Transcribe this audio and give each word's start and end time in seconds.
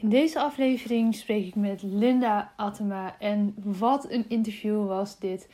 In 0.00 0.08
deze 0.08 0.40
aflevering 0.40 1.14
spreek 1.14 1.46
ik 1.46 1.54
met 1.54 1.82
Linda 1.82 2.52
Attema. 2.56 3.16
En 3.18 3.54
wat 3.56 4.10
een 4.10 4.24
interview 4.28 4.86
was 4.86 5.18
dit. 5.18 5.48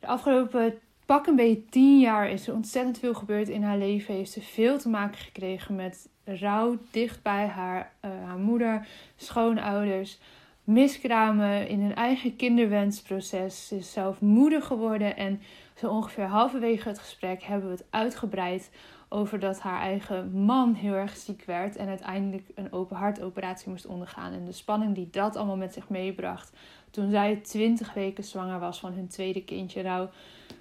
De 0.00 0.06
afgelopen 0.06 0.78
pak 1.06 1.26
een 1.26 1.36
beetje 1.36 1.64
tien 1.64 2.00
jaar 2.00 2.30
is 2.30 2.48
er 2.48 2.54
ontzettend 2.54 2.98
veel 2.98 3.14
gebeurd 3.14 3.48
in 3.48 3.62
haar 3.62 3.78
leven. 3.78 4.14
Heeft 4.14 4.30
ze 4.30 4.40
veel 4.40 4.78
te 4.78 4.88
maken 4.88 5.18
gekregen 5.18 5.74
met 5.74 6.08
rouw 6.24 6.78
dicht 6.90 7.22
bij 7.22 7.46
haar, 7.46 7.92
uh, 8.04 8.10
haar 8.24 8.38
moeder, 8.38 8.86
schoonouders, 9.16 10.18
miskramen 10.64 11.68
in 11.68 11.80
hun 11.80 11.94
eigen 11.94 12.36
kinderwensproces. 12.36 13.66
Ze 13.66 13.76
is 13.76 13.92
zelf 13.92 14.20
moeder 14.20 14.62
geworden 14.62 15.16
en 15.16 15.40
zo 15.74 15.88
ongeveer 15.88 16.24
halverwege 16.24 16.88
het 16.88 16.98
gesprek 16.98 17.42
hebben 17.42 17.68
we 17.68 17.76
het 17.76 17.86
uitgebreid 17.90 18.70
over 19.12 19.38
dat 19.38 19.60
haar 19.60 19.80
eigen 19.80 20.32
man 20.44 20.74
heel 20.74 20.94
erg 20.94 21.16
ziek 21.16 21.44
werd 21.44 21.76
en 21.76 21.88
uiteindelijk 21.88 22.48
een 22.54 22.72
open 22.72 22.96
hartoperatie 22.96 23.70
moest 23.70 23.86
ondergaan. 23.86 24.32
En 24.32 24.44
de 24.44 24.52
spanning 24.52 24.94
die 24.94 25.08
dat 25.10 25.36
allemaal 25.36 25.56
met 25.56 25.72
zich 25.72 25.88
meebracht 25.88 26.52
toen 26.90 27.10
zij 27.10 27.36
20 27.36 27.94
weken 27.94 28.24
zwanger 28.24 28.58
was 28.58 28.80
van 28.80 28.92
hun 28.92 29.08
tweede 29.08 29.44
kindje. 29.44 29.82
Nou, 29.82 30.08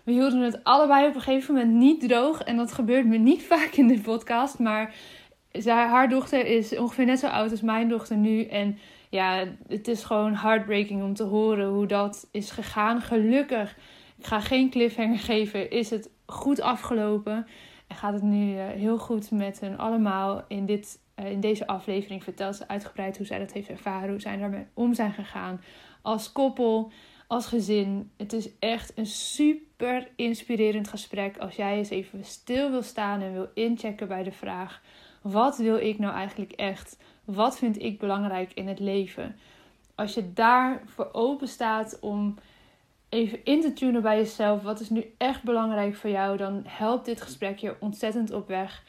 we 0.03 0.11
hielden 0.11 0.41
het 0.41 0.63
allebei 0.63 1.07
op 1.07 1.15
een 1.15 1.21
gegeven 1.21 1.53
moment 1.53 1.73
niet 1.73 2.07
droog. 2.07 2.41
En 2.41 2.57
dat 2.57 2.71
gebeurt 2.71 3.05
me 3.05 3.17
niet 3.17 3.43
vaak 3.53 3.71
in 3.71 3.88
de 3.88 3.99
podcast. 3.99 4.59
Maar 4.59 4.95
zij, 5.52 5.88
haar 5.88 6.09
dochter 6.09 6.45
is 6.45 6.77
ongeveer 6.77 7.05
net 7.05 7.19
zo 7.19 7.27
oud 7.27 7.52
als 7.52 7.61
mijn 7.61 7.89
dochter 7.89 8.17
nu. 8.17 8.43
En 8.43 8.77
ja, 9.09 9.45
het 9.67 9.88
is 9.88 10.03
gewoon 10.03 10.35
heartbreaking 10.35 11.03
om 11.03 11.13
te 11.13 11.23
horen 11.23 11.67
hoe 11.67 11.88
dat 11.88 12.27
is 12.31 12.52
gegaan. 12.52 13.02
Gelukkig, 13.02 13.77
ik 14.17 14.25
ga 14.25 14.39
geen 14.39 14.69
cliffhanger 14.69 15.19
geven, 15.19 15.71
is 15.71 15.89
het 15.89 16.09
goed 16.25 16.61
afgelopen. 16.61 17.47
Gaat 17.93 18.13
het 18.13 18.21
nu 18.21 18.57
eh, 18.57 18.67
heel 18.67 18.98
goed 18.98 19.31
met 19.31 19.59
hen 19.59 19.77
allemaal. 19.77 20.43
In, 20.47 20.66
dit, 20.66 20.99
eh, 21.16 21.31
in 21.31 21.39
deze 21.39 21.67
aflevering 21.67 22.23
vertelt 22.23 22.55
ze 22.55 22.67
uitgebreid 22.67 23.17
hoe 23.17 23.25
zij 23.25 23.39
dat 23.39 23.52
heeft 23.52 23.70
ervaren. 23.70 24.09
Hoe 24.09 24.21
zij 24.21 24.38
daarmee 24.38 24.67
om 24.73 24.93
zijn 24.93 25.13
gegaan. 25.13 25.61
Als 26.02 26.31
koppel, 26.31 26.91
als 27.28 27.45
gezin. 27.45 28.11
Het 28.17 28.33
is 28.33 28.50
echt 28.59 28.91
een 28.97 29.05
super 29.05 30.09
inspirerend 30.16 30.88
gesprek. 30.88 31.38
Als 31.38 31.55
jij 31.55 31.78
eens 31.78 31.89
even 31.89 32.25
stil 32.25 32.72
wil 32.72 32.81
staan 32.81 33.22
en 33.22 33.33
wil 33.33 33.50
inchecken 33.53 34.08
bij 34.08 34.23
de 34.23 34.31
vraag: 34.31 34.81
wat 35.22 35.58
wil 35.58 35.78
ik 35.78 36.00
nou 36.00 36.13
eigenlijk 36.13 36.52
echt? 36.52 36.97
Wat 37.25 37.58
vind 37.58 37.81
ik 37.81 38.00
belangrijk 38.00 38.53
in 38.53 38.67
het 38.67 38.80
leven? 38.80 39.35
Als 39.95 40.13
je 40.13 40.33
daar 40.33 40.81
voor 40.85 41.09
open 41.11 41.47
staat 41.47 42.00
om 42.00 42.35
even 43.09 43.43
in 43.43 43.61
te 43.61 43.73
tunen 43.73 44.02
bij 44.02 44.17
jezelf. 44.17 44.61
Wat 44.61 44.79
is 44.79 44.89
nu 44.89 45.13
echt 45.17 45.43
belangrijk 45.43 45.95
voor 45.95 46.09
jou? 46.09 46.38
Dan 46.38 46.63
helpt 46.67 47.05
dit 47.05 47.21
gesprek 47.21 47.57
je 47.57 47.75
ontzettend 47.79 48.31
op 48.31 48.47
weg. 48.47 48.83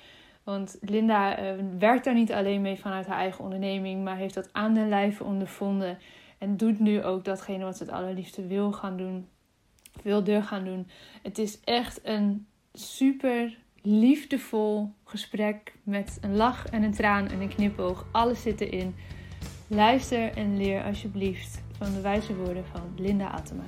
Want 0.44 0.78
Linda 0.80 1.42
uh, 1.42 1.64
werkt 1.78 2.04
daar 2.04 2.14
niet 2.14 2.32
alleen 2.32 2.60
mee 2.60 2.80
vanuit 2.80 3.06
haar 3.06 3.18
eigen 3.18 3.44
onderneming, 3.44 4.04
maar 4.04 4.16
heeft 4.16 4.34
dat 4.34 4.48
aan 4.52 4.74
den 4.74 4.88
lijve 4.88 5.24
ondervonden. 5.24 5.98
En 6.38 6.56
doet 6.56 6.78
nu 6.78 7.04
ook 7.04 7.24
datgene 7.24 7.64
wat 7.64 7.77
ze 7.77 7.82
het 7.82 7.92
allerliefste 7.92 8.46
wil 8.46 8.72
gaan 8.72 8.96
doen. 8.96 9.28
Wil 10.02 10.24
deur 10.24 10.42
gaan 10.42 10.64
doen. 10.64 10.88
Het 11.22 11.38
is 11.38 11.60
echt 11.60 12.00
een 12.02 12.46
super 12.72 13.58
liefdevol 13.82 14.92
gesprek 15.05 15.74
met 15.82 16.18
een 16.20 16.36
lach 16.36 16.66
en 16.66 16.82
een 16.82 16.94
traan 16.94 17.28
en 17.28 17.40
een 17.40 17.55
knipoog. 17.55 18.06
Alles 18.12 18.42
zit 18.42 18.60
erin. 18.60 18.94
Luister 19.66 20.36
en 20.36 20.56
leer 20.56 20.84
alsjeblieft 20.84 21.62
van 21.78 21.92
de 21.92 22.00
wijze 22.00 22.36
woorden 22.36 22.64
van 22.64 22.92
Linda 22.96 23.27
Atema. 23.27 23.64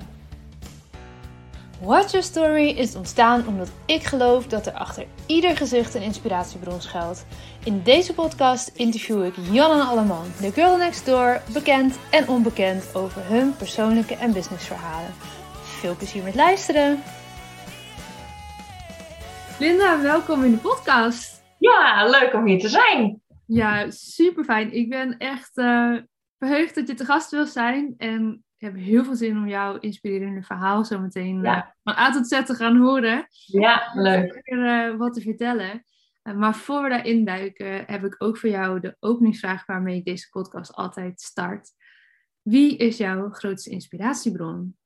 Watch 1.83 2.11
Your 2.11 2.25
Story 2.25 2.69
is 2.69 2.95
ontstaan 2.95 3.47
omdat 3.47 3.71
ik 3.85 4.03
geloof 4.03 4.47
dat 4.47 4.65
er 4.65 4.73
achter 4.73 5.05
ieder 5.27 5.57
gezicht 5.57 5.93
een 5.93 6.01
inspiratiebron 6.01 6.81
schuilt. 6.81 7.25
In 7.63 7.81
deze 7.81 8.13
podcast 8.13 8.67
interview 8.67 9.25
ik 9.25 9.33
Jan 9.51 9.79
en 9.79 9.87
Alleman, 9.87 10.25
de 10.39 10.51
girl 10.51 10.77
next 10.77 11.05
door, 11.05 11.41
bekend 11.53 11.99
en 12.11 12.27
onbekend 12.27 12.95
over 12.95 13.27
hun 13.27 13.55
persoonlijke 13.55 14.15
en 14.15 14.33
businessverhalen. 14.33 15.13
Veel 15.61 15.95
plezier 15.95 16.23
met 16.23 16.35
luisteren! 16.35 17.03
Linda, 19.59 20.01
welkom 20.01 20.43
in 20.43 20.51
de 20.51 20.57
podcast. 20.57 21.43
Ja, 21.59 22.09
leuk 22.09 22.33
om 22.33 22.45
hier 22.45 22.59
te 22.59 22.69
zijn. 22.69 23.21
Ja, 23.45 23.91
super 23.91 24.43
fijn. 24.43 24.73
Ik 24.73 24.89
ben 24.89 25.17
echt 25.17 25.57
uh, 25.57 25.97
verheugd 26.37 26.75
dat 26.75 26.87
je 26.87 26.93
te 26.93 27.05
gast 27.05 27.31
wil 27.31 27.45
zijn. 27.45 27.93
En 27.97 28.43
heb 28.63 28.75
heel 28.75 29.03
veel 29.03 29.15
zin 29.15 29.37
om 29.37 29.47
jouw 29.47 29.77
inspirerende 29.77 30.43
verhaal 30.43 30.85
zo 30.85 30.99
meteen 30.99 31.41
ja. 31.41 31.57
uh, 31.57 31.63
van 31.83 32.03
A 32.03 32.11
tot 32.11 32.27
Z 32.27 32.43
te 32.43 32.55
gaan 32.55 32.77
horen. 32.77 33.27
Ja, 33.45 33.91
leuk. 33.93 34.39
Er 34.43 34.91
uh, 34.91 34.97
wat 34.97 35.13
te 35.13 35.21
vertellen. 35.21 35.83
Uh, 36.23 36.35
maar 36.35 36.55
voor 36.55 36.83
we 36.83 36.89
daarin 36.89 37.25
duiken, 37.25 37.83
heb 37.85 38.03
ik 38.03 38.15
ook 38.17 38.37
voor 38.37 38.49
jou 38.49 38.79
de 38.79 38.95
openingsvraag 38.99 39.65
waarmee 39.65 39.97
ik 39.97 40.05
deze 40.05 40.29
podcast 40.29 40.73
altijd 40.73 41.21
start. 41.21 41.69
Wie 42.41 42.77
is 42.77 42.97
jouw 42.97 43.29
grootste 43.29 43.69
inspiratiebron? 43.69 44.77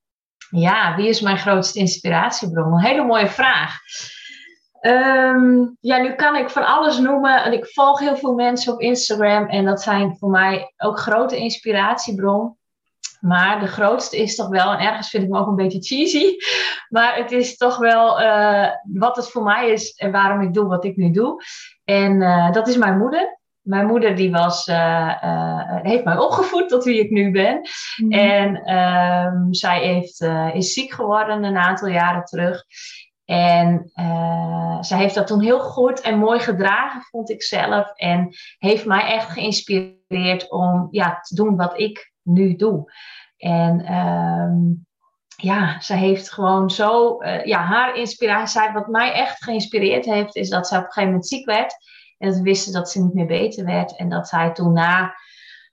Ja, 0.49 0.95
wie 0.95 1.07
is 1.07 1.21
mijn 1.21 1.37
grootste 1.37 1.79
inspiratiebron? 1.79 2.73
Een 2.73 2.79
hele 2.79 3.05
mooie 3.05 3.27
vraag. 3.27 3.79
Um, 4.81 5.77
ja, 5.79 5.97
nu 5.97 6.13
kan 6.13 6.35
ik 6.35 6.49
van 6.49 6.65
alles 6.65 6.99
noemen. 6.99 7.43
En 7.43 7.53
ik 7.53 7.67
volg 7.67 7.99
heel 7.99 8.17
veel 8.17 8.33
mensen 8.33 8.73
op 8.73 8.79
Instagram. 8.79 9.47
En 9.47 9.65
dat 9.65 9.81
zijn 9.81 10.17
voor 10.17 10.29
mij 10.29 10.73
ook 10.77 10.99
grote 10.99 11.37
inspiratiebron. 11.37 12.56
Maar 13.27 13.59
de 13.59 13.67
grootste 13.67 14.17
is 14.17 14.35
toch 14.35 14.47
wel, 14.47 14.71
en 14.71 14.79
ergens 14.79 15.09
vind 15.09 15.23
ik 15.23 15.29
me 15.29 15.39
ook 15.39 15.47
een 15.47 15.55
beetje 15.55 15.81
cheesy, 15.81 16.35
maar 16.95 17.15
het 17.15 17.31
is 17.31 17.57
toch 17.57 17.77
wel 17.77 18.21
uh, 18.21 18.67
wat 18.93 19.15
het 19.15 19.29
voor 19.29 19.43
mij 19.43 19.69
is 19.69 19.91
en 19.91 20.11
waarom 20.11 20.41
ik 20.41 20.53
doe 20.53 20.67
wat 20.67 20.85
ik 20.85 20.95
nu 20.95 21.11
doe. 21.11 21.43
En 21.83 22.21
uh, 22.21 22.51
dat 22.51 22.67
is 22.67 22.77
mijn 22.77 22.97
moeder. 22.97 23.39
Mijn 23.61 23.85
moeder 23.85 24.15
die 24.15 24.31
was, 24.31 24.67
uh, 24.67 25.11
heeft 25.81 26.03
mij 26.03 26.17
opgevoed 26.17 26.69
tot 26.69 26.83
wie 26.83 26.99
ik 26.99 27.09
nu 27.09 27.31
ben. 27.31 27.61
Mm. 27.97 28.11
En 28.11 28.75
um, 28.75 29.53
zij 29.53 29.79
heeft, 29.79 30.21
is 30.53 30.73
ziek 30.73 30.91
geworden 30.91 31.43
een 31.43 31.57
aantal 31.57 31.87
jaren 31.87 32.23
terug. 32.23 32.63
En 33.25 33.91
uh, 33.95 34.77
zij 34.81 34.97
heeft 34.97 35.15
dat 35.15 35.27
toen 35.27 35.41
heel 35.41 35.59
goed 35.59 36.01
en 36.01 36.17
mooi 36.17 36.39
gedragen, 36.39 37.01
vond 37.01 37.29
ik 37.29 37.43
zelf. 37.43 37.91
En 37.95 38.29
heeft 38.57 38.85
mij 38.85 39.05
echt 39.05 39.29
geïnspireerd 39.29 40.51
om 40.51 40.87
ja, 40.91 41.19
te 41.21 41.35
doen 41.35 41.55
wat 41.55 41.79
ik 41.79 42.11
nu 42.27 42.55
doe. 42.55 42.91
En 43.37 43.93
um, 43.93 44.85
ja, 45.35 45.79
zij 45.79 45.97
heeft 45.97 46.31
gewoon 46.31 46.69
zo, 46.69 47.21
uh, 47.21 47.45
ja, 47.45 47.59
haar 47.59 47.95
inspiratie, 47.95 48.71
wat 48.73 48.87
mij 48.87 49.13
echt 49.13 49.43
geïnspireerd 49.43 50.05
heeft, 50.05 50.35
is 50.35 50.49
dat 50.49 50.67
zij 50.67 50.77
op 50.77 50.83
een 50.83 50.91
gegeven 50.91 51.11
moment 51.11 51.29
ziek 51.29 51.45
werd. 51.45 51.75
En 52.17 52.29
dat 52.29 52.39
wisten 52.39 52.73
dat 52.73 52.89
ze 52.89 53.03
niet 53.03 53.13
meer 53.13 53.25
beter 53.25 53.65
werd. 53.65 53.95
En 53.95 54.09
dat 54.09 54.27
zij 54.27 54.51
toen 54.51 54.73
na 54.73 55.13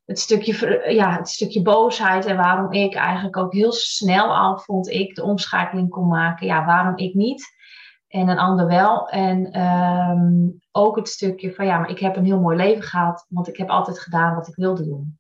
het 0.05 0.19
stukje, 0.19 0.85
ja, 0.93 1.17
het 1.17 1.29
stukje 1.29 1.63
boosheid 1.63 2.27
en 2.27 2.37
waarom 2.37 2.73
ik 2.73 2.95
eigenlijk 2.95 3.37
ook 3.37 3.53
heel 3.53 3.73
snel 3.73 4.37
al, 4.37 4.59
vond 4.59 4.89
ik, 4.89 5.15
de 5.15 5.23
omschakeling 5.23 5.91
kon 5.91 6.09
maken. 6.09 6.47
Ja, 6.47 6.65
waarom 6.65 6.97
ik 6.97 7.15
niet 7.15 7.53
en 8.09 8.29
een 8.29 8.39
ander 8.39 8.67
wel. 8.67 9.09
En 9.09 9.61
um, 9.61 10.61
ook 10.71 10.97
het 10.97 11.09
stukje 11.09 11.55
van, 11.55 11.67
ja, 11.67 11.79
maar 11.79 11.91
ik 11.91 11.99
heb 11.99 12.17
een 12.17 12.25
heel 12.25 12.41
mooi 12.41 12.57
leven 12.57 12.83
gehad, 12.83 13.27
want 13.29 13.49
ik 13.49 13.57
heb 13.57 13.69
altijd 13.69 14.01
gedaan 14.01 14.35
wat 14.35 14.49
ik 14.49 14.55
wilde 14.55 14.85
doen. 14.85 15.19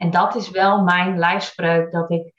En 0.00 0.10
dat 0.10 0.34
is 0.34 0.50
wel 0.50 0.82
mijn 0.82 1.18
lijfspreuk, 1.18 1.92
dat 1.92 2.10
ik 2.10 2.32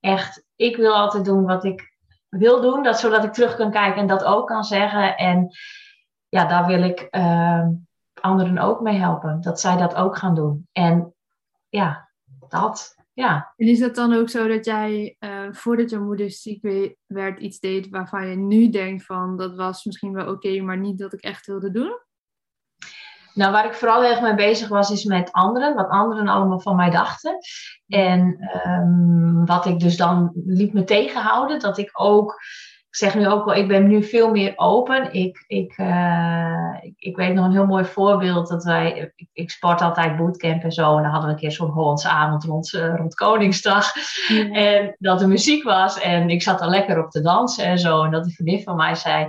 echt, 0.00 0.44
ik 0.56 0.76
wil 0.76 0.94
altijd 0.94 1.24
doen 1.24 1.44
wat 1.44 1.64
ik 1.64 1.92
wil 2.28 2.60
doen, 2.60 2.82
dat, 2.82 3.00
zodat 3.00 3.24
ik 3.24 3.32
terug 3.32 3.56
kan 3.56 3.70
kijken 3.70 4.00
en 4.00 4.06
dat 4.06 4.24
ook 4.24 4.46
kan 4.46 4.64
zeggen. 4.64 5.16
En 5.16 5.48
ja, 6.28 6.46
daar 6.46 6.66
wil 6.66 6.82
ik 6.82 7.08
uh, 7.10 7.66
anderen 8.20 8.58
ook 8.58 8.80
mee 8.80 8.98
helpen, 8.98 9.40
dat 9.40 9.60
zij 9.60 9.76
dat 9.76 9.94
ook 9.94 10.16
gaan 10.16 10.34
doen. 10.34 10.68
En 10.72 11.14
ja, 11.68 12.10
dat, 12.48 12.96
ja. 13.12 13.52
En 13.56 13.66
is 13.66 13.78
dat 13.78 13.94
dan 13.94 14.12
ook 14.14 14.28
zo 14.28 14.48
dat 14.48 14.64
jij, 14.64 15.16
uh, 15.20 15.48
voordat 15.50 15.90
je 15.90 15.98
moeder 15.98 16.30
ziek 16.30 16.62
werd, 17.06 17.38
iets 17.38 17.60
deed 17.60 17.88
waarvan 17.88 18.28
je 18.28 18.36
nu 18.36 18.68
denkt 18.68 19.04
van, 19.04 19.36
dat 19.36 19.56
was 19.56 19.84
misschien 19.84 20.12
wel 20.12 20.28
oké, 20.28 20.60
maar 20.60 20.78
niet 20.78 20.98
dat 20.98 21.12
ik 21.12 21.20
echt 21.20 21.46
wilde 21.46 21.70
doen? 21.70 21.98
Nou, 23.34 23.52
waar 23.52 23.66
ik 23.66 23.74
vooral 23.74 24.04
erg 24.04 24.20
mee 24.20 24.34
bezig 24.34 24.68
was, 24.68 24.90
is 24.90 25.04
met 25.04 25.32
anderen. 25.32 25.74
Wat 25.74 25.88
anderen 25.88 26.28
allemaal 26.28 26.60
van 26.60 26.76
mij 26.76 26.90
dachten. 26.90 27.38
En 27.88 28.50
um, 28.66 29.46
wat 29.46 29.66
ik 29.66 29.80
dus 29.80 29.96
dan 29.96 30.32
liet 30.46 30.72
me 30.72 30.84
tegenhouden. 30.84 31.60
Dat 31.60 31.78
ik 31.78 31.90
ook, 31.92 32.32
ik 32.88 32.96
zeg 32.96 33.14
nu 33.14 33.28
ook 33.28 33.44
wel, 33.44 33.54
ik 33.54 33.68
ben 33.68 33.88
nu 33.88 34.02
veel 34.02 34.30
meer 34.30 34.52
open. 34.56 35.12
Ik, 35.12 35.44
ik, 35.46 35.78
uh, 35.78 36.76
ik, 36.80 36.94
ik, 36.96 37.16
weet 37.16 37.34
nog 37.34 37.44
een 37.44 37.52
heel 37.52 37.66
mooi 37.66 37.84
voorbeeld. 37.84 38.48
Dat 38.48 38.64
wij, 38.64 39.12
ik, 39.16 39.28
ik, 39.32 39.50
sport 39.50 39.80
altijd 39.80 40.16
bootcamp 40.16 40.62
en 40.62 40.72
zo. 40.72 40.96
En 40.96 41.02
dan 41.02 41.12
hadden 41.12 41.28
we 41.28 41.34
een 41.34 41.40
keer 41.40 41.52
zo'n 41.52 41.70
Hollandse 41.70 42.08
avond 42.08 42.44
rond, 42.44 42.72
uh, 42.72 42.94
rond 42.96 43.14
Koningsdag. 43.14 43.92
Ja. 44.28 44.50
En 44.50 44.96
dat 44.98 45.20
er 45.20 45.28
muziek 45.28 45.64
was. 45.64 46.00
En 46.00 46.30
ik 46.30 46.42
zat 46.42 46.60
er 46.60 46.68
lekker 46.68 47.04
op 47.04 47.10
te 47.10 47.20
dansen 47.20 47.64
en 47.64 47.78
zo. 47.78 48.02
En 48.02 48.10
dat 48.10 48.24
die 48.24 48.34
vriendin 48.34 48.62
van 48.62 48.76
mij 48.76 48.94
zei 48.94 49.28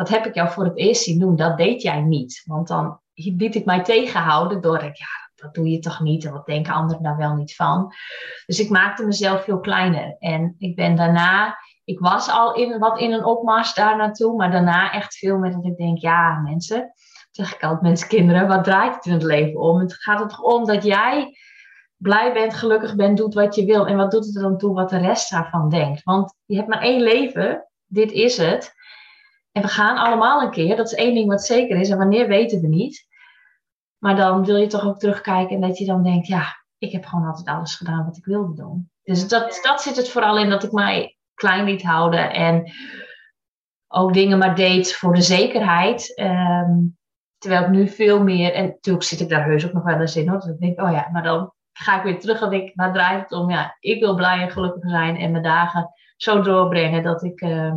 dat 0.00 0.08
heb 0.08 0.26
ik 0.26 0.34
jou 0.34 0.50
voor 0.50 0.64
het 0.64 0.76
eerst 0.76 1.02
zien 1.02 1.18
doen. 1.18 1.36
Dat 1.36 1.56
deed 1.56 1.82
jij 1.82 2.00
niet. 2.00 2.42
Want 2.46 2.68
dan 2.68 3.00
liet 3.24 3.54
ik 3.54 3.64
mij 3.64 3.82
tegenhouden 3.82 4.60
door, 4.60 4.82
ja, 4.82 5.30
dat 5.34 5.54
doe 5.54 5.68
je 5.68 5.78
toch 5.78 6.00
niet 6.00 6.24
en 6.24 6.32
wat 6.32 6.46
denken 6.46 6.72
anderen 6.72 7.02
daar 7.02 7.16
wel 7.16 7.34
niet 7.34 7.54
van. 7.54 7.92
Dus 8.46 8.60
ik 8.60 8.70
maakte 8.70 9.06
mezelf 9.06 9.44
veel 9.44 9.60
kleiner. 9.60 10.16
En 10.18 10.54
ik 10.58 10.76
ben 10.76 10.96
daarna, 10.96 11.58
ik 11.84 11.98
was 11.98 12.30
al 12.30 12.54
in, 12.54 12.78
wat 12.78 12.98
in 12.98 13.12
een 13.12 13.24
opmars 13.24 13.74
daar 13.74 13.96
naartoe, 13.96 14.36
maar 14.36 14.50
daarna 14.50 14.92
echt 14.92 15.14
veel 15.14 15.38
met 15.38 15.52
dat 15.52 15.64
ik 15.64 15.76
denk, 15.76 15.98
ja 15.98 16.38
mensen, 16.38 16.92
zeg 17.30 17.54
ik 17.54 17.62
altijd 17.62 17.82
mensen, 17.82 18.08
kinderen, 18.08 18.48
wat 18.48 18.64
draait 18.64 18.94
het 18.94 19.06
in 19.06 19.12
het 19.12 19.22
leven 19.22 19.60
om? 19.60 19.78
Het 19.78 19.94
gaat 19.94 20.20
er 20.20 20.28
toch 20.28 20.42
om 20.42 20.64
dat 20.64 20.84
jij 20.84 21.36
blij 21.96 22.32
bent, 22.32 22.54
gelukkig 22.54 22.96
bent, 22.96 23.16
doet 23.16 23.34
wat 23.34 23.54
je 23.54 23.64
wil. 23.64 23.86
En 23.86 23.96
wat 23.96 24.10
doet 24.10 24.26
het 24.26 24.36
er 24.36 24.42
dan 24.42 24.58
toe 24.58 24.74
wat 24.74 24.90
de 24.90 24.98
rest 24.98 25.30
daarvan 25.30 25.68
denkt? 25.68 26.02
Want 26.02 26.34
je 26.44 26.56
hebt 26.56 26.68
maar 26.68 26.80
één 26.82 27.00
leven, 27.00 27.68
dit 27.86 28.12
is 28.12 28.36
het. 28.36 28.74
En 29.52 29.62
we 29.62 29.68
gaan 29.68 29.96
allemaal 29.96 30.42
een 30.42 30.50
keer, 30.50 30.76
dat 30.76 30.86
is 30.86 30.98
één 30.98 31.14
ding 31.14 31.28
wat 31.28 31.44
zeker 31.44 31.80
is. 31.80 31.90
En 31.90 31.98
wanneer 31.98 32.28
weten 32.28 32.60
we 32.60 32.66
niet. 32.66 33.08
Maar 34.00 34.16
dan 34.16 34.44
wil 34.44 34.56
je 34.56 34.66
toch 34.66 34.86
ook 34.86 34.98
terugkijken 34.98 35.54
en 35.54 35.60
dat 35.60 35.78
je 35.78 35.84
dan 35.84 36.02
denkt, 36.02 36.26
ja, 36.26 36.64
ik 36.78 36.92
heb 36.92 37.04
gewoon 37.04 37.26
altijd 37.26 37.48
alles 37.48 37.74
gedaan 37.74 38.04
wat 38.04 38.16
ik 38.16 38.24
wilde 38.24 38.54
doen. 38.54 38.90
Dus 39.02 39.28
dat, 39.28 39.58
dat 39.62 39.82
zit 39.82 39.96
het 39.96 40.08
vooral 40.08 40.38
in 40.38 40.50
dat 40.50 40.62
ik 40.62 40.72
mij 40.72 41.16
klein 41.34 41.64
liet 41.64 41.82
houden 41.82 42.32
en 42.32 42.72
ook 43.88 44.12
dingen 44.12 44.38
maar 44.38 44.54
deed 44.54 44.94
voor 44.94 45.14
de 45.14 45.22
zekerheid. 45.22 46.16
Ehm, 46.16 46.78
terwijl 47.38 47.62
ik 47.62 47.68
nu 47.68 47.88
veel 47.88 48.22
meer, 48.22 48.54
en 48.54 48.66
natuurlijk 48.66 49.04
zit 49.04 49.20
ik 49.20 49.28
daar 49.28 49.44
heus 49.44 49.66
ook 49.66 49.72
nog 49.72 49.82
wel 49.82 50.00
eens 50.00 50.16
in 50.16 50.28
hoor. 50.28 50.40
Dus 50.40 50.50
ik 50.50 50.60
denk, 50.60 50.80
oh 50.80 50.92
ja, 50.92 51.08
maar 51.12 51.22
dan 51.22 51.52
ga 51.72 51.96
ik 51.96 52.02
weer 52.02 52.20
terug 52.20 52.40
en 52.40 52.52
ik, 52.52 52.72
waar 52.74 52.92
draait 52.92 53.22
het 53.22 53.32
om? 53.32 53.50
Ja, 53.50 53.76
ik 53.80 54.00
wil 54.00 54.14
blij 54.14 54.40
en 54.40 54.50
gelukkig 54.50 54.90
zijn 54.90 55.16
en 55.16 55.30
mijn 55.30 55.42
dagen 55.42 55.92
zo 56.16 56.42
doorbrengen 56.42 57.02
dat 57.02 57.22
ik, 57.22 57.40
uh, 57.40 57.74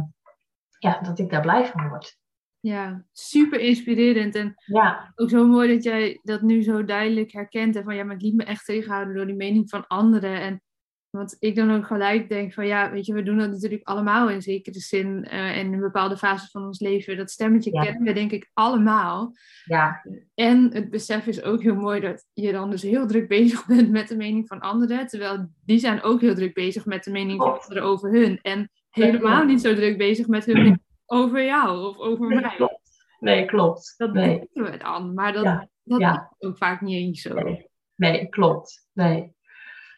ja, 0.79 0.99
dat 1.01 1.19
ik 1.19 1.29
daar 1.29 1.41
blij 1.41 1.65
van 1.65 1.89
word. 1.89 2.17
Ja, 2.63 3.05
super 3.11 3.59
inspirerend. 3.59 4.35
En 4.35 4.55
ja. 4.65 5.11
ook 5.15 5.29
zo 5.29 5.47
mooi 5.47 5.73
dat 5.73 5.83
jij 5.83 6.19
dat 6.23 6.41
nu 6.41 6.61
zo 6.61 6.85
duidelijk 6.85 7.31
herkent. 7.31 7.75
En 7.75 7.83
van 7.83 7.95
ja, 7.95 8.03
maar 8.03 8.15
ik 8.15 8.21
liet 8.21 8.35
me 8.35 8.43
echt 8.43 8.65
tegenhouden 8.65 9.15
door 9.15 9.25
die 9.25 9.35
mening 9.35 9.69
van 9.69 9.87
anderen. 9.87 10.41
En 10.41 10.61
want 11.09 11.35
ik 11.39 11.55
dan 11.55 11.71
ook 11.71 11.85
gelijk 11.85 12.29
denk 12.29 12.53
van 12.53 12.67
ja, 12.67 12.91
weet 12.91 13.05
je, 13.05 13.13
we 13.13 13.23
doen 13.23 13.37
dat 13.37 13.49
natuurlijk 13.49 13.87
allemaal 13.87 14.29
in 14.29 14.41
zekere 14.41 14.79
zin. 14.79 15.07
Uh, 15.07 15.57
en 15.57 15.73
in 15.73 15.79
bepaalde 15.79 16.17
fases 16.17 16.51
van 16.51 16.65
ons 16.65 16.79
leven. 16.79 17.17
Dat 17.17 17.31
stemmetje 17.31 17.71
kennen 17.71 18.03
we 18.03 18.13
denk 18.13 18.31
ik 18.31 18.49
allemaal. 18.53 19.33
Ja. 19.65 20.05
En 20.35 20.73
het 20.73 20.89
besef 20.89 21.27
is 21.27 21.43
ook 21.43 21.61
heel 21.61 21.75
mooi 21.75 21.99
dat 21.99 22.25
je 22.33 22.51
dan 22.51 22.69
dus 22.69 22.81
heel 22.81 23.07
druk 23.07 23.27
bezig 23.27 23.65
bent 23.75 23.91
met 23.91 24.07
de 24.07 24.15
mening 24.15 24.47
van 24.47 24.59
anderen. 24.59 25.07
Terwijl 25.07 25.49
die 25.65 25.79
zijn 25.79 26.01
ook 26.01 26.21
heel 26.21 26.35
druk 26.35 26.53
bezig 26.53 26.85
met 26.85 27.03
de 27.03 27.11
mening 27.11 27.41
van 27.41 27.59
anderen 27.61 27.83
over 27.83 28.11
hun. 28.11 28.39
En 28.41 28.71
helemaal 28.89 29.45
niet 29.45 29.61
zo 29.61 29.75
druk 29.75 29.97
bezig 29.97 30.27
met 30.27 30.45
hun 30.45 30.55
mening 30.55 30.81
over 31.13 31.45
jou 31.45 31.87
of 31.87 31.97
over 31.97 32.27
nee, 32.27 32.39
mij. 32.41 32.55
Klopt. 32.55 32.81
Nee, 33.19 33.45
klopt. 33.45 33.93
Dat 33.97 34.13
nee. 34.13 34.39
weten 34.39 34.71
we 34.71 34.77
dan. 34.77 35.13
Maar 35.13 35.33
dat, 35.33 35.43
Ja. 35.43 35.67
dat 35.83 35.99
Ja. 35.99 36.33
is 36.37 36.47
ook 36.47 36.57
vaak 36.57 36.81
niet 36.81 36.95
eens 36.95 37.21
zo. 37.21 37.33
Nee, 37.33 37.69
nee, 37.95 38.29
klopt. 38.29 38.87
Nee. 38.93 39.35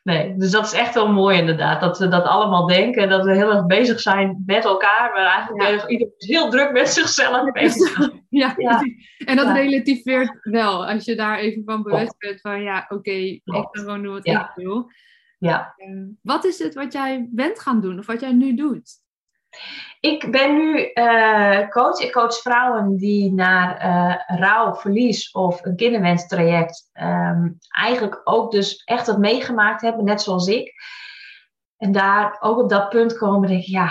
nee. 0.03 0.35
Dus 0.37 0.51
dat 0.51 0.65
is 0.65 0.73
echt 0.73 0.93
wel 0.93 1.11
mooi 1.11 1.37
inderdaad. 1.37 1.81
Dat 1.81 1.99
we 1.99 2.07
dat 2.07 2.25
allemaal 2.25 2.67
denken. 2.67 3.09
Dat 3.09 3.25
we 3.25 3.35
heel 3.35 3.51
erg 3.51 3.65
bezig 3.65 3.99
zijn 3.99 4.43
met 4.45 4.65
elkaar. 4.65 5.11
Maar 5.13 5.25
eigenlijk 5.25 5.63
Ja. 5.63 5.87
iedereen 5.87 6.13
is 6.17 6.27
heel 6.27 6.49
druk 6.49 6.71
met 6.71 6.89
zichzelf 6.89 7.51
bezig. 7.51 7.97
Ja. 8.29 8.55
En 9.25 9.35
dat 9.35 9.45
Ja. 9.45 9.53
relativeert 9.53 10.37
wel. 10.41 10.85
Als 10.87 11.05
je 11.05 11.15
daar 11.15 11.37
even 11.37 11.63
van 11.65 11.83
bewust 11.83 12.17
bent 12.17 12.41
van 12.41 12.61
ja, 12.61 12.85
oké, 12.89 13.11
ik 13.11 13.41
kan 13.43 13.67
gewoon 13.71 14.03
doen 14.03 14.13
wat 14.13 14.27
ik 14.27 14.51
wil. 14.55 14.91
Ja. 15.39 15.73
Ehm, 15.77 16.05
wat 16.21 16.45
is 16.45 16.59
het 16.59 16.73
wat 16.73 16.93
jij 16.93 17.27
bent 17.31 17.59
gaan 17.59 17.81
doen 17.81 17.99
of 17.99 18.05
wat 18.05 18.19
jij 18.19 18.33
nu 18.33 18.55
doet? 18.55 19.03
Ik 19.99 20.31
ben 20.31 20.55
nu 20.55 20.83
eh, 20.83 21.69
coach. 21.69 21.99
Ik 21.99 22.11
coach 22.11 22.37
vrouwen 22.37 22.97
die 22.97 23.33
naar 23.33 23.77
eh 23.77 24.37
rouw, 24.39 24.75
verlies 24.75 25.31
of 25.31 25.65
een 25.65 25.75
kinderwenstraject 25.75 26.89
ehm, 26.93 27.49
eigenlijk 27.69 28.21
ook 28.23 28.51
dus 28.51 28.83
echt 28.83 29.07
wat 29.07 29.17
meegemaakt 29.17 29.81
hebben, 29.81 30.05
net 30.05 30.21
zoals 30.21 30.47
ik. 30.47 30.73
En 31.77 31.91
daar 31.91 32.37
ook 32.39 32.59
op 32.59 32.69
dat 32.69 32.89
punt 32.89 33.17
komen, 33.17 33.49
denk 33.49 33.61
ik, 33.61 33.67
ja, 33.67 33.89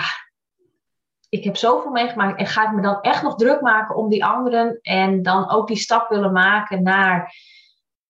ik 1.29 1.43
heb 1.43 1.55
zoveel 1.55 1.91
meegemaakt 1.91 2.39
en 2.39 2.45
ga 2.45 2.63
ik 2.63 2.75
me 2.75 2.81
dan 2.81 3.01
echt 3.01 3.23
nog 3.23 3.35
druk 3.35 3.61
maken 3.61 3.95
om 3.95 4.09
die 4.09 4.25
anderen 4.25 4.79
en 4.81 5.21
dan 5.21 5.49
ook 5.49 5.67
die 5.67 5.77
stap 5.77 6.09
willen 6.09 6.31
maken 6.31 6.83
naar 6.83 7.33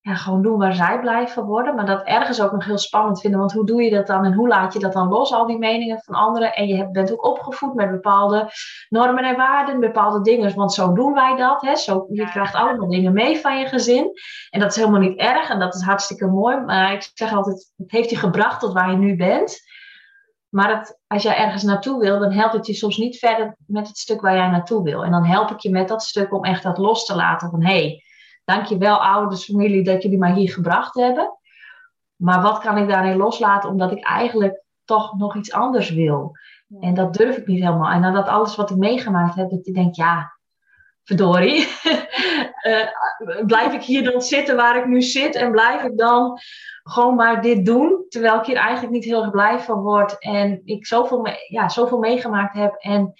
ja, 0.06 0.16
gewoon 0.16 0.42
doen 0.42 0.58
waar 0.58 0.74
zij 0.74 1.00
blij 1.00 1.28
van 1.28 1.46
worden. 1.46 1.76
Maar 1.76 1.86
dat 1.86 2.04
ergens 2.04 2.42
ook 2.42 2.52
nog 2.52 2.66
heel 2.66 2.78
spannend 2.78 3.22
vinden. 3.22 3.40
Want 3.40 3.52
hoe 3.52 3.66
doe 3.66 3.84
je 3.84 3.90
dat 3.90 4.08
dan 4.08 4.26
en 4.26 4.34
hoe 4.34 4.48
laat 4.48 4.74
je 4.74 4.80
dat 4.80 4.94
dan 4.94 5.08
los, 5.08 5.34
al 5.34 5.46
die 5.46 5.58
meningen 5.58 6.02
van 6.04 6.16
anderen? 6.16 6.54
En 6.54 6.68
je 6.68 6.90
bent 6.92 7.12
ook 7.12 7.26
opgevoed 7.26 7.74
met 7.74 7.92
bepaalde 7.92 8.50
normen 8.90 9.24
en 9.24 9.36
waarden, 9.36 9.80
bepaalde 9.80 10.22
dingen. 10.22 10.56
Want 10.56 10.74
zo 10.74 10.94
doen 10.94 11.14
wij 11.14 11.36
dat. 11.36 11.62
Hè? 11.62 11.76
Zo, 11.76 12.06
je 12.10 12.30
krijgt 12.30 12.56
allemaal 12.56 12.90
dingen 12.90 13.14
mee 13.14 13.40
van 13.40 13.60
je 13.60 13.66
gezin. 13.66 14.12
En 14.50 14.60
dat 14.60 14.70
is 14.70 14.76
helemaal 14.76 15.00
niet 15.00 15.20
erg 15.20 15.50
en 15.50 15.60
dat 15.60 15.76
is 15.76 15.82
hartstikke 15.82 16.28
mooi. 16.28 16.58
Maar 16.58 16.94
ik 16.94 17.12
zeg 17.14 17.34
altijd, 17.34 17.72
het 17.76 17.92
heeft 17.92 18.10
je 18.10 18.18
gebracht 18.18 18.60
tot 18.60 18.74
waar 18.74 18.92
je 18.92 18.98
nu 18.98 19.16
bent. 19.16 19.60
Maar 20.50 20.78
het, 20.78 21.00
als 21.08 21.24
jij 21.24 21.38
ergens 21.38 21.64
naartoe 21.64 22.00
wil, 22.00 22.20
dan 22.20 22.32
helpt 22.32 22.54
het 22.54 22.68
je 22.68 22.74
soms 22.74 22.98
niet 22.98 23.18
verder 23.18 23.56
met 23.68 23.88
het 23.88 23.98
stuk 23.98 24.22
waar 24.22 24.36
jij 24.36 24.50
naartoe 24.50 24.84
wil. 24.84 25.04
En 25.04 25.12
dan 25.12 25.26
help 25.26 25.52
ik 25.52 25.60
je 25.60 25.70
met 25.70 25.88
dat 25.88 26.04
stuk 26.04 26.34
om 26.34 26.44
echt 26.44 26.64
dat 26.64 26.78
los 26.78 27.06
te 27.06 27.16
laten. 27.16 27.50
Van 27.50 27.64
hé, 27.64 27.80
hey, 27.80 28.04
dankjewel 28.46 29.04
ouders, 29.04 29.46
familie, 29.46 29.84
dat 29.84 30.02
jullie 30.02 30.18
mij 30.18 30.34
hier 30.34 30.52
gebracht 30.52 30.96
hebben. 30.96 31.38
Maar 32.16 32.42
wat 32.42 32.60
kan 32.60 32.78
ik 32.78 32.88
daarin 32.88 33.18
loslaten, 33.18 33.70
omdat 33.70 33.92
ik 33.92 34.06
eigenlijk 34.06 34.64
toch 34.86 35.18
nog 35.18 35.36
iets 35.36 35.52
anders 35.52 35.90
wil. 35.90 36.38
En 36.80 36.94
dat 36.94 37.14
durf 37.14 37.38
ik 37.38 37.48
niet 37.48 37.64
helemaal. 37.64 37.92
En 37.92 38.02
nadat 38.02 38.28
alles 38.28 38.56
wat 38.56 38.70
ik 38.70 38.78
meegemaakt 38.78 39.36
heb, 39.36 39.50
dat 39.50 39.66
je 39.66 39.72
denkt, 39.72 39.96
ja, 39.96 40.34
verdorie. 41.04 41.68
Eh, 42.66 42.88
blijf 43.46 43.74
ik 43.74 43.82
hier 43.82 44.04
dan 44.12 44.22
zitten 44.22 44.56
waar 44.56 44.78
ik 44.78 44.86
nu 44.86 45.02
zit 45.02 45.36
en 45.36 45.52
blijf 45.52 45.84
ik 45.84 45.98
dan 45.98 46.40
gewoon 46.84 47.16
maar 47.16 47.42
dit 47.42 47.66
doen, 47.66 48.06
terwijl 48.10 48.40
ik 48.40 48.46
hier 48.46 48.56
eigenlijk 48.56 48.94
niet 48.94 49.04
heel 49.04 49.22
erg 49.22 49.32
blij 49.32 49.60
van 49.60 49.82
word 49.82 50.20
en 50.20 50.62
ik 50.66 50.86
zoveel, 50.86 51.22
me- 51.22 51.46
ja, 51.48 51.70
zoveel 51.70 51.98
meegemaakt 51.98 52.56
heb 52.56 52.76
en 52.76 53.14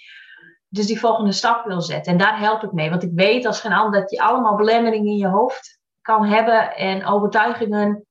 dus 0.76 0.86
die 0.86 1.00
volgende 1.00 1.32
stap 1.32 1.66
wil 1.66 1.80
zetten. 1.80 2.12
En 2.12 2.18
daar 2.18 2.38
help 2.38 2.62
ik 2.62 2.72
mee, 2.72 2.90
want 2.90 3.02
ik 3.02 3.10
weet 3.14 3.46
als 3.46 3.60
geen 3.60 3.72
ander 3.72 4.00
dat 4.00 4.10
je 4.10 4.20
allemaal 4.20 4.56
belemmeringen 4.56 5.10
in 5.10 5.16
je 5.16 5.28
hoofd 5.28 5.80
kan 6.02 6.24
hebben 6.24 6.76
en 6.76 7.06
overtuigingen 7.06 8.06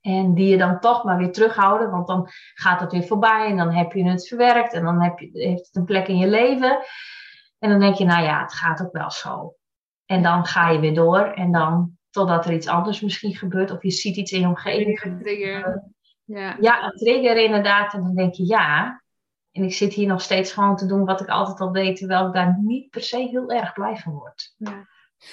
en 0.00 0.34
die 0.34 0.48
je 0.48 0.58
dan 0.58 0.80
toch 0.80 1.04
maar 1.04 1.16
weer 1.16 1.32
terughouden, 1.32 1.90
want 1.90 2.06
dan 2.06 2.28
gaat 2.54 2.80
het 2.80 2.92
weer 2.92 3.02
voorbij 3.02 3.46
en 3.46 3.56
dan 3.56 3.74
heb 3.74 3.92
je 3.92 4.04
het 4.04 4.28
verwerkt 4.28 4.72
en 4.72 4.84
dan 4.84 5.02
heb 5.02 5.18
je, 5.18 5.30
heeft 5.32 5.66
het 5.66 5.76
een 5.76 5.84
plek 5.84 6.08
in 6.08 6.18
je 6.18 6.28
leven. 6.28 6.78
En 7.58 7.70
dan 7.70 7.80
denk 7.80 7.94
je, 7.94 8.04
nou 8.04 8.22
ja, 8.22 8.42
het 8.42 8.54
gaat 8.54 8.82
ook 8.82 8.92
wel 8.92 9.10
zo. 9.10 9.54
En 10.06 10.22
dan 10.22 10.46
ga 10.46 10.70
je 10.70 10.78
weer 10.78 10.94
door 10.94 11.20
en 11.20 11.52
dan 11.52 11.98
totdat 12.10 12.44
er 12.44 12.52
iets 12.52 12.66
anders 12.66 13.00
misschien 13.00 13.34
gebeurt 13.34 13.70
of 13.70 13.82
je 13.82 13.90
ziet 13.90 14.16
iets 14.16 14.32
in 14.32 14.40
je 14.40 14.46
omgeving 14.46 14.98
Trigger, 14.98 15.22
trigger. 15.22 15.84
Ja. 16.24 16.56
ja, 16.60 16.84
een 16.84 16.98
trigger 16.98 17.36
inderdaad. 17.36 17.94
En 17.94 18.02
dan 18.02 18.14
denk 18.14 18.34
je 18.34 18.46
ja. 18.46 19.02
En 19.52 19.62
ik 19.62 19.72
zit 19.72 19.92
hier 19.92 20.06
nog 20.06 20.22
steeds 20.22 20.52
gewoon 20.52 20.76
te 20.76 20.86
doen 20.86 21.04
wat 21.04 21.20
ik 21.20 21.28
altijd 21.28 21.60
al 21.60 21.72
deed, 21.72 21.96
terwijl 21.96 22.26
ik 22.26 22.32
daar 22.34 22.58
niet 22.60 22.90
per 22.90 23.02
se 23.02 23.16
heel 23.16 23.50
erg 23.50 23.72
blij 23.72 23.96
van 23.96 24.12
word. 24.12 24.54
Ja. 24.56 24.88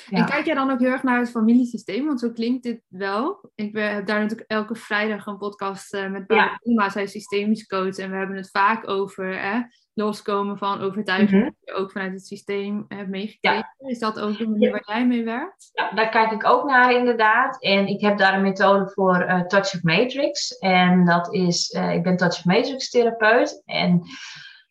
Ja. 0.09 0.17
En 0.17 0.25
kijk 0.25 0.45
jij 0.45 0.55
dan 0.55 0.71
ook 0.71 0.79
heel 0.79 0.91
erg 0.91 1.03
naar 1.03 1.19
het 1.19 1.29
familiesysteem? 1.29 2.05
Want 2.05 2.19
zo 2.19 2.31
klinkt 2.31 2.63
dit 2.63 2.81
wel. 2.87 3.51
Ik 3.55 3.73
ben- 3.73 3.93
heb 3.93 4.05
daar 4.05 4.21
natuurlijk 4.21 4.49
elke 4.51 4.75
vrijdag 4.75 5.25
een 5.25 5.37
podcast 5.37 5.94
eh, 5.94 6.09
met 6.09 6.27
Barbara 6.27 6.59
Ja. 6.63 6.89
Zij 6.89 7.03
is 7.03 7.11
systemisch 7.11 7.65
coach. 7.65 7.97
En 7.97 8.11
we 8.11 8.18
hebben 8.18 8.35
het 8.35 8.49
vaak 8.49 8.89
over 8.89 9.39
hè, 9.42 9.61
loskomen 9.97 10.57
van 10.57 10.81
overtuigingen 10.81 11.44
Mhm. 11.44 11.51
die 11.59 11.73
je 11.73 11.81
ook 11.81 11.92
vanuit 11.92 12.11
het 12.11 12.25
systeem 12.25 12.85
hebt 12.87 13.09
meegekregen. 13.09 13.75
Is 13.77 13.99
dat 13.99 14.19
ook 14.19 14.37
de 14.37 14.47
manier 14.47 14.71
waar 14.71 14.83
jij 14.85 15.07
mee 15.07 15.23
werkt? 15.23 15.69
Ja, 15.73 15.92
daar 15.92 16.09
kijk 16.09 16.31
ik 16.31 16.45
ook 16.45 16.63
naar 16.69 16.92
inderdaad. 16.94 17.61
En 17.63 17.87
ik 17.87 18.01
heb 18.01 18.18
daar 18.18 18.33
een 18.33 18.42
methode 18.42 18.89
voor 18.94 19.16
eh, 19.21 19.42
Touch 19.42 19.73
of 19.73 19.83
Matrix. 19.83 20.57
En 20.57 21.06
dat 21.06 21.33
is, 21.33 21.69
eh, 21.71 21.94
ik 21.94 22.04
ben 22.04 22.18
Touch 22.18 22.37
of 22.37 22.45
Matrix 22.45 22.89
therapeut. 22.89 23.61
En 23.66 24.01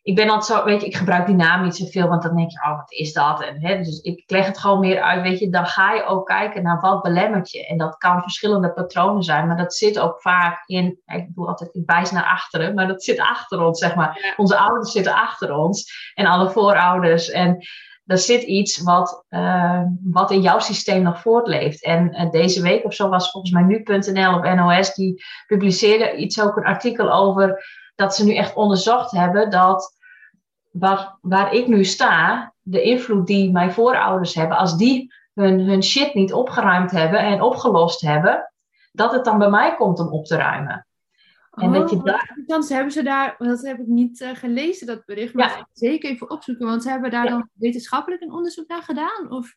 ik 0.07 0.15
ben 0.15 0.29
altijd 0.29 0.59
zo, 0.59 0.65
weet 0.65 0.81
je, 0.81 0.87
ik 0.87 0.95
gebruik 0.95 1.25
die 1.25 1.35
naam 1.35 1.63
niet 1.63 1.75
zoveel, 1.75 2.07
want 2.07 2.23
dan 2.23 2.35
denk 2.35 2.51
je, 2.51 2.57
oh, 2.57 2.77
wat 2.77 2.91
is 2.91 3.13
dat? 3.13 3.41
En, 3.41 3.65
hè, 3.65 3.77
dus 3.77 3.99
ik 3.99 4.23
leg 4.27 4.45
het 4.45 4.57
gewoon 4.57 4.79
meer 4.79 5.01
uit, 5.01 5.21
weet 5.21 5.39
je, 5.39 5.49
dan 5.49 5.65
ga 5.65 5.93
je 5.93 6.03
ook 6.03 6.27
kijken 6.27 6.63
naar 6.63 6.79
wat 6.79 7.01
belemmert 7.01 7.51
je. 7.51 7.67
En 7.67 7.77
dat 7.77 7.97
kan 7.97 8.21
verschillende 8.21 8.73
patronen 8.73 9.23
zijn, 9.23 9.47
maar 9.47 9.57
dat 9.57 9.73
zit 9.73 9.99
ook 9.99 10.21
vaak 10.21 10.63
in, 10.65 10.99
ik 11.05 11.27
doe 11.35 11.47
altijd, 11.47 11.75
ik 11.75 11.83
wijs 11.85 12.11
naar 12.11 12.23
achteren, 12.23 12.73
maar 12.73 12.87
dat 12.87 13.03
zit 13.03 13.19
achter 13.19 13.61
ons, 13.61 13.79
zeg 13.79 13.95
maar. 13.95 14.33
Onze 14.37 14.57
ouders 14.57 14.91
zitten 14.91 15.13
achter 15.13 15.53
ons 15.53 16.11
en 16.13 16.25
alle 16.25 16.49
voorouders. 16.49 17.29
En 17.29 17.57
er 18.05 18.17
zit 18.17 18.41
iets 18.41 18.81
wat, 18.81 19.25
eh, 19.29 19.81
wat 20.03 20.31
in 20.31 20.41
jouw 20.41 20.59
systeem 20.59 21.01
nog 21.01 21.21
voortleeft. 21.21 21.83
En 21.83 22.13
eh, 22.13 22.31
deze 22.31 22.61
week 22.61 22.85
of 22.85 22.93
zo 22.93 23.09
was 23.09 23.31
volgens 23.31 23.53
mij 23.53 23.63
nu.nl 23.63 24.35
op 24.35 24.43
NOS, 24.43 24.93
die 24.93 25.23
publiceerde 25.47 26.15
iets 26.15 26.41
ook 26.41 26.57
een 26.57 26.65
artikel 26.65 27.11
over 27.11 27.65
dat 27.95 28.15
ze 28.15 28.25
nu 28.25 28.35
echt 28.35 28.55
onderzocht 28.55 29.11
hebben 29.11 29.49
dat 29.49 29.96
waar, 30.79 31.17
waar 31.21 31.53
ik 31.53 31.67
nu 31.67 31.83
sta, 31.85 32.53
de 32.61 32.81
invloed 32.81 33.27
die 33.27 33.51
mijn 33.51 33.71
voorouders 33.71 34.35
hebben, 34.35 34.57
als 34.57 34.77
die 34.77 35.13
hun, 35.33 35.59
hun 35.59 35.83
shit 35.83 36.13
niet 36.13 36.33
opgeruimd 36.33 36.91
hebben 36.91 37.19
en 37.19 37.41
opgelost 37.41 38.01
hebben, 38.01 38.51
dat 38.91 39.11
het 39.11 39.25
dan 39.25 39.37
bij 39.37 39.49
mij 39.49 39.75
komt 39.75 39.99
om 39.99 40.07
op 40.07 40.25
te 40.25 40.35
ruimen. 40.35 40.87
En 41.51 41.71
dat 41.71 41.89
je 41.89 41.95
Oh, 41.95 42.03
daar- 42.03 42.37
Dan 42.45 42.63
hebben 42.67 42.91
ze 42.91 43.03
daar, 43.03 43.35
dat 43.37 43.61
heb 43.61 43.79
ik 43.79 43.87
niet 43.87 44.21
eh, 44.21 44.29
gelezen, 44.35 44.87
dat 44.87 45.05
bericht. 45.05 45.33
Maar 45.33 45.49
Ja. 45.49 45.57
dat 45.57 45.67
zeker 45.73 46.09
even 46.09 46.29
opzoeken. 46.29 46.65
Want 46.67 46.83
ze 46.83 46.89
hebben 46.89 47.11
daar 47.11 47.23
Ja. 47.23 47.29
dan 47.29 47.49
wetenschappelijk 47.53 48.21
een 48.21 48.31
onderzoek 48.31 48.67
naar 48.67 48.81
gedaan? 48.81 49.31
Of? 49.31 49.55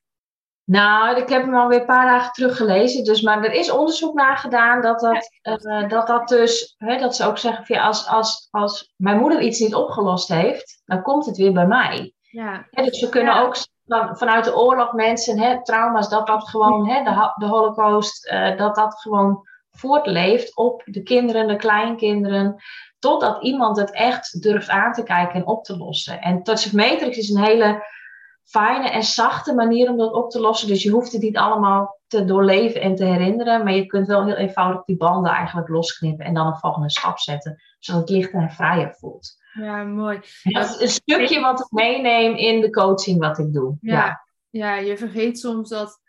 Nou, 0.71 1.17
ik 1.17 1.29
heb 1.29 1.43
hem 1.43 1.55
alweer 1.57 1.81
een 1.81 1.87
paar 1.87 2.07
dagen 2.07 2.33
terug 2.33 2.57
gelezen. 2.57 3.05
Dus, 3.05 3.23
maar 3.23 3.45
er 3.45 3.53
is 3.53 3.71
onderzoek 3.71 4.15
naar 4.15 4.37
gedaan 4.37 4.81
dat 4.81 5.01
dat, 5.01 5.31
eh, 5.43 5.89
dat, 5.89 6.07
dat 6.07 6.29
dus, 6.29 6.75
hè, 6.79 6.99
dat 6.99 7.17
ze 7.17 7.27
ook 7.27 7.39
zeggen, 7.39 7.81
als, 7.81 8.07
als, 8.09 8.49
als 8.51 8.93
mijn 8.97 9.19
moeder 9.19 9.41
iets 9.41 9.59
niet 9.59 9.75
opgelost 9.75 10.29
heeft, 10.29 10.83
dan 10.85 11.03
komt 11.03 11.27
het 11.27 11.37
weer 11.37 11.53
bij 11.53 11.67
mij. 11.67 12.13
Ja. 12.21 12.67
Hè, 12.71 12.85
dus 12.85 13.01
we 13.01 13.09
kunnen 13.09 13.35
Ja. 13.35 13.41
ook 13.41 13.57
van, 13.87 14.17
vanuit 14.17 14.45
de 14.45 14.57
oorlog 14.57 14.93
mensen, 14.93 15.39
hè, 15.39 15.65
trauma's, 15.65 16.09
dat 16.09 16.27
dat 16.27 16.49
gewoon, 16.49 16.89
hè, 16.89 17.03
de, 17.03 17.33
de 17.37 17.47
holocaust, 17.47 18.27
eh, 18.27 18.57
dat 18.57 18.75
dat 18.75 19.01
gewoon 19.01 19.49
voortleeft 19.71 20.57
op 20.57 20.83
de 20.85 21.03
kinderen, 21.03 21.49
de 21.49 21.57
kleinkinderen, 21.57 22.63
totdat 22.99 23.43
iemand 23.43 23.77
het 23.77 23.93
echt 23.93 24.43
durft 24.43 24.69
aan 24.69 24.93
te 24.93 25.03
kijken 25.03 25.35
en 25.35 25.47
op 25.47 25.65
te 25.65 25.77
lossen. 25.77 26.21
En 26.21 26.43
Touch 26.43 26.67
of 26.67 26.73
Matrix 26.73 27.17
is 27.17 27.31
een 27.31 27.43
hele 27.43 27.83
fijne 28.45 28.91
en 28.91 29.03
zachte 29.03 29.55
manier 29.55 29.91
om 29.91 29.97
dat 29.97 30.13
op 30.13 30.31
te 30.31 30.41
lossen. 30.41 30.69
Dus 30.69 30.83
je 30.83 30.91
hoeft 30.91 31.13
het 31.13 31.23
niet 31.23 31.37
allemaal 31.37 32.01
te 32.07 32.25
doorleven 32.25 32.81
en 32.81 32.95
te 32.95 33.05
herinneren, 33.05 33.65
maar 33.65 33.73
je 33.73 33.87
kunt 33.87 34.07
wel 34.07 34.25
heel 34.25 34.37
eenvoudig 34.37 34.85
die 34.85 34.97
banden 34.97 35.33
eigenlijk 35.33 35.69
losknippen 35.69 36.25
en 36.27 36.35
dan 36.35 36.47
een 36.47 36.59
volgende 36.59 36.91
stap 36.91 37.19
zetten, 37.19 37.63
zodat 37.79 38.01
het 38.01 38.11
lichter 38.11 38.41
en 38.41 38.51
vrijer 38.51 38.95
voelt. 38.99 39.39
Ja, 39.53 39.85
mooi. 39.85 40.21
dat 40.43 40.69
is 40.69 40.81
een 40.81 40.89
stukje 40.89 41.41
wat 41.41 41.61
ik 41.61 41.71
meeneem 41.71 42.35
in 42.35 42.61
de 42.61 42.71
coaching 42.71 43.19
wat 43.19 43.39
ik 43.39 43.53
doe. 43.53 43.77
Ja, 43.81 44.27
ja. 44.51 44.75
je 44.75 44.97
vergeet 44.97 45.39
soms 45.39 45.69
dat 45.69 46.01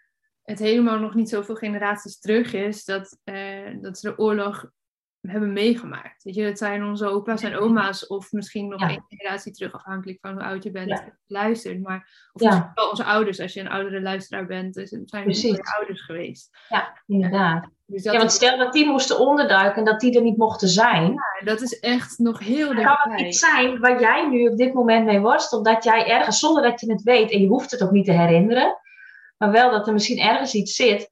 het 0.44 0.60
helemaal 0.60 1.00
nog 1.00 1.14
niet 1.14 1.30
zoveel 1.30 1.56
generaties 1.56 2.20
terug 2.20 2.54
is 2.54 2.86
dat, 2.86 3.18
uh, 3.24 3.82
dat 3.82 3.98
ze 3.98 4.10
de 4.10 4.18
oorlog 4.18 4.66
hebben 5.22 5.54
meegemaakt. 5.54 6.24
Weet 6.24 6.36
je, 6.36 6.44
het 6.44 6.58
zijn 6.58 6.84
onze 6.84 7.08
opa's 7.08 7.44
en 7.44 7.58
oma's, 7.58 8.08
of 8.08 8.32
misschien 8.32 8.68
nog 8.68 8.82
één 8.82 9.06
generatie 9.08 9.52
terug, 9.52 9.74
afhankelijk 9.74 10.18
van 10.22 10.32
hoe 10.32 10.44
oud 10.44 10.64
je 10.64 10.72
bent, 10.72 10.90
ja. 10.90 11.18
luistert. 11.28 11.82
Maar, 11.82 12.30
of 12.34 12.42
ja. 12.42 12.72
wel 12.76 12.90
onze 12.90 13.04
ouders, 13.04 13.40
als 13.40 13.54
je 13.54 13.60
een 13.60 13.70
oudere 13.70 14.02
luisteraar 14.02 14.46
bent, 14.46 14.74
dus 14.74 14.92
het 14.92 15.10
zijn 15.10 15.26
onze 15.26 15.74
ouders 15.78 16.02
geweest. 16.02 16.58
Ja, 16.70 17.02
inderdaad. 17.08 17.70
Dus 17.86 18.04
ja, 18.04 18.18
want 18.18 18.32
stel 18.32 18.58
dat 18.58 18.74
die 18.74 18.86
moesten 18.86 19.20
onderduiken 19.20 19.78
en 19.78 19.86
dat 19.86 20.00
die 20.00 20.16
er 20.16 20.22
niet 20.22 20.38
mochten 20.38 20.68
zijn. 20.68 21.12
Ja, 21.12 21.46
dat 21.46 21.62
is 21.62 21.80
echt 21.80 22.18
nog 22.18 22.40
heel 22.40 22.68
dichtbij. 22.68 22.96
Kan 23.04 23.12
het 23.12 23.22
niet 23.22 23.36
zijn 23.36 23.80
waar 23.80 24.00
jij 24.00 24.28
nu 24.30 24.48
op 24.48 24.58
dit 24.58 24.74
moment 24.74 25.06
mee 25.06 25.20
worstelt, 25.20 25.66
dat 25.66 25.84
jij 25.84 26.08
ergens, 26.08 26.40
zonder 26.40 26.64
dat 26.64 26.80
je 26.80 26.92
het 26.92 27.04
weet, 27.04 27.32
en 27.32 27.42
je 27.42 27.48
hoeft 27.48 27.72
het 27.72 27.84
ook 27.84 27.92
niet 27.92 28.06
te 28.06 28.12
herinneren, 28.12 28.78
maar 29.38 29.52
wel 29.52 29.72
dat 29.72 29.88
er 29.88 29.94
misschien 29.94 30.20
ergens 30.20 30.54
iets 30.54 30.76
zit 30.76 31.10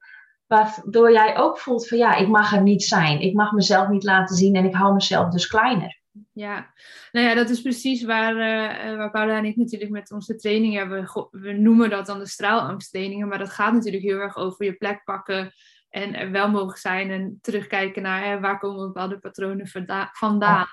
Waardoor 0.50 1.12
jij 1.12 1.36
ook 1.36 1.58
voelt 1.58 1.88
van 1.88 1.98
ja, 1.98 2.14
ik 2.14 2.28
mag 2.28 2.52
er 2.52 2.62
niet 2.62 2.82
zijn. 2.82 3.20
Ik 3.20 3.34
mag 3.34 3.52
mezelf 3.52 3.88
niet 3.88 4.04
laten 4.04 4.36
zien 4.36 4.54
en 4.54 4.64
ik 4.64 4.74
hou 4.74 4.94
mezelf 4.94 5.28
dus 5.28 5.46
kleiner. 5.46 6.00
Ja, 6.32 6.72
nou 7.12 7.26
ja, 7.26 7.34
dat 7.34 7.50
is 7.50 7.62
precies 7.62 8.02
waar, 8.02 8.32
uh, 8.34 8.96
waar 8.96 9.10
Paula 9.10 9.36
en 9.36 9.44
ik 9.44 9.56
natuurlijk 9.56 9.90
met 9.90 10.12
onze 10.12 10.36
trainingen 10.36 10.78
hebben. 10.78 11.28
We 11.30 11.52
noemen 11.52 11.90
dat 11.90 12.06
dan 12.06 12.18
de 12.18 12.26
straalangsttrainingen, 12.26 13.28
maar 13.28 13.38
dat 13.38 13.50
gaat 13.50 13.72
natuurlijk 13.72 14.02
heel 14.02 14.18
erg 14.18 14.36
over 14.36 14.64
je 14.64 14.74
plek 14.74 15.04
pakken 15.04 15.52
en 15.88 16.14
er 16.14 16.30
wel 16.30 16.50
mogen 16.50 16.78
zijn 16.78 17.10
en 17.10 17.38
terugkijken 17.40 18.02
naar 18.02 18.24
hè, 18.24 18.40
waar 18.40 18.58
komen 18.58 18.86
bepaalde 18.86 19.18
patronen 19.18 19.66
vandaan. 20.12 20.66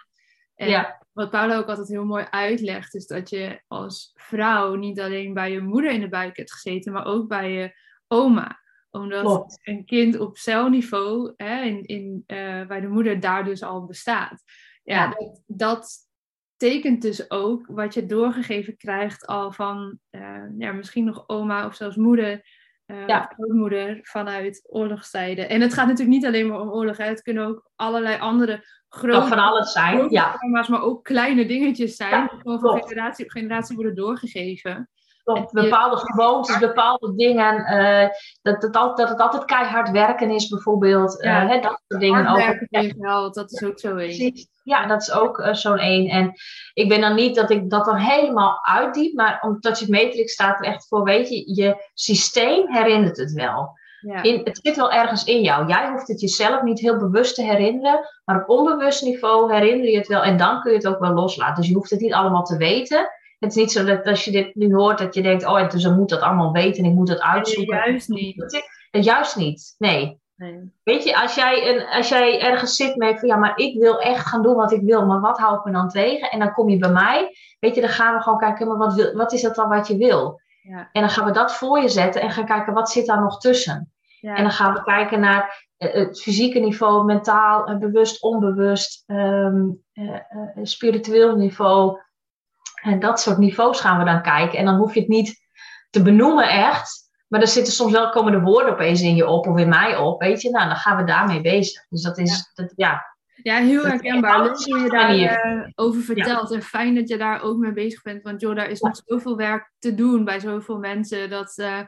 En 0.55 0.69
ja. 0.69 1.05
wat 1.13 1.29
Paula 1.29 1.57
ook 1.57 1.67
altijd 1.67 1.87
heel 1.87 2.05
mooi 2.05 2.25
uitlegt, 2.29 2.95
is 2.95 3.07
dat 3.07 3.29
je 3.29 3.61
als 3.67 4.11
vrouw 4.15 4.75
niet 4.75 4.99
alleen 4.99 5.33
bij 5.33 5.51
je 5.51 5.61
moeder 5.61 5.91
in 5.91 6.01
de 6.01 6.09
buik 6.09 6.37
hebt 6.37 6.53
gezeten, 6.53 6.93
maar 6.93 7.05
ook 7.05 7.27
bij 7.27 7.51
je 7.51 7.75
oma 8.07 8.65
omdat 8.91 9.59
een 9.63 9.85
kind 9.85 10.19
op 10.19 10.37
celniveau 10.37 11.33
hè, 11.37 11.61
in, 11.61 11.85
in, 11.85 12.23
uh, 12.27 12.67
bij 12.67 12.79
de 12.79 12.87
moeder 12.87 13.19
daar 13.19 13.43
dus 13.43 13.63
al 13.63 13.85
bestaat. 13.85 14.43
Ja, 14.83 15.07
Dat, 15.07 15.41
dat, 15.45 16.07
tekent 16.57 17.01
dus 17.01 17.31
ook 17.31 17.65
wat 17.67 17.93
je 17.93 18.05
doorgegeven 18.05 18.77
krijgt 18.77 19.25
al 19.25 19.51
van 19.51 19.99
uh, 20.11 20.43
ja, 20.57 20.71
misschien 20.71 21.05
nog 21.05 21.23
oma 21.27 21.65
of 21.65 21.75
zelfs 21.75 21.95
moeder. 21.95 22.55
Uh, 22.85 23.07
ja. 23.07 23.21
grootmoeder 23.21 23.99
vanuit 24.01 24.67
oorlogstijden. 24.69 25.49
En 25.49 25.61
het 25.61 25.73
gaat 25.73 25.87
natuurlijk 25.87 26.17
niet 26.17 26.25
alleen 26.25 26.47
maar 26.47 26.59
om 26.59 26.69
oorlog. 26.69 26.97
Hè. 26.97 27.05
Het 27.05 27.21
kunnen 27.21 27.45
ook 27.45 27.71
allerlei 27.75 28.19
andere 28.19 28.65
grote... 28.89 29.27
van 29.27 29.39
alles 29.39 29.71
zijn, 29.71 30.09
ja. 30.09 30.35
Maar 30.49 30.81
ook 30.81 31.03
kleine 31.03 31.45
dingetjes 31.45 31.95
zijn. 31.95 32.27
die 32.27 32.39
gewoon 32.39 32.59
van 32.59 32.87
generatie 32.87 33.25
op 33.25 33.31
generatie 33.31 33.75
worden 33.75 33.95
doorgegeven 33.95 34.89
bepaalde 35.51 35.97
gewoontes, 35.97 36.57
bepaalde 36.57 37.15
dingen. 37.15 37.55
Uh, 37.59 38.09
dat, 38.41 38.61
het 38.61 38.75
altijd, 38.75 38.97
dat 38.97 39.09
het 39.09 39.19
altijd 39.19 39.45
keihard 39.45 39.91
werken 39.91 40.29
is, 40.29 40.47
bijvoorbeeld. 40.47 41.23
Uh, 41.23 41.49
hè, 41.49 41.59
dat 41.59 41.81
soort 41.87 42.01
dingen. 42.01 42.25
Hard 42.25 42.65
werken 42.69 42.95
geld, 42.99 43.33
dat 43.33 43.51
is 43.51 43.63
ook 43.63 43.79
zo 43.79 43.95
één. 43.95 44.33
Ja, 44.63 44.85
dat 44.85 45.01
is 45.01 45.11
ook 45.11 45.39
uh, 45.39 45.53
zo'n 45.53 45.77
één. 45.77 46.09
En 46.09 46.33
ik 46.73 46.89
ben 46.89 47.01
dan 47.01 47.15
niet 47.15 47.35
dat 47.35 47.49
ik 47.49 47.69
dat 47.69 47.85
dan 47.85 47.95
helemaal 47.95 48.65
uitdiep, 48.65 49.13
maar 49.13 49.41
omdat 49.41 49.79
je 49.79 49.89
Matrix 49.89 50.33
staat 50.33 50.59
er 50.59 50.71
echt 50.71 50.87
voor, 50.87 51.03
weet 51.03 51.29
je, 51.29 51.53
je 51.55 51.89
systeem 51.93 52.73
herinnert 52.73 53.17
het 53.17 53.31
wel. 53.31 53.75
Ja. 54.01 54.23
In, 54.23 54.41
het 54.43 54.59
zit 54.61 54.75
wel 54.75 54.91
ergens 54.91 55.23
in 55.23 55.41
jou. 55.41 55.67
Jij 55.67 55.89
hoeft 55.89 56.07
het 56.07 56.21
jezelf 56.21 56.61
niet 56.61 56.79
heel 56.79 56.97
bewust 56.97 57.35
te 57.35 57.43
herinneren, 57.43 57.99
maar 58.25 58.41
op 58.41 58.49
onbewust 58.49 59.03
niveau 59.03 59.53
herinner 59.53 59.89
je 59.89 59.97
het 59.97 60.07
wel 60.07 60.23
en 60.23 60.37
dan 60.37 60.61
kun 60.61 60.71
je 60.71 60.77
het 60.77 60.87
ook 60.87 60.99
wel 60.99 61.13
loslaten. 61.13 61.55
Dus 61.55 61.67
je 61.67 61.73
hoeft 61.73 61.89
het 61.89 61.99
niet 61.99 62.13
allemaal 62.13 62.43
te 62.43 62.57
weten, 62.57 63.09
het 63.39 63.49
is 63.49 63.55
niet 63.55 63.71
zo 63.71 63.83
dat 63.83 64.05
als 64.05 64.25
je 64.25 64.31
dit 64.31 64.55
nu 64.55 64.73
hoort, 64.75 64.97
dat 64.97 65.13
je 65.13 65.21
denkt, 65.21 65.45
oh, 65.45 65.69
dus 65.69 65.83
ik 65.83 65.95
moet 65.95 66.09
dat 66.09 66.21
allemaal 66.21 66.51
weten 66.51 66.83
en 66.83 66.89
ik 66.89 66.95
moet 66.95 67.07
dat 67.07 67.21
uitzoeken. 67.21 67.75
Nee, 67.75 67.85
juist 67.85 68.09
niet. 68.09 68.63
juist 68.91 69.35
niet, 69.35 69.75
nee. 69.77 70.19
nee. 70.35 70.71
Weet 70.83 71.03
je, 71.03 71.21
als 71.21 71.35
jij, 71.35 71.75
een, 71.75 71.87
als 71.87 72.09
jij 72.09 72.41
ergens 72.41 72.75
zit 72.75 72.95
met 72.95 73.19
van, 73.19 73.27
ja, 73.27 73.35
maar 73.35 73.57
ik 73.57 73.79
wil 73.79 73.99
echt 73.99 74.25
gaan 74.25 74.41
doen 74.41 74.55
wat 74.55 74.71
ik 74.71 74.81
wil, 74.81 75.05
maar 75.05 75.19
wat 75.19 75.37
houdt 75.37 75.65
me 75.65 75.71
dan 75.71 75.89
tegen? 75.89 76.31
En 76.31 76.39
dan 76.39 76.53
kom 76.53 76.69
je 76.69 76.77
bij 76.77 76.91
mij, 76.91 77.35
weet 77.59 77.75
je, 77.75 77.81
dan 77.81 77.89
gaan 77.89 78.15
we 78.15 78.21
gewoon 78.21 78.39
kijken, 78.39 78.67
maar 78.67 78.77
wat, 78.77 78.93
wil, 78.93 79.13
wat 79.13 79.33
is 79.33 79.41
dat 79.41 79.55
dan 79.55 79.69
wat 79.69 79.87
je 79.87 79.97
wil? 79.97 80.41
Ja. 80.61 80.89
En 80.91 81.01
dan 81.01 81.09
gaan 81.09 81.25
we 81.25 81.31
dat 81.31 81.53
voor 81.53 81.81
je 81.81 81.89
zetten 81.89 82.21
en 82.21 82.31
gaan 82.31 82.45
kijken, 82.45 82.73
wat 82.73 82.91
zit 82.91 83.05
daar 83.05 83.21
nog 83.21 83.39
tussen? 83.39 83.91
Ja. 84.19 84.35
En 84.35 84.43
dan 84.43 84.51
gaan 84.51 84.73
we 84.73 84.83
kijken 84.83 85.19
naar 85.19 85.67
eh, 85.77 85.93
het 85.93 86.21
fysieke 86.21 86.59
niveau, 86.59 87.05
mentaal, 87.05 87.65
eh, 87.65 87.77
bewust, 87.77 88.21
onbewust, 88.21 89.03
um, 89.07 89.83
uh, 89.93 90.09
uh, 90.09 90.19
spiritueel 90.63 91.35
niveau, 91.35 91.99
en 92.87 92.99
dat 92.99 93.19
soort 93.19 93.37
niveaus 93.37 93.79
gaan 93.79 93.99
we 93.99 94.05
dan 94.05 94.21
kijken. 94.21 94.59
En 94.59 94.65
dan 94.65 94.75
hoef 94.75 94.93
je 94.93 94.99
het 94.99 95.09
niet 95.09 95.47
te 95.89 96.01
benoemen 96.01 96.49
echt. 96.49 97.05
Maar 97.27 97.41
er 97.41 97.47
zitten 97.47 97.73
soms 97.73 97.91
wel 97.91 98.09
komende 98.09 98.39
woorden 98.39 98.73
opeens 98.73 99.01
in 99.01 99.15
je 99.15 99.27
op 99.27 99.47
of 99.47 99.57
in 99.57 99.69
mij 99.69 99.97
op. 99.97 100.21
Weet 100.21 100.41
je, 100.41 100.49
nou 100.49 100.67
dan 100.67 100.75
gaan 100.75 100.97
we 100.97 101.03
daarmee 101.03 101.41
bezig. 101.41 101.87
Dus 101.89 102.01
dat 102.01 102.17
is, 102.17 102.29
ja, 102.29 102.63
dat, 102.63 102.73
ja. 102.75 103.05
ja 103.43 103.57
heel 103.57 103.83
herkenbaar. 103.85 104.43
Leuk 104.43 104.63
hoe 104.63 104.79
je 104.79 104.89
daarover 104.89 105.71
over 105.75 106.01
vertelt. 106.01 106.51
En 106.51 106.61
fijn 106.61 106.95
dat 106.95 107.07
je 107.07 107.17
daar 107.17 107.41
ook 107.41 107.57
mee 107.57 107.73
bezig 107.73 108.01
bent. 108.01 108.23
Want 108.23 108.41
joh, 108.41 108.55
daar 108.55 108.69
is 108.69 108.79
nog 108.79 109.01
zoveel 109.05 109.37
werk 109.37 109.71
te 109.79 109.95
doen 109.95 110.23
bij 110.23 110.39
zoveel 110.39 110.77
mensen. 110.77 111.29
Dat 111.29 111.57
uh, 111.57 111.79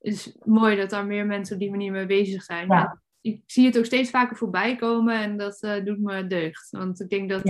is 0.00 0.36
mooi 0.42 0.76
dat 0.76 0.90
daar 0.90 1.06
meer 1.06 1.26
mensen 1.26 1.54
op 1.54 1.60
die 1.60 1.70
manier 1.70 1.92
mee 1.92 2.06
bezig 2.06 2.42
zijn. 2.42 2.98
Ik 3.20 3.42
zie 3.46 3.66
het 3.66 3.78
ook 3.78 3.84
steeds 3.84 4.10
vaker 4.10 4.36
voorbij 4.36 4.76
komen. 4.76 5.20
En 5.20 5.36
dat 5.36 5.62
uh, 5.62 5.84
doet 5.84 6.00
me 6.00 6.26
deugd. 6.26 6.68
Want 6.70 7.00
ik 7.00 7.08
denk 7.08 7.30
dat 7.30 7.42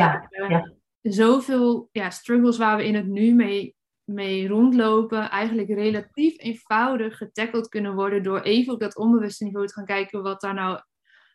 zoveel 1.13 1.89
ja, 1.93 2.11
struggles 2.11 2.59
waar 2.59 2.77
we 2.77 2.87
in 2.87 2.95
het 2.95 3.07
nu 3.07 3.35
mee, 3.35 3.77
mee 4.05 4.49
rondlopen, 4.49 5.31
eigenlijk 5.31 5.69
relatief 5.69 6.39
eenvoudig 6.39 7.17
getackled 7.17 7.69
kunnen 7.69 7.95
worden 7.95 8.23
door 8.23 8.41
even 8.41 8.73
op 8.73 8.81
dat 8.81 8.97
onbewuste 8.97 9.45
niveau 9.45 9.67
te 9.67 9.73
gaan 9.73 9.85
kijken 9.85 10.23
wat 10.23 10.41
daar 10.41 10.55
nou 10.55 10.81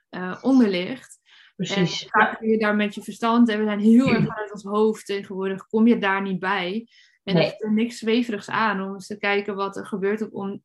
uh, 0.10 0.38
onder 0.42 0.70
ligt. 0.70 1.20
Precies. 1.56 2.04
En 2.04 2.10
vaak 2.10 2.38
kun 2.38 2.50
je 2.50 2.58
daar 2.58 2.76
met 2.76 2.96
je 2.96 3.02
verstand, 3.02 3.50
en 3.50 3.60
we 3.60 3.66
zijn 3.66 3.80
heel 3.80 4.08
erg 4.08 4.26
vanuit 4.26 4.52
ons 4.52 4.64
hoofd 4.64 5.06
tegenwoordig, 5.06 5.68
kom 5.68 5.88
je 5.88 5.98
daar 5.98 6.22
niet 6.22 6.40
bij. 6.40 6.88
En 7.24 7.36
er 7.36 7.44
is 7.44 7.62
er 7.62 7.74
niks 7.74 7.98
zweverigs 7.98 8.50
aan 8.50 8.82
om 8.82 8.94
eens 8.94 9.08
te 9.08 9.18
kijken 9.18 9.56
wat 9.56 9.78
er 9.78 9.86
gebeurt 9.86 10.22
op 10.22 10.34
on, 10.34 10.64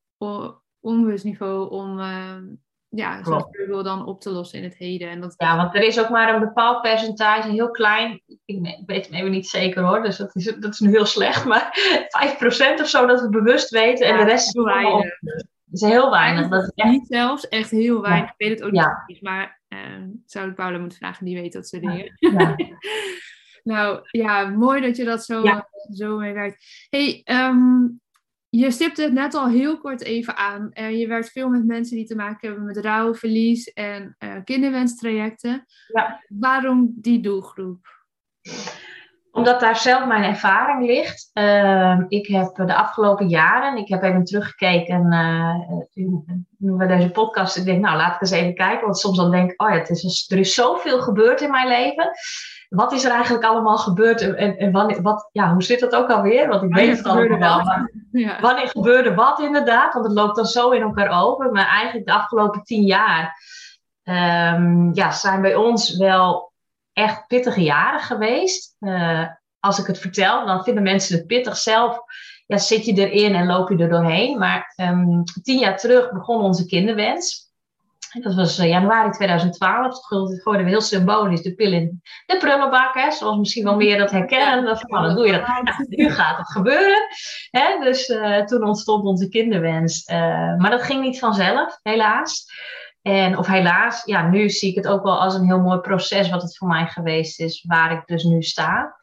onbewust 0.80 1.25
niveau 1.25 1.70
om, 1.70 1.99
uh, 1.99 2.37
ja, 2.94 3.24
zo'n 3.24 3.40
struggle 3.40 3.82
dan 3.82 4.06
op 4.06 4.20
te 4.20 4.30
lossen 4.30 4.58
in 4.58 4.64
het 4.64 4.76
heden. 4.76 5.08
En 5.08 5.20
dat... 5.20 5.34
Ja, 5.36 5.56
want 5.56 5.74
er 5.74 5.82
is 5.82 6.00
ook 6.00 6.08
maar 6.08 6.34
een 6.34 6.40
bepaald 6.40 6.82
percentage, 6.82 7.50
heel 7.50 7.70
klein, 7.70 8.22
ik 8.44 8.82
weet 8.86 9.06
het 9.06 9.14
even 9.14 9.30
niet 9.30 9.48
zeker 9.48 9.82
hoor, 9.82 10.02
dus 10.02 10.16
dat 10.16 10.36
is, 10.36 10.44
dat 10.44 10.72
is 10.72 10.80
nu 10.80 10.90
heel 10.90 11.06
slecht, 11.06 11.44
maar 11.54 11.78
5% 12.76 12.80
of 12.80 12.88
zo 12.88 13.06
dat 13.06 13.20
we 13.20 13.28
bewust 13.28 13.70
weten 13.70 14.06
en 14.06 14.16
de 14.16 14.24
rest 14.24 14.46
is 14.46 14.62
weinig. 14.62 15.18
Dat 15.20 15.82
is 15.82 15.88
heel 15.88 16.10
weinig. 16.10 16.48
Dat 16.48 16.62
is 16.62 16.70
echt... 16.74 16.90
Niet 16.90 17.06
zelfs, 17.06 17.48
echt 17.48 17.70
heel 17.70 18.00
weinig. 18.00 18.30
Ik 18.30 18.34
weet 18.36 18.58
het 18.58 18.62
ook 18.62 18.74
ja. 18.74 19.02
niet, 19.06 19.22
maar 19.22 19.60
uh, 19.68 19.78
zou 20.26 20.48
ik 20.48 20.54
Paula 20.54 20.78
moeten 20.78 20.98
vragen, 20.98 21.24
die 21.24 21.40
weet 21.40 21.52
dat 21.52 21.68
soort 21.68 21.82
dingen. 21.82 22.12
Ja. 22.14 22.56
nou 23.74 24.00
ja, 24.10 24.46
mooi 24.46 24.80
dat 24.80 24.96
je 24.96 25.04
dat 25.04 25.24
zo, 25.24 25.44
zo 25.90 26.16
mee 26.16 26.32
werkt. 26.32 26.86
Hey, 26.90 27.22
um, 27.24 28.00
je 28.58 28.70
stipte 28.70 29.02
het 29.02 29.12
net 29.12 29.34
al 29.34 29.49
heel 29.49 29.78
kort 29.78 30.02
even 30.02 30.37
aan. 30.37 30.70
Uh, 30.75 30.99
je 30.99 31.06
werkt 31.06 31.30
veel 31.30 31.49
met 31.49 31.66
mensen 31.66 31.96
die 31.96 32.06
te 32.06 32.14
maken 32.14 32.49
hebben 32.49 32.66
met 32.66 32.76
rouw, 32.76 33.14
verlies 33.14 33.73
en 33.73 34.16
uh, 34.18 34.37
kinderwenstrajecten. 34.44 35.64
Ja. 35.92 36.23
Waarom 36.28 36.92
die 36.96 37.20
doelgroep? 37.20 37.87
Omdat 39.34 39.60
daar 39.60 39.76
zelf 39.76 40.06
mijn 40.06 40.24
ervaring 40.24 40.86
ligt. 40.86 41.30
Uh, 41.34 42.00
ik 42.08 42.26
heb 42.26 42.54
de 42.54 42.74
afgelopen 42.74 43.28
jaren, 43.28 43.76
ik 43.76 43.88
heb 43.88 44.02
even 44.02 44.24
teruggekeken 44.24 45.00
toen 45.94 46.76
we 46.76 46.86
deze 46.86 47.10
podcast. 47.10 47.56
Ik 47.56 47.64
denk, 47.64 47.80
nou 47.80 47.96
laat 47.96 48.14
ik 48.14 48.20
eens 48.20 48.30
even 48.30 48.54
kijken. 48.54 48.84
Want 48.84 48.98
soms 48.98 49.16
dan 49.16 49.30
denk 49.30 49.50
ik, 49.50 49.62
oh 49.62 49.70
ja, 49.70 49.76
het 49.76 49.90
is, 49.90 50.30
er 50.30 50.38
is 50.38 50.54
zoveel 50.54 51.00
gebeurd 51.00 51.40
in 51.40 51.50
mijn 51.50 51.68
leven 51.68 52.10
wat 52.74 52.92
is 52.92 53.04
er 53.04 53.10
eigenlijk 53.10 53.44
allemaal 53.44 53.78
gebeurd 53.78 54.20
en, 54.20 54.56
en 54.58 54.72
wanneer, 54.72 55.02
wat, 55.02 55.28
ja, 55.32 55.52
hoe 55.52 55.62
zit 55.62 55.80
dat 55.80 55.94
ook 55.94 56.10
alweer? 56.10 56.48
Want 56.48 56.62
ik 56.62 56.74
weet 56.74 56.96
het 56.96 57.06
allemaal 57.06 57.38
wel. 57.38 57.64
Maar 57.64 57.90
ja. 58.10 58.40
Wanneer 58.40 58.68
gebeurde 58.68 59.14
wat 59.14 59.40
inderdaad? 59.40 59.94
Want 59.94 60.06
het 60.06 60.14
loopt 60.14 60.36
dan 60.36 60.44
zo 60.44 60.70
in 60.70 60.82
elkaar 60.82 61.22
over. 61.22 61.52
Maar 61.52 61.66
eigenlijk 61.66 62.06
de 62.06 62.12
afgelopen 62.12 62.62
tien 62.62 62.82
jaar 62.82 63.36
um, 64.04 64.90
ja, 64.94 65.10
zijn 65.10 65.40
bij 65.40 65.54
ons 65.54 65.96
wel 65.96 66.52
echt 66.94 67.26
pittige 67.26 67.62
jaren 67.62 68.00
geweest. 68.00 68.76
Uh, 68.80 69.26
als 69.60 69.78
ik 69.78 69.86
het 69.86 69.98
vertel, 69.98 70.46
dan 70.46 70.64
vinden 70.64 70.82
mensen 70.82 71.16
het 71.16 71.26
pittig 71.26 71.56
zelf. 71.56 71.98
Ja, 72.46 72.58
zit 72.58 72.84
je 72.84 73.10
erin 73.10 73.34
en 73.34 73.46
loop 73.46 73.70
je 73.70 73.76
er 73.76 73.88
doorheen. 73.88 74.38
Maar 74.38 74.74
um, 74.76 75.24
tien 75.42 75.58
jaar 75.58 75.76
terug 75.76 76.12
begon 76.12 76.42
onze 76.42 76.66
kinderwens. 76.66 77.52
Dat 78.22 78.34
was 78.34 78.58
uh, 78.58 78.68
januari 78.68 79.10
2012. 79.10 80.06
Toen 80.06 80.40
gooiden 80.40 80.64
we 80.64 80.70
heel 80.70 80.80
symbolisch 80.80 81.42
de 81.42 81.54
pil 81.54 81.72
in 81.72 82.02
de 82.26 82.36
prullenbak. 82.36 82.94
Hè, 82.94 83.10
zoals 83.10 83.38
misschien 83.38 83.64
wel 83.64 83.76
meer 83.76 83.98
dat 83.98 84.10
herkennen. 84.10 84.64
Dat, 84.64 84.80
van, 84.80 85.02
dan 85.02 85.14
doe 85.14 85.26
je 85.26 85.32
dat. 85.32 85.46
Nou, 85.46 85.86
nu 85.88 86.10
gaat 86.10 86.38
het 86.38 86.50
gebeuren. 86.50 87.06
Hè, 87.50 87.78
dus 87.80 88.08
uh, 88.08 88.44
toen 88.44 88.64
ontstond 88.64 89.04
onze 89.04 89.28
kinderwens. 89.28 90.06
Maar 90.58 90.70
dat 90.70 90.82
ging 90.82 91.00
niet 91.00 91.18
vanzelf, 91.18 91.78
helaas. 91.82 92.46
En 93.06 93.38
of 93.38 93.46
helaas, 93.46 94.02
ja, 94.04 94.28
nu 94.28 94.50
zie 94.50 94.70
ik 94.70 94.75
het 94.75 94.87
ook 94.87 95.02
wel 95.02 95.20
als 95.20 95.34
een 95.34 95.46
heel 95.46 95.61
mooi 95.61 95.78
proces 95.78 96.30
wat 96.30 96.42
het 96.42 96.56
voor 96.56 96.68
mij 96.68 96.87
geweest 96.87 97.40
is, 97.40 97.64
waar 97.66 97.92
ik 97.92 98.02
dus 98.06 98.23
nu 98.23 98.42
sta. 98.42 98.96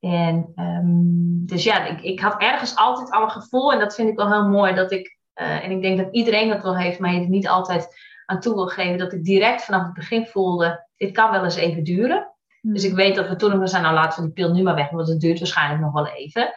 En 0.00 0.52
um, 0.56 1.46
dus 1.46 1.64
ja, 1.64 1.84
ik, 1.84 2.00
ik 2.00 2.20
had 2.20 2.40
ergens 2.40 2.76
altijd 2.76 3.10
al 3.10 3.22
een 3.22 3.30
gevoel, 3.30 3.72
en 3.72 3.78
dat 3.78 3.94
vind 3.94 4.08
ik 4.08 4.16
wel 4.16 4.32
heel 4.32 4.48
mooi, 4.48 4.74
dat 4.74 4.92
ik, 4.92 5.18
uh, 5.34 5.64
en 5.64 5.70
ik 5.70 5.82
denk 5.82 5.98
dat 5.98 6.14
iedereen 6.14 6.48
dat 6.48 6.62
wel 6.62 6.76
heeft, 6.76 6.98
maar 6.98 7.12
je 7.12 7.20
het 7.20 7.28
niet 7.28 7.48
altijd 7.48 7.88
aan 8.26 8.40
toe 8.40 8.54
wil 8.54 8.66
geven, 8.66 8.98
dat 8.98 9.12
ik 9.12 9.24
direct 9.24 9.64
vanaf 9.64 9.82
het 9.82 9.92
begin 9.92 10.26
voelde, 10.26 10.86
dit 10.96 11.12
kan 11.12 11.30
wel 11.30 11.44
eens 11.44 11.56
even 11.56 11.84
duren. 11.84 12.34
Hmm. 12.60 12.72
Dus 12.72 12.84
ik 12.84 12.94
weet 12.94 13.14
dat 13.14 13.28
we 13.28 13.36
toen 13.36 13.58
we 13.58 13.66
zijn, 13.66 13.82
nou 13.82 13.94
laten 13.94 14.20
we 14.20 14.24
die 14.24 14.34
pil 14.34 14.54
nu 14.54 14.62
maar 14.62 14.74
weg, 14.74 14.90
want 14.90 15.08
het 15.08 15.20
duurt 15.20 15.38
waarschijnlijk 15.38 15.80
nog 15.80 15.92
wel 15.92 16.06
even. 16.06 16.54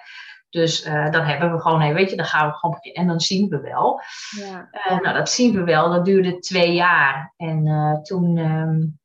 Dus 0.49 0.85
uh, 0.85 1.11
dan 1.11 1.23
hebben 1.23 1.51
we 1.51 1.61
gewoon, 1.61 1.81
hey, 1.81 1.93
weet 1.93 2.09
je, 2.09 2.15
dan 2.15 2.25
gaan 2.25 2.47
we 2.47 2.53
gewoon 2.53 2.79
en 2.79 3.07
dan 3.07 3.19
zien 3.19 3.49
we 3.49 3.59
wel. 3.59 4.01
Ja. 4.29 4.69
Uh, 4.71 4.99
nou, 4.99 5.15
dat 5.15 5.29
zien 5.29 5.55
we 5.55 5.63
wel. 5.63 5.89
Dat 5.89 6.05
duurde 6.05 6.39
twee 6.39 6.73
jaar. 6.73 7.33
En 7.37 7.65
uh, 7.65 8.01
toen 8.01 8.37
um, 8.37 8.99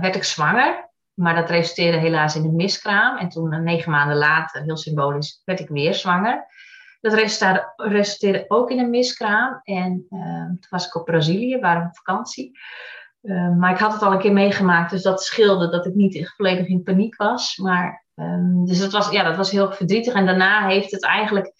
werd 0.00 0.16
ik 0.16 0.24
zwanger. 0.24 0.92
Maar 1.14 1.34
dat 1.34 1.50
resulteerde 1.50 1.98
helaas 1.98 2.36
in 2.36 2.44
een 2.44 2.56
miskraam. 2.56 3.16
En 3.16 3.28
toen, 3.28 3.62
negen 3.64 3.90
maanden 3.90 4.16
later, 4.16 4.62
heel 4.62 4.76
symbolisch, 4.76 5.42
werd 5.44 5.60
ik 5.60 5.68
weer 5.68 5.94
zwanger. 5.94 6.46
Dat 7.00 7.14
resulteerde, 7.14 7.72
resulteerde 7.76 8.44
ook 8.48 8.70
in 8.70 8.78
een 8.78 8.90
miskraam. 8.90 9.60
En 9.62 10.06
ehm, 10.10 10.46
toen 10.46 10.70
was 10.70 10.86
ik 10.86 10.94
op 10.94 11.04
Brazilië, 11.04 11.58
waar 11.60 11.86
op 11.86 11.96
vakantie. 11.96 12.58
Ehm, 13.22 13.58
maar 13.58 13.72
ik 13.72 13.78
had 13.78 13.92
het 13.92 14.02
al 14.02 14.12
een 14.12 14.18
keer 14.18 14.32
meegemaakt, 14.32 14.90
dus 14.90 15.02
dat 15.02 15.22
scheelde 15.22 15.70
dat 15.70 15.86
ik 15.86 15.94
niet 15.94 16.32
volledig 16.36 16.66
in 16.66 16.82
paniek 16.82 17.16
was. 17.16 17.56
Maar 17.56 18.03
Um, 18.14 18.66
dus 18.66 18.78
dat 18.78 18.92
was, 18.92 19.10
ja, 19.10 19.22
dat 19.22 19.36
was 19.36 19.50
heel 19.50 19.72
verdrietig. 19.72 20.14
En 20.14 20.26
daarna 20.26 20.66
heeft 20.66 20.90
het 20.90 21.04
eigenlijk 21.04 21.52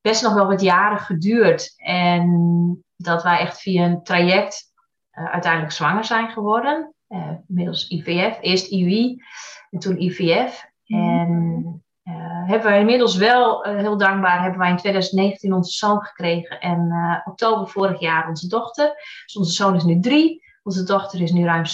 best 0.00 0.22
nog 0.22 0.34
wel 0.34 0.46
wat 0.46 0.60
jaren 0.60 0.98
geduurd. 0.98 1.74
En 1.76 2.84
dat 2.96 3.22
wij 3.22 3.38
echt 3.38 3.60
via 3.60 3.84
een 3.84 4.02
traject 4.02 4.72
uh, 5.12 5.32
uiteindelijk 5.32 5.72
zwanger 5.72 6.04
zijn 6.04 6.30
geworden. 6.30 6.94
Uh, 7.08 7.30
middels 7.46 7.88
IVF. 7.88 8.38
Eerst 8.40 8.70
IUI 8.70 9.22
en 9.70 9.78
toen 9.78 10.00
IVF. 10.00 10.64
Mm. 10.86 11.08
En 11.08 11.82
uh, 12.04 12.48
hebben 12.48 12.70
wij 12.70 12.80
inmiddels 12.80 13.16
wel, 13.16 13.62
heel 13.62 13.98
dankbaar, 13.98 14.42
hebben 14.42 14.58
wij 14.58 14.70
in 14.70 14.76
2019 14.76 15.52
onze 15.52 15.72
zoon 15.72 16.02
gekregen. 16.02 16.60
En 16.60 16.92
oktober 17.24 17.68
vorig 17.68 18.00
jaar 18.00 18.28
onze 18.28 18.48
dochter. 18.48 18.92
Dus 19.24 19.36
onze 19.36 19.52
zoon 19.52 19.74
is 19.74 19.84
nu 19.84 20.00
drie. 20.00 20.42
Onze 20.62 20.84
dochter 20.84 21.20
is 21.20 21.32
nu 21.32 21.44
ruim 21.44 21.64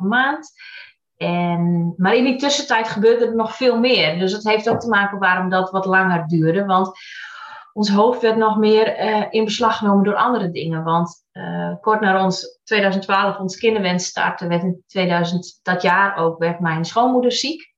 7,5 0.00 0.06
maand. 0.06 0.52
En, 1.16 1.94
maar 1.96 2.14
in 2.14 2.24
die 2.24 2.36
tussentijd 2.36 2.88
gebeurde 2.88 3.26
er 3.26 3.34
nog 3.34 3.56
veel 3.56 3.78
meer. 3.78 4.18
Dus 4.18 4.32
dat 4.32 4.44
heeft 4.44 4.68
ook 4.68 4.80
te 4.80 4.88
maken 4.88 5.18
waarom 5.18 5.48
dat 5.48 5.70
wat 5.70 5.86
langer 5.86 6.26
duurde. 6.26 6.64
Want 6.64 6.98
ons 7.72 7.90
hoofd 7.90 8.22
werd 8.22 8.36
nog 8.36 8.56
meer 8.56 9.00
uh, 9.00 9.24
in 9.30 9.44
beslag 9.44 9.78
genomen 9.78 10.04
door 10.04 10.14
andere 10.14 10.50
dingen. 10.50 10.84
Want 10.84 11.24
uh, 11.32 11.74
kort 11.80 12.00
na 12.00 12.24
ons 12.24 12.60
2012 12.64 13.38
ons 13.38 13.56
kinderwens 13.56 14.06
startte, 14.06 14.46
werd 14.46 14.62
in 14.62 14.82
2000, 14.86 15.60
dat 15.62 15.82
jaar 15.82 16.16
ook, 16.16 16.38
werd 16.38 16.60
mijn 16.60 16.84
schoonmoeder 16.84 17.32
ziek. 17.32 17.74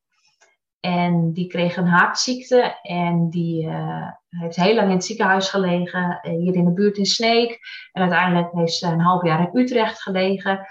En 0.81 1.33
die 1.33 1.47
kreeg 1.47 1.77
een 1.77 1.87
hartziekte 1.87 2.79
en 2.83 3.31
die 3.31 3.67
uh, 3.67 4.09
heeft 4.29 4.57
heel 4.57 4.75
lang 4.75 4.87
in 4.87 4.95
het 4.95 5.05
ziekenhuis 5.05 5.49
gelegen, 5.49 6.19
hier 6.23 6.55
in 6.55 6.65
de 6.65 6.73
buurt 6.73 6.97
in 6.97 7.07
Sneek. 7.07 7.59
En 7.93 8.03
uiteindelijk 8.03 8.53
heeft 8.53 8.75
ze 8.75 8.87
een 8.87 9.01
half 9.01 9.25
jaar 9.25 9.41
in 9.41 9.61
Utrecht 9.61 10.03
gelegen. 10.03 10.67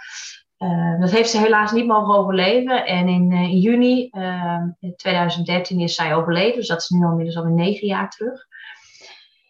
Uh, 0.59 0.99
dat 0.99 1.11
heeft 1.11 1.29
ze 1.29 1.37
helaas 1.37 1.71
niet 1.71 1.87
mogen 1.87 2.15
overleven. 2.15 2.85
En 2.85 3.07
in, 3.07 3.31
in 3.31 3.59
juni 3.59 4.09
uh, 4.11 4.61
2013 4.95 5.79
is 5.79 5.95
zij 5.95 6.15
overleden. 6.15 6.55
Dus 6.55 6.67
dat 6.67 6.81
is 6.81 6.89
nu 6.89 7.05
inmiddels 7.05 7.37
alweer 7.37 7.53
negen 7.53 7.87
jaar 7.87 8.09
terug. 8.09 8.45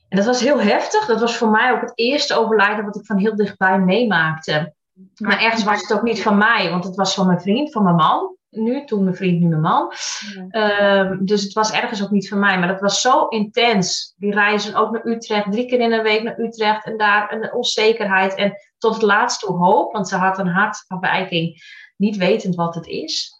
En 0.09 0.17
dat 0.17 0.25
was 0.25 0.41
heel 0.41 0.61
heftig. 0.61 1.05
Dat 1.05 1.19
was 1.19 1.37
voor 1.37 1.49
mij 1.49 1.71
ook 1.71 1.81
het 1.81 1.91
eerste 1.95 2.35
overlijden 2.35 2.85
wat 2.85 2.95
ik 2.95 3.05
van 3.05 3.17
heel 3.17 3.35
dichtbij 3.35 3.79
meemaakte. 3.79 4.73
Maar 5.17 5.41
ergens 5.41 5.63
was 5.63 5.81
het 5.81 5.93
ook 5.93 6.03
niet 6.03 6.21
van 6.21 6.37
mij, 6.37 6.69
want 6.69 6.83
het 6.83 6.95
was 6.95 7.13
van 7.13 7.25
mijn 7.25 7.41
vriend, 7.41 7.71
van 7.71 7.83
mijn 7.83 7.95
man. 7.95 8.36
Nu, 8.57 8.85
toen 8.85 9.03
mijn 9.03 9.15
vriend, 9.15 9.39
nu 9.39 9.47
mijn 9.47 9.61
man. 9.61 9.93
Ja. 10.49 11.17
dus 11.19 11.43
het 11.43 11.53
was 11.53 11.71
ergens 11.71 12.03
ook 12.03 12.11
niet 12.11 12.29
van 12.29 12.39
mij. 12.39 12.59
Maar 12.59 12.67
dat 12.67 12.79
was 12.79 13.01
zo 13.01 13.27
intens. 13.27 14.13
Die 14.17 14.33
reizen 14.33 14.75
ook 14.75 14.91
naar 14.91 15.05
Utrecht, 15.05 15.51
drie 15.51 15.67
keer 15.67 15.79
in 15.79 15.93
een 15.93 16.03
week 16.03 16.23
naar 16.23 16.39
Utrecht. 16.39 16.85
En 16.85 16.97
daar 16.97 17.33
een 17.33 17.53
onzekerheid. 17.53 18.35
En 18.35 18.53
tot 18.77 18.93
het 18.93 19.01
laatst 19.01 19.39
toe 19.39 19.57
hoop, 19.57 19.93
want 19.93 20.07
ze 20.07 20.15
had 20.15 20.39
een 20.39 20.47
hartafwijking, 20.47 21.61
niet 21.95 22.17
wetend 22.17 22.55
wat 22.55 22.75
het 22.75 22.87
is. 22.87 23.35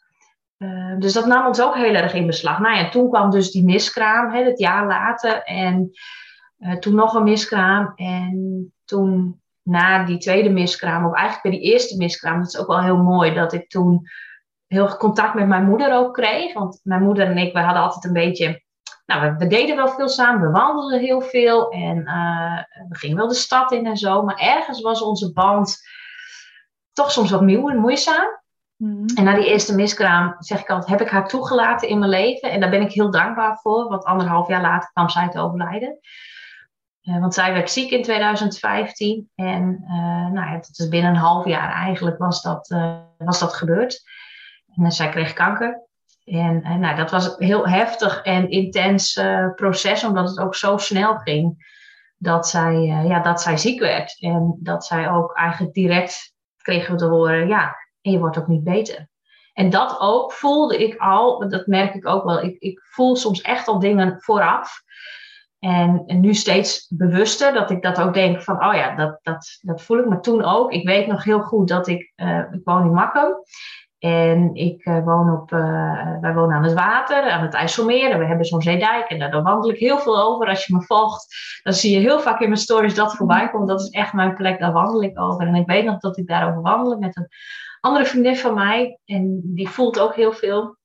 Uh, 0.58 0.98
dus 1.00 1.14
dat 1.14 1.26
nam 1.26 1.46
ons 1.46 1.62
ook 1.62 1.76
heel 1.76 1.94
erg 1.94 2.14
in 2.14 2.26
beslag. 2.26 2.60
Nou 2.60 2.78
ja, 2.78 2.90
toen 2.90 3.10
kwam 3.10 3.30
dus 3.30 3.52
die 3.52 3.64
miskraam, 3.64 4.34
hè, 4.34 4.44
het 4.44 4.60
jaar 4.60 4.88
later. 4.88 5.44
En 5.44 5.92
uh, 6.60 6.78
toen 6.78 6.96
nog 6.96 7.14
een 7.14 7.24
miskraam. 7.24 7.92
En 7.96 8.74
toen 8.86 9.42
na 9.62 10.06
die 10.06 10.18
tweede 10.18 10.50
miskraam, 10.50 11.06
of 11.06 11.14
eigenlijk 11.14 11.42
bij 11.42 11.52
die 11.52 11.72
eerste 11.72 11.98
miskraam, 11.98 12.40
dat 12.40 12.48
is 12.48 12.58
ook 12.58 12.68
wel 12.68 12.82
heel 12.82 13.04
mooi, 13.04 13.34
dat 13.34 13.54
ik 13.54 13.70
toen 13.70 14.08
heel 14.68 14.98
contact 14.98 15.34
met 15.34 15.48
mijn 15.48 15.66
moeder 15.66 15.96
ook 15.96 16.14
kreeg. 16.14 16.54
Want 16.54 16.80
mijn 16.84 17.04
moeder 17.04 17.26
en 17.26 17.38
ik, 17.38 17.54
wij 17.54 17.64
hadden 17.64 17.84
altijd 17.84 18.06
een 18.06 18.14
beetje 18.14 18.66
nou, 19.08 19.36
we, 19.38 19.48
deden 19.48 19.76
wel 19.76 19.88
veel 19.88 20.10
samen, 20.10 20.42
we 20.42 20.60
wandelden 20.60 21.00
heel 21.00 21.22
veel 21.22 21.70
en 21.70 21.98
uh, 21.98 22.58
we 22.90 22.96
gingen 22.98 23.18
wel 23.18 23.28
de 23.28 23.34
stad 23.34 23.72
in 23.72 23.86
en 23.86 23.98
zo. 23.98 24.24
Maar 24.24 24.38
ergens 24.38 24.82
was 24.82 25.02
onze 25.02 25.34
band 25.34 25.78
toch 26.94 27.12
soms 27.12 27.32
wat 27.32 27.42
moeizaam. 27.42 28.28
Mm 28.76 29.06
En 29.16 29.24
na 29.24 29.36
die 29.36 29.48
eerste 29.48 29.76
miskraam, 29.76 30.36
zeg 30.40 30.60
ik 30.60 30.70
altijd, 30.70 30.90
heb 30.90 31.02
ik 31.02 31.14
haar 31.14 31.28
toegelaten 31.28 31.88
in 31.88 32.00
mijn 32.00 32.12
leven. 32.12 32.52
En 32.52 32.60
daar 32.60 32.70
ben 32.70 32.82
ik 32.82 32.92
heel 32.92 33.12
dankbaar 33.12 33.58
voor, 33.58 33.90
want 33.90 34.04
anderhalf 34.04 34.48
jaar 34.48 34.62
later 34.62 34.90
kwam 34.94 35.10
zij 35.10 35.30
te 35.30 35.40
overlijden. 35.40 36.00
Uh, 37.04 37.20
want 37.20 37.34
zij 37.34 37.54
werd 37.54 37.72
ziek 37.72 37.92
in 37.92 38.04
2015 38.04 39.30
en 39.36 39.80
uh, 39.82 40.32
nou 40.32 40.48
ja, 40.48 40.54
dat 40.54 40.80
is 40.80 40.88
binnen 40.88 41.12
een 41.12 41.18
half 41.20 41.46
jaar 41.46 41.72
eigenlijk 41.72 42.18
was 42.18 42.42
dat, 42.42 42.76
was 43.18 43.40
dat 43.40 43.54
gebeurd. 43.54 44.02
En 44.78 44.92
zij 44.92 45.10
kreeg 45.10 45.34
kanker. 45.34 45.86
En, 46.26 46.80
nou, 46.80 46.96
dat 46.96 47.12
was 47.12 47.26
een 47.26 47.46
heel 47.46 47.68
heftig 47.68 48.22
en 48.22 48.50
intens 48.50 49.16
uh, 49.16 49.54
proces, 49.56 50.04
omdat 50.04 50.30
het 50.30 50.40
ook 50.40 50.56
zo 50.56 50.78
snel 50.78 51.16
ging 51.16 51.76
dat 52.18 52.48
zij, 52.48 52.74
uh, 52.74 53.08
ja, 53.08 53.20
dat 53.20 53.42
zij 53.42 53.58
ziek 53.58 53.80
werd. 53.80 54.18
En 54.20 54.58
dat 54.60 54.86
zij 54.86 55.10
ook 55.10 55.36
eigenlijk 55.36 55.74
direct 55.74 56.34
kregen 56.58 56.98
te 56.98 57.06
horen, 57.06 57.48
ja, 57.48 57.76
en 58.02 58.12
je 58.12 58.20
wordt 58.20 58.38
ook 58.38 58.48
niet 58.48 58.64
beter. 58.64 59.08
En 59.54 59.70
dat 59.70 60.00
ook 60.00 60.34
voelde 60.34 60.78
ik 60.78 60.98
al, 60.98 61.50
dat 61.50 61.68
merk 61.68 61.94
ik 61.94 62.08
ook 62.08 62.24
wel, 62.24 62.42
ik, 62.42 62.60
ik 62.60 62.80
voel 62.84 63.16
soms 63.16 63.42
echt 63.42 63.68
al 63.68 63.80
dingen 63.80 64.22
vooraf. 64.22 64.82
En, 65.60 66.04
nu 66.06 66.34
steeds 66.34 66.88
bewuster 66.90 67.54
dat 67.54 67.72
ik 67.72 67.82
dat 67.82 68.02
ook 68.02 68.14
denk 68.14 68.42
van, 68.42 68.66
oh 68.66 68.74
ja, 68.74 68.96
dat, 68.96 69.20
dat, 69.22 69.60
dat 69.62 69.82
voel 69.82 69.98
ik. 69.98 70.06
Maar 70.06 70.22
toen 70.22 70.44
ook, 70.44 70.72
ik 70.72 70.88
weet 70.88 71.08
nog 71.08 71.24
heel 71.24 71.42
goed 71.42 71.68
dat 71.68 71.88
ik, 71.88 72.14
uh, 72.16 72.44
ik 72.52 72.62
woon 72.64 72.86
in 72.86 72.94
Makkum. 72.94 73.36
En 74.00 74.56
ik 74.56 74.86
uh, 74.86 75.04
woon 75.04 75.32
op, 75.32 75.52
uh, 75.52 76.20
wij 76.22 76.34
wonen 76.34 76.56
aan 76.56 76.64
het 76.64 76.74
water, 76.74 77.30
aan 77.30 77.42
het 77.42 77.54
IJsselmeer. 77.54 78.12
En 78.12 78.20
we 78.20 78.26
hebben 78.26 78.46
zo'n 78.46 78.62
zeedijk 78.62 79.10
en 79.10 79.20
daar 79.20 79.44
wandel 79.44 79.70
ik 79.70 79.80
heel 79.80 80.00
veel 80.00 80.24
over. 80.24 80.48
Als 80.48 80.66
je 80.66 80.76
me 80.76 80.82
volgt, 80.82 81.36
dan 81.64 81.74
zie 81.74 81.92
je 81.92 82.00
heel 82.00 82.20
vaak 82.20 82.40
in 82.40 82.50
mijn 82.50 82.62
stories 82.62 82.96
dat 82.96 83.16
voorbij 83.16 83.50
komt. 83.50 83.68
Dat 83.68 83.82
is 83.82 83.90
echt 83.90 84.14
mijn 84.14 84.36
plek, 84.36 84.60
daar 84.60 84.72
wandel 84.72 85.04
ik 85.04 85.20
over. 85.20 85.48
En 85.48 85.56
ik 85.56 85.68
weet 85.68 85.86
nog 85.86 86.00
dat 86.00 86.18
ik 86.18 86.28
daarover 86.28 86.62
wandel 86.62 86.98
met 86.98 87.18
een 87.18 87.28
andere 87.80 88.06
vriendin 88.06 88.38
van 88.38 88.54
mij. 88.54 89.00
En 89.06 89.42
die 89.44 89.70
voelt 89.70 90.00
ook 90.00 90.16
heel 90.16 90.34
veel. 90.34 90.78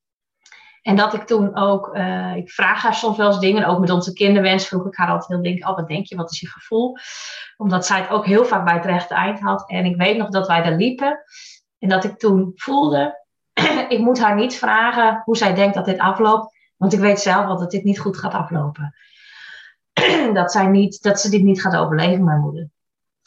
En 0.83 0.96
dat 0.96 1.14
ik 1.14 1.22
toen 1.22 1.57
ook, 1.57 1.96
uh, 1.96 2.37
ik 2.37 2.51
vraag 2.51 2.83
haar 2.83 2.94
soms 2.94 3.16
wel 3.16 3.27
eens 3.27 3.38
dingen, 3.38 3.64
ook 3.64 3.79
met 3.79 3.90
onze 3.90 4.12
kinderwens 4.12 4.68
vroeg 4.68 4.87
ik 4.87 4.96
haar 4.96 5.09
altijd 5.09 5.29
heel 5.29 5.42
denk, 5.42 5.68
oh 5.68 5.77
wat 5.77 5.88
denk 5.88 6.07
je, 6.07 6.16
wat 6.16 6.31
is 6.31 6.40
je 6.40 6.48
gevoel? 6.48 6.96
Omdat 7.57 7.87
zij 7.87 8.01
het 8.01 8.11
ook 8.11 8.27
heel 8.27 8.44
vaak 8.44 8.64
bij 8.64 8.75
het 8.75 8.85
rechte 8.85 9.14
eind 9.14 9.40
had. 9.40 9.70
En 9.70 9.85
ik 9.85 9.96
weet 9.96 10.16
nog 10.16 10.29
dat 10.29 10.46
wij 10.46 10.62
daar 10.62 10.77
liepen. 10.77 11.25
En 11.83 11.88
dat 11.88 12.05
ik 12.05 12.18
toen 12.18 12.53
voelde, 12.55 13.25
ik 13.88 13.99
moet 13.99 14.21
haar 14.21 14.35
niet 14.35 14.55
vragen 14.55 15.23
hoe 15.25 15.37
zij 15.37 15.55
denkt 15.55 15.75
dat 15.75 15.85
dit 15.85 15.99
afloopt, 15.99 16.55
want 16.77 16.92
ik 16.92 17.01
weet 17.01 17.21
zelf 17.21 17.47
wel 17.47 17.59
dat 17.59 17.71
dit 17.71 17.85
niet 17.85 18.01
goed 18.01 18.16
gaat 18.16 18.33
aflopen. 18.33 18.95
dat, 20.35 20.53
zij 20.53 20.66
niet, 20.66 21.03
dat 21.03 21.21
ze 21.21 21.31
dit 21.31 21.42
niet 21.42 21.61
gaat 21.61 21.77
overleven, 21.77 22.25
mijn 22.25 22.40
moeder. 22.40 22.68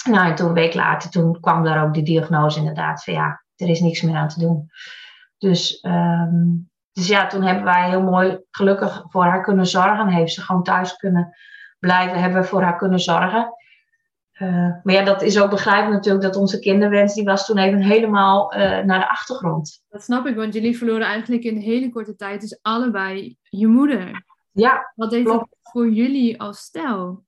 Nou, 0.09 0.29
en 0.29 0.35
toen 0.35 0.47
een 0.47 0.53
week 0.53 0.73
later, 0.73 1.09
toen 1.09 1.39
kwam 1.39 1.63
daar 1.63 1.85
ook 1.85 1.93
die 1.93 2.03
diagnose 2.03 2.59
inderdaad 2.59 3.03
van 3.03 3.13
ja, 3.13 3.43
er 3.55 3.69
is 3.69 3.79
niks 3.79 4.01
meer 4.01 4.15
aan 4.15 4.27
te 4.27 4.39
doen. 4.39 4.69
Dus, 5.37 5.83
um, 5.83 6.69
dus 6.91 7.07
ja, 7.07 7.27
toen 7.27 7.43
hebben 7.43 7.63
wij 7.63 7.89
heel 7.89 8.01
mooi 8.01 8.39
gelukkig 8.51 9.03
voor 9.07 9.23
haar 9.23 9.41
kunnen 9.41 9.65
zorgen. 9.67 10.07
Heeft 10.07 10.33
ze 10.33 10.41
gewoon 10.41 10.63
thuis 10.63 10.95
kunnen 10.95 11.35
blijven, 11.79 12.21
hebben 12.21 12.41
we 12.41 12.47
voor 12.47 12.61
haar 12.61 12.77
kunnen 12.77 12.99
zorgen. 12.99 13.54
Uh, 14.41 14.49
maar 14.83 14.93
ja, 14.93 15.03
dat 15.03 15.21
is 15.21 15.39
ook 15.39 15.49
begrijpelijk 15.49 15.95
natuurlijk 15.95 16.23
dat 16.23 16.35
onze 16.35 16.59
kinderwens, 16.59 17.13
die 17.13 17.23
was 17.23 17.45
toen 17.45 17.57
even 17.57 17.81
helemaal 17.81 18.53
uh, 18.53 18.59
naar 18.59 18.99
de 18.99 19.09
achtergrond. 19.09 19.83
Dat 19.89 20.03
snap 20.03 20.25
ik, 20.25 20.35
want 20.35 20.53
jullie 20.53 20.77
verloren 20.77 21.07
eigenlijk 21.07 21.43
in 21.43 21.55
een 21.55 21.61
hele 21.61 21.89
korte 21.89 22.15
tijd 22.15 22.41
dus 22.41 22.59
allebei 22.61 23.37
je 23.43 23.67
moeder. 23.67 24.23
Ja, 24.51 24.91
Wat 24.95 25.09
deed 25.09 25.23
klopt. 25.23 25.39
dat 25.49 25.71
voor 25.71 25.89
jullie 25.89 26.41
als 26.41 26.59
stel? 26.59 27.23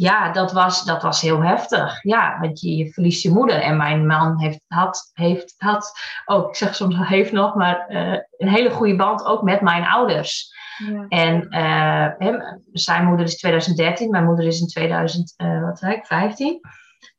ja, 0.00 0.32
dat 0.32 0.52
was, 0.52 0.84
dat 0.84 1.02
was 1.02 1.20
heel 1.20 1.42
heftig. 1.42 2.02
Ja, 2.02 2.38
want 2.40 2.60
je, 2.60 2.76
je 2.76 2.92
verliest 2.92 3.22
je 3.22 3.30
moeder. 3.30 3.60
En 3.60 3.76
mijn 3.76 4.06
man 4.06 4.38
heeft, 4.38 4.64
had, 4.66 5.10
heeft, 5.12 5.54
had 5.58 5.92
ook, 6.24 6.48
ik 6.48 6.54
zeg 6.56 6.74
soms 6.74 6.96
heeft 6.98 7.32
nog, 7.32 7.54
maar 7.54 7.86
uh, 7.88 8.18
een 8.36 8.48
hele 8.48 8.70
goede 8.70 8.96
band 8.96 9.24
ook 9.24 9.42
met 9.42 9.60
mijn 9.60 9.84
ouders. 9.86 10.54
Ja. 10.86 11.06
En 11.08 11.46
uh, 11.50 12.08
hem, 12.18 12.62
zijn 12.72 13.04
moeder 13.04 13.26
is 13.26 13.36
2013, 13.36 14.10
mijn 14.10 14.24
moeder 14.24 14.46
is 14.46 14.60
in 14.60 14.66
2015 14.66 16.60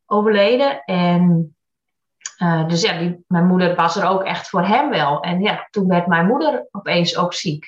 overleden. 0.05 0.83
En 0.83 1.55
uh, 2.37 2.67
dus 2.67 2.81
ja, 2.81 2.97
die, 2.97 3.23
mijn 3.27 3.47
moeder 3.47 3.75
was 3.75 3.95
er 3.95 4.07
ook 4.07 4.23
echt 4.23 4.49
voor 4.49 4.65
hem 4.65 4.89
wel. 4.89 5.21
En 5.21 5.41
ja, 5.41 5.67
toen 5.69 5.87
werd 5.87 6.07
mijn 6.07 6.27
moeder 6.27 6.67
opeens 6.71 7.17
ook 7.17 7.33
ziek. 7.33 7.65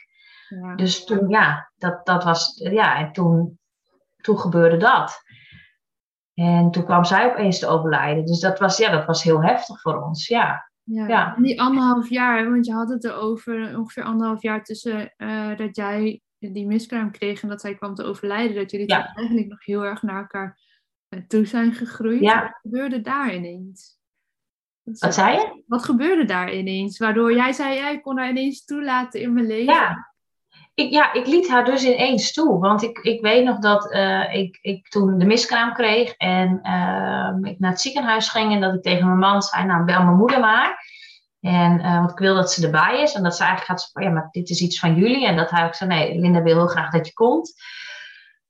Ja. 0.49 0.75
Dus 0.75 1.05
toen, 1.05 1.29
ja, 1.29 1.71
dat, 1.75 2.05
dat 2.05 2.23
was, 2.23 2.61
ja, 2.71 2.97
en 2.97 3.11
toen 3.11 3.57
toen 4.23 4.39
gebeurde 4.39 4.77
dat. 4.77 5.23
En 6.33 6.71
toen 6.71 6.85
kwam 6.85 7.05
zij 7.05 7.31
opeens 7.31 7.59
te 7.59 7.67
overlijden. 7.67 8.25
Dus 8.25 8.39
dat 8.39 8.59
was, 8.59 8.77
ja, 8.77 8.91
dat 8.91 9.05
was 9.05 9.23
heel 9.23 9.43
heftig 9.43 9.81
voor 9.81 10.03
ons, 10.03 10.27
ja. 10.27 10.71
Ja, 10.83 11.07
ja. 11.07 11.35
die 11.35 11.61
anderhalf 11.61 12.09
jaar, 12.09 12.49
want 12.49 12.65
je 12.65 12.73
had 12.73 12.89
het 12.89 13.03
erover 13.03 13.77
ongeveer 13.77 14.03
anderhalf 14.03 14.41
jaar 14.41 14.63
tussen 14.63 15.13
uh, 15.17 15.57
dat 15.57 15.75
jij 15.75 16.21
die 16.39 16.67
miskraam 16.67 17.11
kreeg 17.11 17.41
en 17.41 17.49
dat 17.49 17.61
zij 17.61 17.75
kwam 17.75 17.95
te 17.95 18.03
overlijden, 18.03 18.55
dat 18.55 18.71
jullie 18.71 18.89
ja. 18.89 19.13
eigenlijk 19.13 19.47
nog 19.47 19.65
heel 19.65 19.85
erg 19.85 20.01
naar 20.01 20.19
elkaar 20.19 20.59
uh, 21.09 21.19
toe 21.27 21.45
zijn 21.45 21.73
gegroeid. 21.73 22.21
Ja. 22.21 22.41
Wat 22.41 22.59
gebeurde 22.61 23.01
daar 23.01 23.35
ineens? 23.35 24.01
Wat 24.83 25.13
zei 25.13 25.35
je? 25.35 25.63
Wat 25.67 25.83
gebeurde 25.83 26.25
daar 26.25 26.53
ineens? 26.53 26.97
Waardoor 26.97 27.33
jij 27.33 27.51
zei, 27.51 27.75
jij 27.75 28.01
kon 28.01 28.17
haar 28.17 28.29
ineens 28.29 28.65
toelaten 28.65 29.21
in 29.21 29.33
mijn 29.33 29.47
leven. 29.47 29.73
Ja, 29.73 30.12
ik, 30.73 30.89
ja, 30.89 31.13
ik 31.13 31.27
liet 31.27 31.49
haar 31.49 31.65
dus 31.65 31.83
ineens 31.83 32.33
toe. 32.33 32.59
Want 32.59 32.83
ik, 32.83 32.97
ik 32.97 33.21
weet 33.21 33.45
nog 33.45 33.59
dat 33.59 33.93
uh, 33.93 34.33
ik, 34.35 34.59
ik 34.61 34.87
toen 34.87 35.17
de 35.17 35.25
miskraam 35.25 35.73
kreeg 35.73 36.13
en 36.13 36.59
uh, 36.63 37.51
ik 37.51 37.59
naar 37.59 37.71
het 37.71 37.81
ziekenhuis 37.81 38.29
ging 38.29 38.53
en 38.53 38.61
dat 38.61 38.73
ik 38.73 38.81
tegen 38.81 39.05
mijn 39.05 39.19
man 39.19 39.41
zei, 39.41 39.65
nou 39.65 39.83
bel 39.83 40.03
mijn 40.03 40.17
moeder 40.17 40.39
maar. 40.39 40.91
En, 41.39 41.79
uh, 41.79 41.97
want 41.97 42.11
ik 42.11 42.17
wil 42.17 42.35
dat 42.35 42.51
ze 42.51 42.65
erbij 42.65 43.01
is. 43.01 43.13
En 43.13 43.23
dat 43.23 43.35
ze 43.35 43.43
eigenlijk 43.43 43.71
gaat 43.71 43.81
zeggen, 43.81 44.13
ja, 44.13 44.19
maar 44.19 44.31
dit 44.31 44.49
is 44.49 44.61
iets 44.61 44.79
van 44.79 44.95
jullie. 44.95 45.25
En 45.25 45.35
dat 45.35 45.49
hij 45.49 45.65
ook 45.65 45.75
zei, 45.75 45.89
nee, 45.89 46.19
Linda 46.19 46.41
wil 46.41 46.55
heel 46.55 46.67
graag 46.67 46.91
dat 46.91 47.07
je 47.07 47.13
komt. 47.13 47.53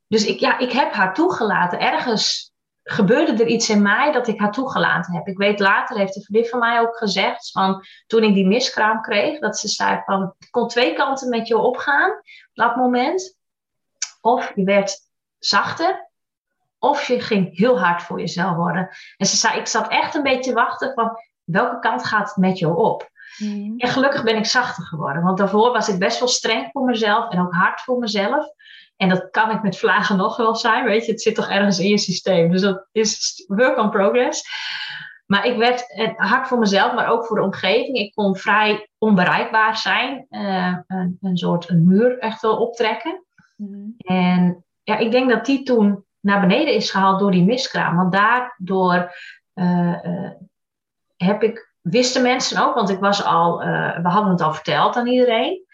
Dus 0.07 0.25
ik, 0.25 0.39
ja, 0.39 0.57
ik 0.57 0.71
heb 0.71 0.93
haar 0.93 1.13
toegelaten. 1.13 1.79
Ergens 1.79 2.52
gebeurde 2.83 3.43
er 3.43 3.47
iets 3.47 3.69
in 3.69 3.81
mij 3.81 4.11
dat 4.11 4.27
ik 4.27 4.39
haar 4.39 4.51
toegelaten 4.51 5.13
heb. 5.13 5.27
Ik 5.27 5.37
weet 5.37 5.59
later, 5.59 5.97
heeft 5.97 6.15
een 6.15 6.21
vriendin 6.23 6.49
van 6.49 6.59
mij 6.59 6.79
ook 6.79 6.97
gezegd, 6.97 7.51
van, 7.51 7.85
toen 8.07 8.23
ik 8.23 8.33
die 8.33 8.47
miskraam 8.47 9.01
kreeg, 9.01 9.39
dat 9.39 9.59
ze 9.59 9.67
zei 9.67 10.01
van, 10.05 10.35
ik 10.39 10.51
kon 10.51 10.67
twee 10.67 10.93
kanten 10.93 11.29
met 11.29 11.47
je 11.47 11.57
opgaan 11.57 12.11
op 12.11 12.23
dat 12.53 12.75
moment. 12.75 13.37
Of 14.21 14.51
je 14.55 14.63
werd 14.63 14.99
zachter, 15.39 16.09
of 16.79 17.07
je 17.07 17.19
ging 17.19 17.57
heel 17.57 17.79
hard 17.79 18.03
voor 18.03 18.19
jezelf 18.19 18.55
worden. 18.55 18.89
En 19.17 19.25
ze 19.25 19.35
zei, 19.35 19.59
ik 19.59 19.67
zat 19.67 19.87
echt 19.87 20.15
een 20.15 20.23
beetje 20.23 20.53
wachten 20.53 20.93
van, 20.93 21.17
welke 21.43 21.79
kant 21.79 22.05
gaat 22.05 22.27
het 22.27 22.37
met 22.37 22.59
jou 22.59 22.77
op? 22.77 23.11
Mm. 23.37 23.73
En 23.77 23.89
gelukkig 23.89 24.23
ben 24.23 24.35
ik 24.35 24.45
zachter 24.45 24.83
geworden, 24.83 25.23
want 25.23 25.37
daarvoor 25.37 25.71
was 25.71 25.89
ik 25.89 25.99
best 25.99 26.19
wel 26.19 26.27
streng 26.27 26.69
voor 26.71 26.85
mezelf 26.85 27.31
en 27.31 27.39
ook 27.39 27.53
hard 27.53 27.81
voor 27.81 27.99
mezelf. 27.99 28.45
En 28.95 29.09
dat 29.09 29.29
kan 29.31 29.51
ik 29.51 29.61
met 29.61 29.77
vlagen 29.77 30.17
nog 30.17 30.37
wel 30.37 30.55
zijn, 30.55 30.85
weet 30.85 31.05
je. 31.05 31.11
Het 31.11 31.21
zit 31.21 31.35
toch 31.35 31.49
ergens 31.49 31.79
in 31.79 31.89
je 31.89 31.97
systeem. 31.97 32.51
Dus 32.51 32.61
dat 32.61 32.87
is 32.91 33.43
work 33.47 33.77
on 33.77 33.89
progress. 33.89 34.43
Maar 35.25 35.45
ik 35.45 35.57
werd 35.57 35.85
hard 36.15 36.47
voor 36.47 36.59
mezelf, 36.59 36.93
maar 36.93 37.07
ook 37.07 37.25
voor 37.25 37.37
de 37.37 37.43
omgeving. 37.43 37.97
Ik 37.97 38.13
kon 38.13 38.35
vrij 38.35 38.89
onbereikbaar 38.97 39.77
zijn. 39.77 40.25
Uh, 40.29 40.77
een, 40.87 41.17
een, 41.21 41.37
soort 41.37 41.69
een 41.69 41.87
muur 41.87 42.19
echt 42.19 42.41
wel 42.41 42.57
optrekken. 42.57 43.23
Mhm. 43.57 43.89
En 43.97 44.65
ja, 44.83 44.97
ik 44.97 45.11
denk 45.11 45.29
dat 45.29 45.45
die 45.45 45.63
toen 45.63 46.05
naar 46.19 46.39
beneden 46.39 46.73
is 46.73 46.91
gehaald 46.91 47.19
door 47.19 47.31
die 47.31 47.43
miskraam. 47.43 47.95
Want 47.95 48.11
daardoor 48.11 49.15
uh, 49.53 50.03
uh, 50.03 50.29
heb 51.15 51.43
ik, 51.43 51.71
wisten 51.81 52.21
mensen 52.21 52.65
ook, 52.65 52.75
want 52.75 52.89
ik 52.89 52.99
was 52.99 53.23
al, 53.23 53.57
we 54.01 54.09
hadden 54.09 54.31
het 54.31 54.41
al 54.41 54.53
verteld 54.53 54.95
aan 54.95 55.07
iedereen. 55.07 55.65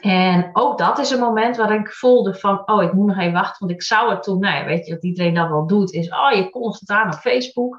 En 0.00 0.50
ook 0.52 0.78
dat 0.78 0.98
is 0.98 1.10
een 1.10 1.18
moment 1.18 1.56
waar 1.56 1.74
ik 1.74 1.92
voelde 1.92 2.34
van, 2.34 2.68
oh, 2.68 2.82
ik 2.82 2.92
moet 2.92 3.06
nog 3.06 3.18
even 3.18 3.32
wachten, 3.32 3.66
want 3.66 3.78
ik 3.78 3.82
zou 3.82 4.10
het 4.10 4.22
toen, 4.22 4.40
nou 4.40 4.66
weet 4.66 4.86
je, 4.86 4.94
wat 4.94 5.04
iedereen 5.04 5.34
dan 5.34 5.50
wel 5.50 5.66
doet, 5.66 5.92
is, 5.92 6.10
oh, 6.10 6.32
je 6.32 6.50
kondigt 6.50 6.80
het 6.80 6.90
aan 6.90 7.12
op 7.12 7.18
Facebook 7.18 7.78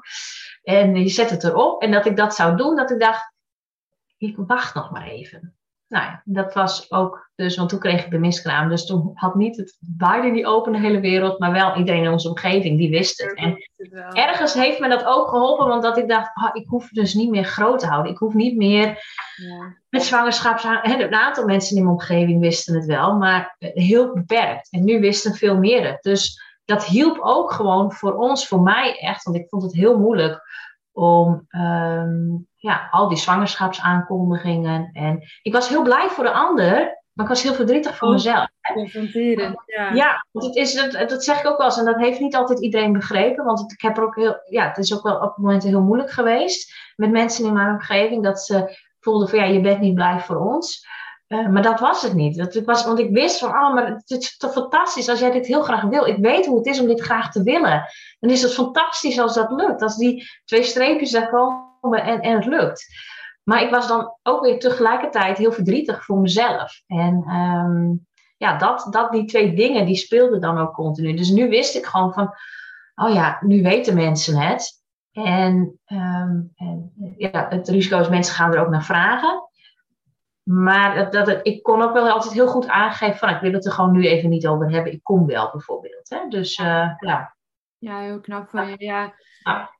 en 0.62 0.96
je 0.96 1.08
zet 1.08 1.30
het 1.30 1.44
erop. 1.44 1.82
En 1.82 1.90
dat 1.90 2.06
ik 2.06 2.16
dat 2.16 2.34
zou 2.34 2.56
doen, 2.56 2.76
dat 2.76 2.90
ik 2.90 3.00
dacht, 3.00 3.32
ik 4.16 4.34
wacht 4.36 4.74
nog 4.74 4.90
maar 4.90 5.06
even 5.06 5.59
nou 5.90 6.04
ja, 6.04 6.22
dat 6.24 6.54
was 6.54 6.90
ook 6.90 7.30
dus, 7.34 7.56
want 7.56 7.68
toen 7.68 7.78
kreeg 7.78 8.04
ik 8.04 8.10
de 8.10 8.18
miskraam. 8.18 8.68
Dus 8.68 8.86
toen 8.86 9.10
had 9.14 9.34
niet 9.34 9.56
het 9.56 9.76
buiten 9.80 10.32
die 10.32 10.46
opene 10.46 10.78
hele 10.78 11.00
wereld, 11.00 11.38
maar 11.38 11.52
wel 11.52 11.76
iedereen 11.76 12.02
in 12.02 12.10
onze 12.10 12.28
omgeving, 12.28 12.78
die 12.78 12.90
wist 12.90 13.22
het. 13.22 13.34
En 13.34 13.56
ergens 14.12 14.54
heeft 14.54 14.80
me 14.80 14.88
dat 14.88 15.04
ook 15.04 15.28
geholpen, 15.28 15.66
want 15.66 15.82
dat 15.82 15.98
ik 15.98 16.08
dacht, 16.08 16.36
oh, 16.36 16.50
ik 16.52 16.66
hoef 16.68 16.88
dus 16.88 17.14
niet 17.14 17.30
meer 17.30 17.44
groot 17.44 17.78
te 17.78 17.86
houden. 17.86 18.12
Ik 18.12 18.18
hoef 18.18 18.34
niet 18.34 18.56
meer 18.56 18.86
ja. 19.36 19.76
met 19.88 20.02
zwangerschap. 20.02 20.82
Een 20.82 21.14
aantal 21.14 21.44
mensen 21.44 21.76
in 21.76 21.82
mijn 21.82 21.94
omgeving 21.94 22.40
wisten 22.40 22.74
het 22.74 22.86
wel, 22.86 23.16
maar 23.16 23.56
heel 23.58 24.12
beperkt. 24.14 24.70
En 24.70 24.84
nu 24.84 25.00
wisten 25.00 25.34
veel 25.34 25.56
meer 25.56 25.86
het. 25.86 26.02
Dus 26.02 26.42
dat 26.64 26.84
hielp 26.84 27.18
ook 27.20 27.52
gewoon 27.52 27.92
voor 27.92 28.14
ons, 28.14 28.48
voor 28.48 28.60
mij 28.60 28.98
echt, 28.98 29.24
want 29.24 29.36
ik 29.36 29.48
vond 29.48 29.62
het 29.62 29.74
heel 29.74 29.98
moeilijk 29.98 30.42
om 30.92 31.44
ehm, 31.48 32.36
ja, 32.60 32.88
al 32.90 33.08
die 33.08 33.18
zwangerschapsaankondigingen. 33.18 34.90
En 34.92 35.22
ik 35.42 35.52
was 35.52 35.68
heel 35.68 35.82
blij 35.82 36.08
voor 36.08 36.24
de 36.24 36.32
ander, 36.32 36.74
maar 37.12 37.24
ik 37.24 37.32
was 37.32 37.42
heel 37.42 37.54
verdrietig 37.54 37.96
voor 37.96 38.08
oh, 38.08 38.14
mezelf. 38.14 38.48
Ja. 39.66 39.92
Ja, 39.92 40.26
want 40.30 40.46
het 40.46 40.56
is, 40.56 40.74
dat, 40.74 41.08
dat 41.08 41.24
zeg 41.24 41.40
ik 41.40 41.46
ook 41.46 41.58
wel 41.58 41.66
eens. 41.66 41.78
En 41.78 41.84
dat 41.84 41.96
heeft 41.96 42.20
niet 42.20 42.36
altijd 42.36 42.60
iedereen 42.60 42.92
begrepen. 42.92 43.44
Want 43.44 43.72
ik 43.72 43.80
heb 43.80 43.96
er 43.96 44.02
ook 44.02 44.16
heel, 44.16 44.40
ja, 44.48 44.68
het 44.68 44.78
is 44.78 44.94
ook 44.94 45.02
wel 45.02 45.16
op 45.16 45.36
momenten 45.36 45.68
heel 45.68 45.82
moeilijk 45.82 46.10
geweest. 46.10 46.74
Met 46.96 47.10
mensen 47.10 47.44
in 47.44 47.52
mijn 47.52 47.70
omgeving. 47.70 48.24
Dat 48.24 48.40
ze 48.40 48.78
voelden 49.00 49.28
van 49.28 49.38
ja, 49.38 49.44
je 49.44 49.60
bent 49.60 49.80
niet 49.80 49.94
blij 49.94 50.20
voor 50.20 50.36
ons. 50.36 50.86
Uh, 51.28 51.48
maar 51.48 51.62
dat 51.62 51.80
was 51.80 52.02
het 52.02 52.14
niet. 52.14 52.36
Dat, 52.36 52.54
was, 52.64 52.84
want 52.84 52.98
ik 52.98 53.10
wist 53.10 53.38
van, 53.38 53.48
oh, 53.48 53.74
maar 53.74 53.86
het 53.86 54.10
is 54.10 54.36
toch 54.36 54.52
fantastisch 54.52 55.08
als 55.08 55.20
jij 55.20 55.30
dit 55.30 55.46
heel 55.46 55.62
graag 55.62 55.82
wil. 55.82 56.06
Ik 56.06 56.16
weet 56.16 56.46
hoe 56.46 56.58
het 56.58 56.66
is 56.66 56.80
om 56.80 56.86
dit 56.86 57.00
graag 57.00 57.32
te 57.32 57.42
willen. 57.42 57.84
Dan 58.20 58.30
is 58.30 58.42
het 58.42 58.54
fantastisch 58.54 59.18
als 59.18 59.34
dat 59.34 59.50
lukt. 59.50 59.82
Als 59.82 59.96
die 59.96 60.28
twee 60.44 60.62
streepjes 60.62 61.10
daar 61.10 61.30
komen 61.30 61.69
en, 61.80 62.20
en 62.20 62.34
het 62.34 62.46
lukt. 62.46 62.86
Maar 63.42 63.62
ik 63.62 63.70
was 63.70 63.88
dan 63.88 64.16
ook 64.22 64.44
weer 64.44 64.58
tegelijkertijd 64.58 65.38
heel 65.38 65.52
verdrietig 65.52 66.04
voor 66.04 66.18
mezelf. 66.18 66.82
En 66.86 67.30
um, 67.34 68.06
ja, 68.36 68.58
dat, 68.58 68.86
dat, 68.90 69.12
die 69.12 69.24
twee 69.24 69.54
dingen, 69.54 69.86
die 69.86 69.96
speelden 69.96 70.40
dan 70.40 70.58
ook 70.58 70.74
continu. 70.74 71.14
Dus 71.14 71.30
nu 71.30 71.48
wist 71.48 71.76
ik 71.76 71.86
gewoon 71.86 72.12
van, 72.12 72.34
oh 72.94 73.12
ja, 73.12 73.38
nu 73.40 73.62
weten 73.62 73.94
mensen 73.94 74.36
het. 74.36 74.82
En, 75.12 75.80
um, 75.86 76.52
en 76.54 76.92
ja, 77.16 77.46
het 77.48 77.68
risico 77.68 78.00
is, 78.00 78.08
mensen 78.08 78.34
gaan 78.34 78.54
er 78.54 78.60
ook 78.60 78.70
naar 78.70 78.84
vragen. 78.84 79.48
Maar 80.42 81.10
dat, 81.10 81.26
dat, 81.26 81.40
ik 81.42 81.62
kon 81.62 81.82
ook 81.82 81.92
wel 81.92 82.08
altijd 82.08 82.32
heel 82.32 82.48
goed 82.48 82.68
aangeven 82.68 83.18
van 83.18 83.28
ik 83.28 83.40
wil 83.40 83.52
het 83.52 83.66
er 83.66 83.72
gewoon 83.72 83.92
nu 83.92 84.06
even 84.06 84.28
niet 84.28 84.46
over 84.46 84.70
hebben. 84.70 84.92
Ik 84.92 85.02
kom 85.02 85.26
wel 85.26 85.50
bijvoorbeeld. 85.50 86.08
Hè? 86.08 86.28
Dus 86.28 86.58
uh, 86.58 86.90
ja. 86.96 87.36
Ja, 87.78 88.00
heel 88.00 88.20
knap 88.20 88.48
van 88.48 88.68
je. 88.68 88.84
Ja. 88.84 89.14
ja. 89.42 89.70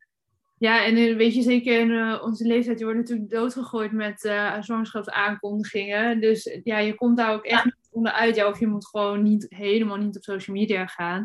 En 0.60 0.96
eh, 0.96 1.16
weet 1.16 1.34
je, 1.34 1.42
zeker 1.42 1.80
in 1.80 1.90
uh, 1.90 2.22
onze 2.22 2.46
leeftijd, 2.46 2.78
je 2.78 2.84
wordt 2.84 2.98
natuurlijk 2.98 3.30
doodgegooid 3.30 3.92
met 3.92 4.24
uh, 4.24 4.60
zwangerschapsaankondigingen. 4.60 6.20
Dus 6.20 6.60
ja, 6.64 6.78
je 6.78 6.94
komt 6.94 7.16
daar 7.16 7.32
ook 7.32 7.44
echt 7.44 7.64
niet 7.64 7.88
onderuit. 7.90 8.36
Ja, 8.36 8.48
of 8.48 8.60
je 8.60 8.66
moet 8.66 8.86
gewoon 8.86 9.22
niet, 9.22 9.46
helemaal 9.48 9.96
niet 9.96 10.16
op 10.16 10.22
social 10.22 10.56
media 10.56 10.86
gaan. 10.86 11.24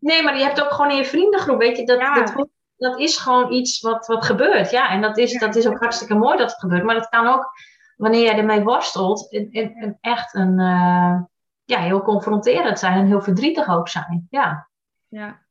Nee, 0.00 0.22
maar 0.22 0.36
je 0.36 0.44
hebt 0.44 0.62
ook 0.62 0.72
gewoon 0.72 0.90
in 0.90 0.96
je 0.96 1.04
vriendengroep, 1.04 1.58
weet 1.58 1.76
je, 1.76 1.84
dat, 1.84 2.00
dat, 2.00 2.48
dat, 2.76 2.98
is 3.00 3.16
gewoon 3.16 3.52
iets 3.52 3.80
wat, 3.80 4.06
wat 4.06 4.24
gebeurt. 4.24 4.70
Ja, 4.70 4.90
en 4.90 5.00
dat 5.00 5.18
is, 5.18 5.38
dat 5.38 5.56
is 5.56 5.66
ook 5.66 5.78
hartstikke 5.78 6.14
mooi 6.14 6.36
dat 6.36 6.50
het 6.50 6.60
gebeurt. 6.60 6.84
Maar 6.84 6.94
dat 6.94 7.08
kan 7.08 7.26
ook 7.26 7.52
wanneer 7.96 8.22
jij 8.22 8.38
ermee 8.38 8.62
worstelt, 8.62 9.32
in, 9.32 9.52
in, 9.52 9.98
echt 10.00 10.34
een, 10.34 10.58
uh, 10.58 11.20
ja, 11.64 11.78
heel 11.78 12.02
confronterend 12.02 12.78
zijn 12.78 12.98
en 12.98 13.06
heel 13.06 13.22
verdrietig 13.22 13.68
ook 13.68 13.88
zijn. 13.88 14.26
Ja. 14.30 14.68
ja. 15.08 15.45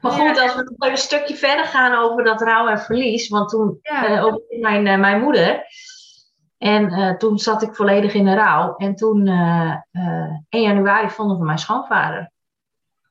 Maar 0.00 0.12
goed, 0.12 0.40
als 0.40 0.54
we 0.54 0.74
nog 0.76 0.90
een 0.90 0.96
stukje 0.96 1.34
verder 1.34 1.64
gaan 1.64 1.94
over 1.94 2.24
dat 2.24 2.40
rouw 2.40 2.68
en 2.68 2.78
verlies, 2.78 3.28
want 3.28 3.48
toen 3.48 3.78
ja. 3.82 4.10
uh, 4.10 4.24
over 4.24 4.40
mijn, 4.60 4.86
uh, 4.86 4.98
mijn 4.98 5.20
moeder. 5.20 5.66
En 6.58 7.18
toen 7.18 7.38
zat 7.38 7.62
ik 7.62 7.74
volledig 7.74 8.14
in 8.14 8.24
de 8.24 8.34
rouw. 8.34 8.76
En 8.76 8.94
toen, 8.94 9.28
1 9.28 9.82
januari, 10.48 11.10
vonden 11.10 11.38
we 11.38 11.44
mijn 11.44 11.58
schoonvader. 11.58 12.32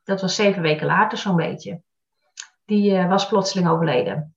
Dat 0.03 0.21
was 0.21 0.35
zeven 0.35 0.61
weken 0.61 0.87
later, 0.87 1.17
zo'n 1.17 1.35
beetje. 1.35 1.81
Die 2.65 3.05
was 3.05 3.27
plotseling 3.27 3.69
overleden. 3.69 4.35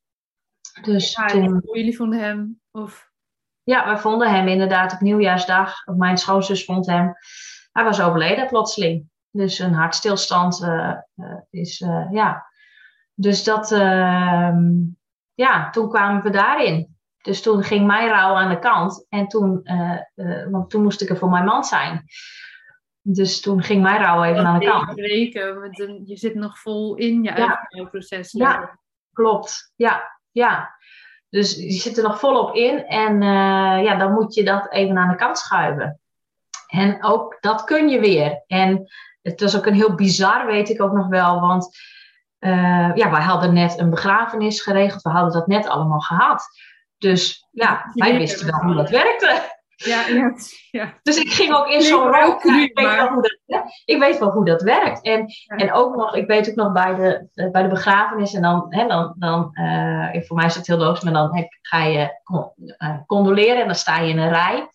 Dus 0.82 1.12
ja, 1.12 1.26
toen... 1.26 1.62
Jullie 1.64 1.96
vonden 1.96 2.20
hem? 2.20 2.60
Of... 2.70 3.10
Ja, 3.62 3.94
we 3.94 4.00
vonden 4.00 4.30
hem 4.30 4.48
inderdaad 4.48 4.92
op 4.92 5.00
nieuwjaarsdag. 5.00 5.74
Mijn 5.84 6.18
schoonzus 6.18 6.64
vond 6.64 6.86
hem. 6.86 7.14
Hij 7.72 7.84
was 7.84 8.00
overleden 8.00 8.46
plotseling. 8.46 9.10
Dus 9.30 9.58
een 9.58 9.72
hartstilstand 9.72 10.62
uh, 10.62 10.94
uh, 11.16 11.36
is, 11.50 11.80
uh, 11.80 12.06
ja. 12.10 12.46
Dus 13.14 13.44
dat, 13.44 13.72
ehm, 13.72 14.68
ja, 15.34 15.70
toen 15.70 15.88
kwamen 15.88 16.22
we 16.22 16.30
daarin. 16.30 16.98
Dus 17.22 17.42
toen 17.42 17.62
ging 17.62 17.86
mijn 17.86 18.08
rouw 18.08 18.34
aan 18.34 18.48
de 18.48 18.58
kant. 18.58 19.06
En 19.08 19.26
toen, 19.26 19.68
want 20.50 20.70
toen 20.70 20.82
moest 20.82 21.00
ik 21.00 21.08
er 21.08 21.16
voor 21.16 21.30
mijn 21.30 21.44
man 21.44 21.64
zijn. 21.64 22.04
Dus 23.02 23.40
toen 23.40 23.62
ging 23.62 23.82
mijn 23.82 24.00
rouw 24.00 24.22
even 24.22 24.46
aan 24.46 24.58
de 24.58 24.66
kant. 24.66 24.94
Weken, 24.94 26.02
je 26.04 26.16
zit 26.16 26.34
nog 26.34 26.58
vol 26.58 26.94
in 26.94 27.22
je 27.22 27.36
ja. 27.36 27.68
proces. 27.90 28.32
Ja, 28.32 28.78
klopt. 29.12 29.72
Ja, 29.76 30.20
ja. 30.30 30.78
Dus 31.28 31.56
je 31.56 31.72
zit 31.72 31.96
er 31.96 32.02
nog 32.02 32.18
volop 32.18 32.54
in 32.54 32.86
en 32.86 33.14
uh, 33.14 33.84
ja, 33.84 33.94
dan 33.96 34.12
moet 34.12 34.34
je 34.34 34.44
dat 34.44 34.72
even 34.72 34.98
aan 34.98 35.08
de 35.08 35.16
kant 35.16 35.38
schuiven. 35.38 36.00
En 36.66 37.04
ook 37.04 37.36
dat 37.40 37.64
kun 37.64 37.88
je 37.88 38.00
weer. 38.00 38.44
En 38.46 38.90
het 39.22 39.40
was 39.40 39.56
ook 39.56 39.66
een 39.66 39.74
heel 39.74 39.94
bizar, 39.94 40.46
weet 40.46 40.68
ik 40.68 40.83
ook 40.83 40.92
nog 40.92 41.09
wel, 41.09 41.40
want 41.40 41.78
uh, 42.40 42.90
ja, 42.94 43.11
wij 43.11 43.22
hadden 43.22 43.52
net 43.52 43.78
een 43.78 43.90
begrafenis 43.90 44.62
geregeld, 44.62 45.02
we 45.02 45.11
hadden 45.11 45.33
dat 45.33 45.46
net 45.46 45.68
allemaal 45.68 46.00
gehad. 46.00 46.44
Dus 46.98 47.48
ja, 47.50 47.90
wij 47.94 48.18
wisten 48.18 48.50
wel 48.50 48.61
hoe 48.61 48.74
dat 48.74 48.90
werkte. 48.90 49.59
Ja, 49.85 50.06
ja, 50.09 50.35
ja. 50.70 50.94
Dus 51.02 51.16
ik 51.16 51.33
ging 51.33 51.54
ook 51.54 51.66
in 51.66 51.83
zo'n 51.83 52.14
rol. 52.14 52.35
Ik, 52.35 52.70
weet 52.74 52.96
wel 52.96 53.09
hoe 53.09 53.22
dat, 53.22 53.62
ik 53.85 53.98
weet 53.98 54.18
wel 54.18 54.30
hoe 54.30 54.44
dat 54.44 54.62
werkt. 54.62 55.02
En, 55.02 55.26
en 55.46 55.72
ook 55.72 55.96
nog, 55.96 56.14
ik 56.14 56.26
weet 56.26 56.48
ook 56.50 56.54
nog 56.54 56.72
bij 56.72 56.94
de, 56.94 57.28
uh, 57.35 57.50
bij 57.50 57.62
de 57.62 57.68
begrafenis. 57.68 58.35
En 58.35 58.42
dan, 58.42 58.66
hè, 58.68 58.87
dan, 58.87 59.14
dan 59.18 59.50
uh, 59.52 60.22
voor 60.22 60.37
mij 60.37 60.46
is 60.46 60.54
het 60.54 60.66
heel 60.66 60.76
logisch, 60.76 61.02
maar 61.02 61.12
dan 61.12 61.48
ga 61.62 61.85
je 61.85 62.20
uh, 62.78 62.96
condoleren 63.06 63.61
en 63.61 63.66
dan 63.66 63.74
sta 63.74 64.00
je 64.00 64.11
in 64.11 64.18
een 64.18 64.33
rij. 64.33 64.68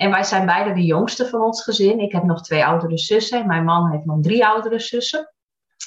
En 0.00 0.10
wij 0.10 0.22
zijn 0.22 0.46
beide 0.46 0.72
de 0.72 0.84
jongste 0.84 1.26
van 1.26 1.40
ons 1.40 1.62
gezin. 1.62 2.00
Ik 2.00 2.12
heb 2.12 2.22
nog 2.22 2.42
twee 2.42 2.64
oudere 2.64 2.98
zussen. 2.98 3.46
Mijn 3.46 3.64
man 3.64 3.90
heeft 3.90 4.04
nog 4.04 4.20
drie 4.20 4.46
oudere 4.46 4.78
zussen. 4.78 5.32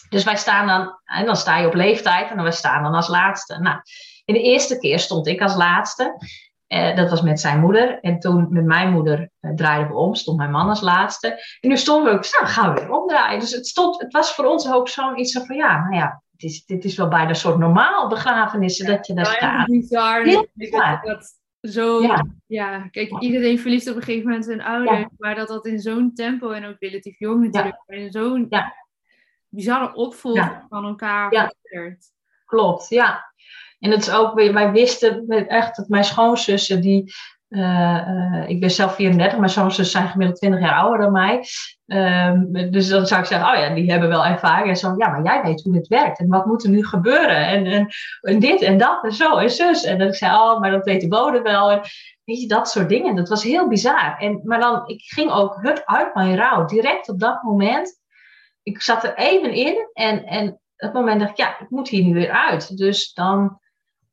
Dus 0.09 0.23
wij 0.23 0.35
staan 0.35 0.67
dan, 0.67 0.99
en 1.03 1.25
dan 1.25 1.35
sta 1.35 1.57
je 1.57 1.67
op 1.67 1.73
leeftijd 1.73 2.29
en 2.29 2.35
dan 2.35 2.43
wij 2.43 2.53
staan 2.53 2.83
dan 2.83 2.93
als 2.93 3.07
laatste. 3.07 3.59
Nou, 3.59 3.77
in 4.25 4.33
de 4.33 4.41
eerste 4.41 4.77
keer 4.77 4.99
stond 4.99 5.27
ik 5.27 5.41
als 5.41 5.55
laatste. 5.55 6.17
Eh, 6.67 6.95
dat 6.95 7.09
was 7.09 7.21
met 7.21 7.39
zijn 7.39 7.59
moeder. 7.59 7.99
En 7.99 8.19
toen 8.19 8.47
met 8.49 8.65
mijn 8.65 8.91
moeder 8.91 9.29
eh, 9.39 9.51
draaiden 9.51 9.87
we 9.87 9.93
om, 9.93 10.15
stond 10.15 10.37
mijn 10.37 10.51
man 10.51 10.69
als 10.69 10.81
laatste. 10.81 11.27
En 11.61 11.69
nu 11.69 11.77
stonden 11.77 12.11
we 12.11 12.17
ook, 12.17 12.31
nou 12.31 12.45
gaan 12.45 12.73
we 12.73 12.79
weer 12.79 12.91
omdraaien. 12.91 13.39
Dus 13.39 13.51
het, 13.51 13.67
stond, 13.67 14.01
het 14.01 14.11
was 14.11 14.33
voor 14.33 14.45
ons 14.45 14.71
ook 14.71 14.89
zoiets 14.89 15.33
van, 15.33 15.55
ja, 15.55 15.79
nou 15.79 15.95
ja, 15.95 16.23
het 16.31 16.43
is, 16.43 16.65
dit 16.65 16.85
is 16.85 16.95
wel 16.95 17.07
bijna 17.07 17.29
een 17.29 17.35
soort 17.35 17.57
normaal 17.57 18.07
begrafenissen 18.07 18.85
dat 18.85 19.07
je 19.07 19.13
daar 19.13 19.25
staat. 19.25 19.65
Bizar. 19.65 20.23
Heel 20.23 20.47
bizar. 20.53 21.01
Dat, 21.03 21.41
zo, 21.63 22.01
ja. 22.01 22.25
ja. 22.47 22.87
kijk, 22.87 23.19
iedereen 23.19 23.59
verliest 23.59 23.89
op 23.89 23.95
een 23.95 24.01
gegeven 24.01 24.27
moment 24.27 24.45
zijn 24.45 24.61
ouders, 24.61 25.05
maar 25.17 25.35
dat 25.35 25.47
dat 25.47 25.65
in 25.65 25.79
zo'n 25.79 26.13
tempo 26.13 26.51
en 26.51 26.65
ook 26.65 26.75
relatief 26.79 27.19
jong 27.19 27.43
natuurlijk, 27.43 27.83
in 27.87 28.11
zo'n 28.11 28.49
bizarre 29.49 29.93
opvolging 29.93 30.65
van 30.69 30.85
elkaar 30.85 31.53
gebeurt. 31.61 32.05
Klopt, 32.45 32.89
ja. 32.89 33.33
En 33.79 33.91
het 33.91 34.01
is 34.01 34.11
ook, 34.11 34.33
wij 34.33 34.71
wisten 34.71 35.27
echt 35.27 35.75
dat 35.75 35.87
mijn 35.87 36.03
schoonzussen, 36.03 36.81
die, 36.81 37.13
ik 38.47 38.59
ben 38.59 38.71
zelf 38.71 38.95
34, 38.95 39.37
mijn 39.39 39.51
schoonzussen 39.51 39.99
zijn 39.99 40.09
gemiddeld 40.09 40.39
20 40.39 40.61
jaar 40.61 40.75
ouder 40.75 40.99
dan 40.99 41.11
mij. 41.11 41.43
Um, 41.85 42.71
dus 42.71 42.87
dan 42.87 43.07
zou 43.07 43.21
ik 43.21 43.27
zeggen, 43.27 43.49
oh 43.49 43.55
ja, 43.55 43.73
die 43.73 43.91
hebben 43.91 44.09
wel 44.09 44.25
ervaring. 44.25 44.69
En 44.69 44.77
zo, 44.77 44.93
ja, 44.97 45.09
maar 45.09 45.23
jij 45.23 45.41
weet 45.43 45.63
hoe 45.63 45.73
dit 45.73 45.87
werkt 45.87 46.19
en 46.19 46.27
wat 46.27 46.45
moet 46.45 46.63
er 46.63 46.69
nu 46.69 46.85
gebeuren 46.85 47.47
en, 47.47 47.65
en, 47.65 47.87
en 48.21 48.39
dit 48.39 48.61
en 48.61 48.77
dat 48.77 49.03
en 49.03 49.13
zo 49.13 49.37
en 49.37 49.49
zus. 49.49 49.83
En 49.83 49.97
dan 49.97 50.07
ik 50.07 50.15
zei, 50.15 50.35
oh, 50.35 50.59
maar 50.59 50.71
dat 50.71 50.85
weet 50.85 51.01
de 51.01 51.07
bode 51.07 51.41
wel. 51.41 51.71
En, 51.71 51.81
weet 52.23 52.41
je, 52.41 52.47
dat 52.47 52.69
soort 52.69 52.89
dingen. 52.89 53.15
Dat 53.15 53.29
was 53.29 53.43
heel 53.43 53.67
bizar. 53.67 54.17
En, 54.17 54.41
maar 54.43 54.59
dan, 54.59 54.87
ik 54.87 55.01
ging 55.01 55.31
ook 55.31 55.61
hup 55.61 55.81
uit 55.85 56.15
mijn 56.15 56.35
rouw, 56.35 56.65
direct 56.65 57.09
op 57.09 57.19
dat 57.19 57.43
moment. 57.43 58.01
Ik 58.63 58.81
zat 58.81 59.03
er 59.03 59.15
even 59.15 59.53
in 59.53 59.89
en, 59.93 60.25
en 60.25 60.47
op 60.49 60.59
dat 60.75 60.93
moment 60.93 61.19
dacht 61.19 61.31
ik, 61.31 61.37
ja, 61.37 61.59
ik 61.59 61.69
moet 61.69 61.89
hier 61.89 62.03
nu 62.03 62.13
weer 62.13 62.31
uit. 62.31 62.77
Dus 62.77 63.13
dan 63.13 63.61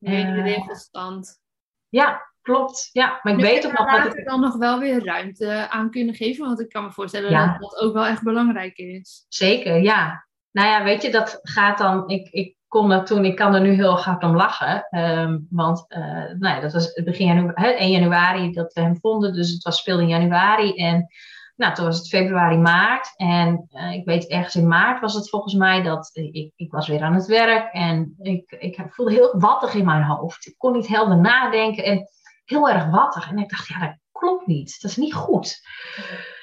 Nee, 0.00 0.56
uh, 0.56 0.64
verstand. 0.66 1.40
Ja, 1.88 2.29
klopt. 2.42 2.88
Ja, 2.92 3.20
maar 3.22 3.32
ik 3.32 3.40
weet 3.40 3.66
ook 3.66 3.78
nog 3.78 4.04
dat 4.04 4.16
ik 4.16 4.24
dan 4.24 4.40
nog 4.40 4.56
wel 4.56 4.78
weer 4.78 5.04
ruimte 5.04 5.68
aan 5.70 5.90
kunnen 5.90 6.14
geven, 6.14 6.46
want 6.46 6.60
ik 6.60 6.68
kan 6.68 6.84
me 6.84 6.90
voorstellen 6.90 7.30
dat 7.30 7.60
dat 7.60 7.80
ook 7.80 7.92
wel 7.92 8.06
echt 8.06 8.22
belangrijk 8.22 8.76
is. 8.76 9.24
Zeker, 9.28 9.82
ja. 9.82 10.28
Nou 10.50 10.68
ja, 10.68 10.84
weet 10.84 11.02
je, 11.02 11.10
dat 11.10 11.38
gaat 11.42 11.78
dan. 11.78 12.08
Ik, 12.08 12.28
ik 12.30 12.56
kon 12.70 12.90
er 12.90 13.04
toen, 13.04 13.24
ik 13.24 13.36
kan 13.36 13.54
er 13.54 13.60
nu 13.60 13.70
heel 13.70 13.98
hard 13.98 14.22
om 14.22 14.36
lachen. 14.36 14.86
Um, 14.90 15.46
want 15.50 15.84
uh, 15.88 16.00
nou 16.38 16.54
ja, 16.54 16.60
dat 16.60 16.72
was 16.72 16.94
het 16.94 17.04
begin 17.04 17.26
januari, 17.26 17.74
1 17.74 17.90
januari 17.90 18.52
dat 18.52 18.72
we 18.72 18.80
hem 18.80 18.96
vonden. 18.96 19.32
Dus 19.34 19.50
het 19.50 19.62
was 19.62 19.78
speelde 19.78 20.02
in 20.02 20.08
januari. 20.08 20.74
En 20.74 21.06
nou, 21.56 21.74
toen 21.74 21.84
was 21.84 21.98
het 21.98 22.08
februari, 22.08 22.56
maart. 22.56 23.12
En 23.16 23.68
uh, 23.70 23.92
ik 23.92 24.04
weet 24.04 24.26
ergens 24.26 24.54
in 24.54 24.68
maart 24.68 25.00
was 25.00 25.14
het 25.14 25.28
volgens 25.28 25.54
mij 25.54 25.82
dat 25.82 26.10
ik, 26.12 26.52
ik 26.56 26.70
was 26.70 26.88
weer 26.88 27.02
aan 27.02 27.14
het 27.14 27.26
werk. 27.26 27.72
En 27.72 28.14
ik, 28.18 28.56
ik 28.58 28.84
voelde 28.88 29.12
heel 29.12 29.38
wattig 29.38 29.74
in 29.74 29.84
mijn 29.84 30.02
hoofd. 30.02 30.46
Ik 30.46 30.54
kon 30.58 30.72
niet 30.72 30.88
helder 30.88 31.20
nadenken 31.20 31.84
en 31.84 32.08
heel 32.50 32.68
erg 32.68 32.86
wattig. 32.86 33.30
En 33.30 33.38
ik 33.38 33.50
dacht, 33.50 33.68
ja, 33.68 33.78
dat 33.78 33.96
klopt 34.12 34.46
niet. 34.46 34.80
Dat 34.80 34.90
is 34.90 34.96
niet 34.96 35.14
goed. 35.14 35.60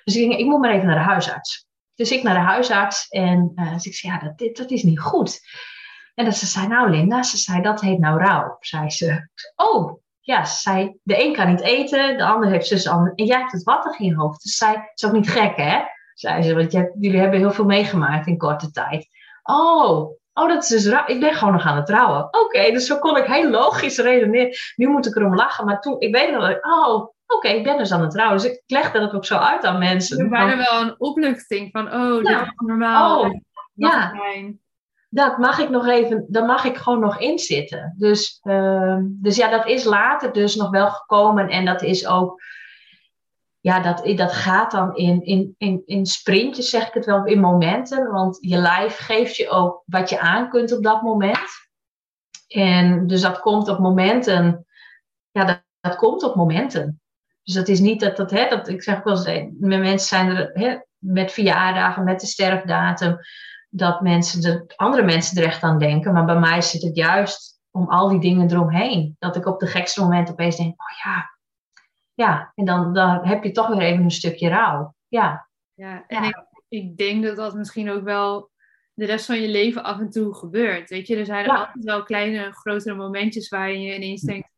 Dus 0.03 0.15
ik 0.15 0.29
denk, 0.29 0.39
ik 0.39 0.45
moet 0.45 0.59
maar 0.59 0.71
even 0.71 0.87
naar 0.87 0.95
de 0.95 1.09
huisarts. 1.09 1.67
Dus 1.95 2.11
ik 2.11 2.23
naar 2.23 2.33
de 2.33 2.39
huisarts 2.39 3.07
en 3.07 3.51
uh, 3.55 3.73
dus 3.73 3.85
ik 3.85 3.95
zei, 3.95 4.13
ja, 4.13 4.19
dat, 4.19 4.37
dit, 4.37 4.57
dat 4.57 4.71
is 4.71 4.83
niet 4.83 4.99
goed. 4.99 5.39
En 6.15 6.25
dat 6.25 6.35
ze 6.35 6.45
zei, 6.45 6.67
nou 6.67 6.89
Linda, 6.89 7.23
ze 7.23 7.37
zei, 7.37 7.61
dat 7.61 7.81
heet 7.81 7.99
nou 7.99 8.19
rouw, 8.19 8.57
zei 8.59 8.89
ze. 8.89 9.29
Oh, 9.55 10.01
ja, 10.19 10.45
zei, 10.45 10.97
de 11.03 11.23
een 11.23 11.33
kan 11.33 11.47
niet 11.47 11.61
eten, 11.61 12.17
de 12.17 12.25
ander 12.25 12.49
heeft 12.49 12.67
zus 12.67 12.87
ander. 12.87 13.13
En 13.15 13.25
jij 13.25 13.39
hebt 13.39 13.51
het 13.51 13.63
wattig 13.63 13.99
in 13.99 14.05
je 14.05 14.15
hoofd. 14.15 14.43
Dus 14.43 14.57
zei, 14.57 14.75
het 14.75 14.91
is 14.95 15.05
ook 15.05 15.11
niet 15.11 15.29
gek, 15.29 15.55
hè? 15.55 15.81
Zei 16.13 16.41
ze, 16.41 16.55
want 16.55 16.71
jullie 16.71 17.19
hebben 17.19 17.39
heel 17.39 17.51
veel 17.51 17.65
meegemaakt 17.65 18.27
in 18.27 18.37
korte 18.37 18.71
tijd. 18.71 19.07
Oh, 19.43 20.11
oh 20.37 20.47
dat 20.47 20.63
is 20.63 20.69
dus 20.69 20.87
raar. 20.87 21.09
Ik 21.09 21.19
ben 21.19 21.33
gewoon 21.33 21.53
nog 21.53 21.65
aan 21.65 21.75
het 21.75 21.85
trouwen. 21.85 22.27
Oké, 22.31 22.71
dus 22.71 22.85
zo 22.85 22.97
kon 22.97 23.17
ik 23.17 23.25
heel 23.25 23.49
logisch 23.49 23.97
redeneren. 23.97 24.55
Nu 24.75 24.87
moet 24.87 25.05
ik 25.05 25.15
erom 25.15 25.35
lachen, 25.35 25.65
maar 25.65 25.81
toen, 25.81 25.99
ik 25.99 26.15
weet 26.15 26.31
nog 26.31 26.47
dat 26.47 26.63
oh, 26.63 27.07
oké, 27.27 27.47
ik 27.47 27.63
ben 27.63 27.77
dus 27.77 27.91
aan 27.91 28.01
het 28.01 28.11
trouwen. 28.11 28.37
Dus 28.37 28.51
ik 28.51 28.63
legde 28.65 28.99
dat 28.99 29.13
ook 29.13 29.25
zo 29.25 29.37
uit 29.37 29.65
aan 29.65 29.79
mensen. 29.79 30.19
Er 30.19 30.29
bijna 30.29 30.57
wel 30.57 30.81
een 30.81 30.95
opluchting 30.97 31.71
van, 31.71 31.93
oh, 31.93 32.17
dit 32.17 32.29
is 32.29 32.51
normaal. 32.55 33.21
Oh, 33.21 33.31
ja 33.73 34.13
dat 35.09 35.37
mag 35.37 35.59
ik 35.59 35.69
nog 35.69 35.87
even, 35.87 36.25
daar 36.27 36.45
mag 36.45 36.63
ik 36.63 36.77
gewoon 36.77 36.99
nog 36.99 37.19
in 37.19 37.39
zitten. 37.39 37.95
Dus, 37.97 38.39
uh, 38.43 38.97
dus 39.01 39.35
ja, 39.35 39.49
dat 39.49 39.67
is 39.67 39.83
later 39.83 40.33
dus 40.33 40.55
nog 40.55 40.69
wel 40.69 40.89
gekomen. 40.89 41.49
En 41.49 41.65
dat 41.65 41.81
is 41.81 42.07
ook, 42.07 42.41
ja, 43.67 43.79
dat, 43.79 44.17
dat 44.17 44.33
gaat 44.33 44.71
dan 44.71 44.95
in, 44.95 45.23
in, 45.23 45.55
in, 45.57 45.81
in 45.85 46.05
sprintjes, 46.05 46.69
zeg 46.69 46.87
ik 46.87 46.93
het 46.93 47.05
wel, 47.05 47.25
in 47.25 47.39
momenten. 47.39 48.11
Want 48.11 48.37
je 48.39 48.57
lijf 48.57 48.97
geeft 48.97 49.35
je 49.35 49.49
ook 49.49 49.83
wat 49.85 50.09
je 50.09 50.19
aan 50.19 50.49
kunt 50.49 50.77
op 50.77 50.83
dat 50.83 51.01
moment. 51.01 51.49
En 52.47 53.07
dus 53.07 53.21
dat 53.21 53.39
komt 53.39 53.67
op 53.67 53.79
momenten, 53.79 54.65
ja, 55.31 55.45
dat, 55.45 55.63
dat 55.79 55.95
komt 55.95 56.23
op 56.23 56.35
momenten. 56.35 57.01
Dus 57.43 57.53
dat 57.53 57.67
is 57.67 57.79
niet 57.79 57.99
dat 57.99 58.17
dat, 58.17 58.31
hè, 58.31 58.49
dat 58.49 58.67
ik 58.67 58.83
zeg 58.83 59.03
wel 59.03 59.25
eens, 59.25 59.53
met 59.59 59.79
mensen 59.79 60.07
zijn 60.07 60.29
er 60.29 60.49
hè, 60.53 60.77
met 60.97 61.31
verjaardagen, 61.31 62.03
met 62.03 62.19
de 62.19 62.27
sterfdatum 62.27 63.17
dat 63.69 64.01
mensen 64.01 64.43
er, 64.43 64.63
andere 64.75 65.03
mensen 65.03 65.37
er 65.37 65.47
echt 65.47 65.63
aan 65.63 65.79
denken. 65.79 66.13
Maar 66.13 66.25
bij 66.25 66.39
mij 66.39 66.61
zit 66.61 66.81
het 66.81 66.95
juist 66.95 67.59
om 67.71 67.89
al 67.89 68.09
die 68.09 68.19
dingen 68.19 68.51
eromheen. 68.51 69.15
Dat 69.19 69.35
ik 69.35 69.45
op 69.45 69.59
de 69.59 69.67
gekste 69.67 70.01
moment 70.01 70.31
opeens 70.31 70.57
denk, 70.57 70.69
oh 70.69 70.97
ja, 71.03 71.36
ja. 72.17 72.51
En 72.55 72.65
dan, 72.65 72.93
dan 72.93 73.25
heb 73.25 73.43
je 73.43 73.51
toch 73.51 73.67
weer 73.67 73.81
even 73.81 74.03
een 74.03 74.11
stukje 74.11 74.49
rouw. 74.49 74.95
Ja. 75.07 75.49
Ja, 75.73 76.03
en 76.07 76.23
Ik, 76.23 76.35
ik 76.67 76.97
denk 76.97 77.23
dat 77.23 77.35
dat 77.35 77.55
misschien 77.55 77.89
ook 77.89 78.03
wel 78.03 78.51
de 78.93 79.05
rest 79.05 79.25
van 79.25 79.41
je 79.41 79.47
leven 79.47 79.83
af 79.83 79.99
en 79.99 80.09
toe 80.09 80.35
gebeurt. 80.35 80.89
Weet 80.89 81.07
je, 81.07 81.17
er 81.17 81.25
zijn 81.25 81.49
altijd 81.49 81.83
wel 81.83 82.03
kleine, 82.03 82.51
grotere 82.51 82.95
momentjes 82.95 83.49
waarin 83.49 83.81
je 83.81 83.95
ineens 83.95 84.21
denkt, 84.21 84.49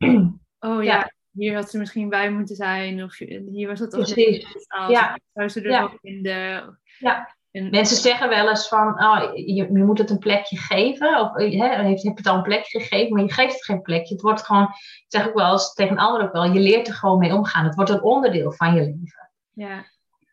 oh 0.59 0.83
ja, 0.83 1.11
hier 1.31 1.55
had 1.55 1.69
ze 1.69 1.77
misschien 1.77 2.09
bij 2.09 2.31
moeten 2.31 2.55
zijn. 2.55 3.03
Of 3.03 3.17
hier 3.17 3.67
was 3.67 3.79
het 3.79 3.91
toch 3.91 4.15
niet 4.15 4.67
Ja. 4.87 5.19
Zou 5.33 5.49
ze 5.49 5.61
er 5.61 5.81
nog 5.81 5.97
in 6.01 6.23
de... 6.23 6.63
Ja. 6.99 7.37
En 7.51 7.69
mensen 7.69 7.97
zeggen 7.97 8.29
wel 8.29 8.49
eens 8.49 8.67
van, 8.67 9.03
oh, 9.03 9.21
je, 9.33 9.55
je 9.55 9.83
moet 9.83 9.97
het 9.97 10.09
een 10.09 10.17
plekje 10.17 10.57
geven. 10.57 11.19
Of 11.19 11.33
hè, 11.33 11.67
heb 11.67 11.97
je 11.97 12.11
het 12.15 12.27
al 12.27 12.35
een 12.35 12.41
plekje 12.41 12.79
gegeven, 12.79 13.13
maar 13.13 13.23
je 13.23 13.33
geeft 13.33 13.53
het 13.53 13.65
geen 13.65 13.81
plekje. 13.81 14.13
Het 14.13 14.23
wordt 14.23 14.45
gewoon, 14.45 14.63
ik 14.63 15.05
zeg 15.07 15.27
ook 15.27 15.33
wel 15.33 15.51
eens 15.51 15.73
tegen 15.73 15.97
anderen 15.97 16.27
ook 16.27 16.33
wel, 16.33 16.53
je 16.53 16.59
leert 16.59 16.87
er 16.87 16.93
gewoon 16.93 17.19
mee 17.19 17.33
omgaan. 17.33 17.65
Het 17.65 17.75
wordt 17.75 17.91
een 17.91 18.03
onderdeel 18.03 18.51
van 18.51 18.73
je 18.73 18.81
leven. 18.81 19.31
Ja. 19.53 19.85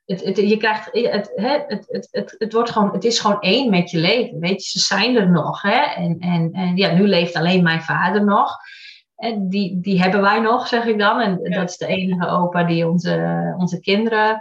Het, 0.07 0.24
het, 0.24 0.37
je 0.37 0.57
krijgt, 0.57 0.88
het, 0.92 1.33
het, 1.35 1.85
het, 1.88 2.09
het, 2.11 2.35
het, 2.38 2.52
wordt 2.52 2.70
gewoon, 2.70 2.92
het 2.92 3.05
is 3.05 3.18
gewoon 3.18 3.40
één 3.40 3.70
met 3.70 3.90
je 3.90 3.98
leven. 3.98 4.40
Weet 4.40 4.64
je, 4.64 4.79
ze 4.79 4.85
zijn 4.85 5.16
er 5.16 5.31
nog. 5.31 5.62
Hè? 5.62 5.81
En, 5.81 6.18
en, 6.18 6.52
en 6.52 6.76
ja, 6.76 6.92
nu 6.92 7.09
leeft 7.09 7.35
alleen 7.35 7.62
mijn 7.62 7.83
vader 7.83 8.24
nog. 8.24 8.57
En 9.16 9.48
die, 9.48 9.81
die 9.81 10.02
hebben 10.02 10.20
wij 10.20 10.40
nog, 10.40 10.68
zeg 10.68 10.85
ik 10.85 10.98
dan. 10.98 11.20
En 11.20 11.50
dat 11.50 11.68
is 11.68 11.76
de 11.76 11.87
enige 11.87 12.29
opa 12.29 12.64
die 12.64 12.88
onze, 12.88 13.55
onze 13.59 13.81
kinderen 13.81 14.40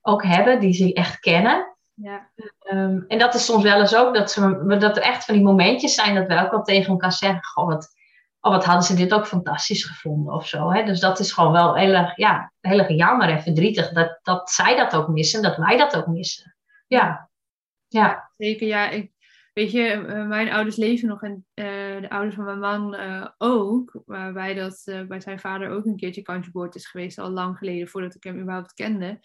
ook 0.00 0.24
hebben, 0.24 0.60
die 0.60 0.72
ze 0.72 0.92
echt 0.92 1.18
kennen. 1.18 1.73
Ja. 1.94 2.30
Ehm, 2.58 3.00
en 3.08 3.18
dat 3.18 3.34
is 3.34 3.44
soms 3.44 3.62
wel 3.62 3.80
eens 3.80 3.96
ook 3.96 4.14
dat, 4.14 4.30
ze, 4.30 4.64
dat 4.78 4.96
er 4.96 5.02
echt 5.02 5.24
van 5.24 5.34
die 5.34 5.44
momentjes 5.44 5.94
zijn 5.94 6.14
dat 6.14 6.26
we 6.26 6.52
ook 6.52 6.64
tegen 6.64 6.90
elkaar 6.90 7.12
zeggen: 7.12 7.44
Goh, 7.44 7.66
wat, 7.66 7.94
oh, 8.40 8.52
wat 8.52 8.64
hadden 8.64 8.84
ze 8.84 8.94
dit 8.94 9.14
ook 9.14 9.26
fantastisch 9.26 9.84
gevonden 9.84 10.34
of 10.34 10.48
zo. 10.48 10.72
Hè? 10.72 10.84
Dus 10.84 11.00
dat 11.00 11.18
is 11.18 11.32
gewoon 11.32 11.52
wel 11.52 11.74
heel 11.74 11.92
erg, 11.92 12.16
ja, 12.16 12.52
heel 12.60 12.78
erg 12.78 12.88
jammer 12.88 13.28
en 13.28 13.42
verdrietig 13.42 13.92
dat, 13.92 14.18
dat 14.22 14.50
zij 14.50 14.76
dat 14.76 14.94
ook 14.94 15.08
missen, 15.08 15.42
dat 15.42 15.56
wij 15.56 15.76
dat 15.76 15.96
ook 15.96 16.06
missen. 16.06 16.56
Ja, 16.86 17.30
ja. 17.88 18.30
zeker. 18.36 18.66
Ja, 18.66 18.88
ik, 18.90 19.12
weet 19.52 19.70
je, 19.70 19.88
eh, 19.88 20.26
mijn 20.26 20.52
ouders 20.52 20.76
leven 20.76 21.08
nog 21.08 21.22
en 21.22 21.46
uh, 21.54 22.00
de 22.00 22.10
ouders 22.10 22.34
van 22.34 22.44
mijn 22.44 22.58
man 22.58 22.94
uh, 22.94 23.28
ook. 23.38 24.02
Waarbij 24.06 24.54
dat 24.54 24.82
bij 25.08 25.20
zijn 25.20 25.40
vader 25.40 25.70
ook 25.70 25.84
een 25.84 25.96
keertje 25.96 26.22
kantje 26.22 26.50
boord 26.50 26.74
is 26.74 26.86
geweest, 26.86 27.18
al 27.18 27.30
lang 27.30 27.58
geleden 27.58 27.88
voordat 27.88 28.14
ik 28.14 28.24
hem 28.24 28.40
überhaupt 28.40 28.74
kende. 28.74 29.20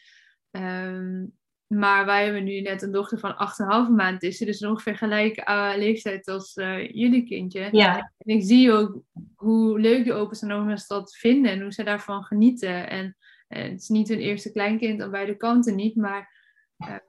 Um, 0.52 1.40
maar 1.70 2.06
wij 2.06 2.24
hebben 2.24 2.44
nu 2.44 2.62
net 2.62 2.82
een 2.82 2.92
dochter 2.92 3.20
van 3.20 3.36
8,5 3.90 3.96
maand. 3.96 4.24
Is 4.24 4.38
ze 4.38 4.46
dus 4.46 4.66
ongeveer 4.66 4.98
gelijk 4.98 5.50
uh, 5.50 5.72
leeftijd 5.76 6.28
als 6.28 6.56
uh, 6.56 6.90
jullie 6.90 7.24
kindje. 7.24 7.70
Ja. 7.72 8.14
En 8.18 8.36
ik 8.36 8.44
zie 8.44 8.72
ook 8.72 9.02
hoe 9.36 9.80
leuk 9.80 10.06
de 10.06 10.14
opa's 10.14 10.42
en 10.42 10.52
oma's 10.52 10.88
dat 10.88 11.16
vinden 11.18 11.52
en 11.52 11.62
hoe 11.62 11.74
ze 11.74 11.84
daarvan 11.84 12.24
genieten. 12.24 12.90
En, 12.90 13.18
en 13.48 13.72
het 13.72 13.82
is 13.82 13.88
niet 13.88 14.08
hun 14.08 14.20
eerste 14.20 14.52
kleinkind 14.52 15.02
aan 15.02 15.12
beide 15.12 15.38
kanten 15.38 15.76
niet, 15.76 15.96
maar 15.96 16.38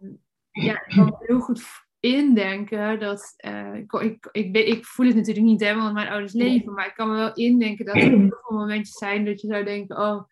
um, 0.00 0.20
ja, 0.50 0.72
ik 0.86 0.96
kan 0.96 1.16
heel 1.18 1.40
goed 1.40 1.62
indenken 2.00 2.98
dat. 2.98 3.34
Uh, 3.46 3.74
ik, 3.74 3.92
ik, 3.92 4.28
ik, 4.32 4.56
ik, 4.56 4.84
voel 4.84 5.06
het 5.06 5.16
natuurlijk 5.16 5.46
niet 5.46 5.60
helemaal, 5.60 5.82
want 5.82 5.94
mijn 5.94 6.08
ouders 6.08 6.32
leven, 6.32 6.72
maar 6.72 6.86
ik 6.86 6.94
kan 6.94 7.08
me 7.08 7.16
wel 7.16 7.34
indenken 7.34 7.84
dat 7.84 7.94
er 7.94 8.00
heel 8.00 8.18
veel 8.18 8.58
momentjes 8.58 8.96
zijn 8.96 9.24
dat 9.24 9.40
je 9.40 9.46
zou 9.46 9.64
denken: 9.64 9.98
oh 9.98 10.24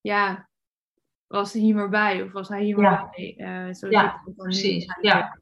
ja, 0.00 0.48
was 1.28 1.52
hij 1.52 1.62
hier 1.62 1.74
maar 1.74 1.88
bij 1.88 2.22
of 2.22 2.32
was 2.32 2.48
hij 2.48 2.62
hier 2.62 2.78
maar 2.78 3.08
bij? 3.10 3.34
Uh, 3.38 3.74
zo 3.74 3.90
Ja, 3.90 4.22
het 4.24 4.36
precies. 4.36 4.86
Ja. 5.00 5.38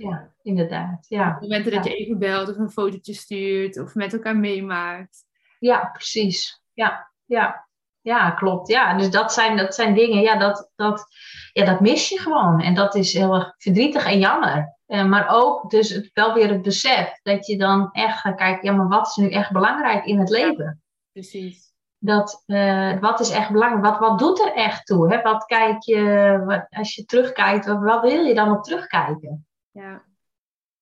Ja, 0.00 0.32
inderdaad. 0.42 1.06
Ja. 1.08 1.36
Momenten 1.40 1.72
dat 1.72 1.84
je 1.84 1.94
even 1.94 2.18
belt 2.18 2.48
of 2.48 2.56
een 2.56 2.70
fotootje 2.70 3.14
stuurt 3.14 3.78
of 3.80 3.94
met 3.94 4.12
elkaar 4.12 4.36
meemaakt. 4.36 5.24
Ja, 5.58 5.90
precies. 5.92 6.62
Ja, 6.72 7.10
ja. 7.24 7.68
Ja, 8.02 8.30
klopt. 8.30 8.68
Ja, 8.68 8.96
dus 8.96 9.10
dat 9.10 9.32
zijn, 9.32 9.56
dat 9.56 9.74
zijn 9.74 9.94
dingen, 9.94 10.22
ja 10.22 10.36
dat, 10.38 10.70
dat, 10.76 11.06
ja, 11.52 11.64
dat 11.64 11.80
mis 11.80 12.08
je 12.08 12.18
gewoon. 12.18 12.60
En 12.60 12.74
dat 12.74 12.94
is 12.94 13.12
heel 13.12 13.34
erg 13.34 13.54
verdrietig 13.56 14.06
en 14.06 14.18
jammer. 14.18 14.76
Eh, 14.86 15.04
maar 15.04 15.28
ook 15.28 15.70
dus 15.70 15.88
het, 15.88 16.10
wel 16.12 16.34
weer 16.34 16.48
het 16.48 16.62
besef 16.62 17.20
dat 17.22 17.46
je 17.46 17.58
dan 17.58 17.88
echt 17.92 18.18
gaat 18.18 18.36
kijken, 18.36 18.70
ja, 18.70 18.76
maar 18.76 18.88
wat 18.88 19.06
is 19.06 19.16
nu 19.16 19.30
echt 19.30 19.52
belangrijk 19.52 20.04
in 20.04 20.18
het 20.18 20.28
leven? 20.28 20.82
Precies. 21.12 21.69
Dat, 22.02 22.42
eh, 22.46 22.98
wat 23.00 23.20
is 23.20 23.30
echt 23.30 23.50
belangrijk? 23.50 23.84
Wat, 23.84 23.98
wat 23.98 24.18
doet 24.18 24.40
er 24.40 24.52
echt 24.52 24.86
toe? 24.86 25.12
Hè? 25.14 25.22
Wat 25.22 25.44
kijk 25.44 25.82
je, 25.82 26.42
wat, 26.46 26.66
als 26.70 26.94
je 26.94 27.04
terugkijkt, 27.04 27.66
wat, 27.66 27.80
wat 27.82 28.02
wil 28.02 28.24
je 28.24 28.34
dan 28.34 28.50
op 28.50 28.62
terugkijken? 28.62 29.46
Ja. 29.70 30.02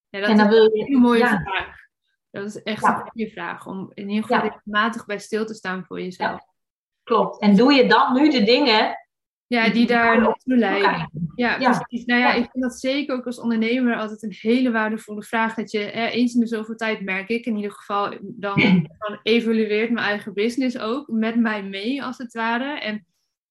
ja 0.09 0.19
dat 0.19 0.29
En 0.29 0.37
dan 0.37 0.45
is 0.47 0.51
wil 0.53 0.63
een 0.65 0.91
je, 0.91 0.97
mooie 0.97 1.19
ja. 1.19 1.41
vraag. 1.41 1.75
Dat 2.31 2.45
is 2.45 2.63
echt 2.63 2.81
Ja. 2.81 2.95
een 3.01 3.09
goede 3.09 3.29
vraag. 3.29 3.67
Om 3.67 3.91
in 3.93 4.09
ieder 4.09 4.25
geval 4.25 4.41
regelmatig 4.49 5.05
bij 5.05 5.19
stil 5.19 5.45
te 5.45 5.53
staan 5.53 5.85
voor 5.85 6.01
jezelf. 6.01 6.41
klopt. 7.03 7.39
En 7.41 7.55
doe 7.55 7.73
je 7.73 7.87
dan 7.87 8.13
nu 8.13 8.29
de 8.29 8.43
dingen 8.43 8.95
Ja, 9.49 9.69
die 9.69 9.87
daar 9.87 10.21
naartoe 10.21 10.57
leiden. 10.57 11.09
Ja, 11.35 11.59
Ja. 11.59 11.79
precies. 11.79 12.05
Nou 12.05 12.19
ja, 12.21 12.33
ik 12.33 12.49
vind 12.51 12.63
dat 12.63 12.79
zeker 12.79 13.15
ook 13.15 13.25
als 13.25 13.39
ondernemer 13.39 13.95
altijd 13.95 14.23
een 14.23 14.35
hele 14.39 14.71
waardevolle 14.71 15.23
vraag. 15.23 15.53
Dat 15.55 15.71
je 15.71 15.91
eens 15.91 16.33
in 16.33 16.39
de 16.39 16.47
zoveel 16.47 16.75
tijd, 16.75 17.01
merk 17.01 17.29
ik 17.29 17.45
in 17.45 17.55
ieder 17.55 17.71
geval, 17.71 18.17
dan, 18.21 18.55
dan 19.07 19.19
evalueert 19.23 19.91
mijn 19.91 20.05
eigen 20.05 20.33
business 20.33 20.77
ook 20.77 21.07
met 21.07 21.35
mij 21.35 21.63
mee, 21.63 22.03
als 22.03 22.17
het 22.17 22.33
ware. 22.33 22.79
En 22.79 23.05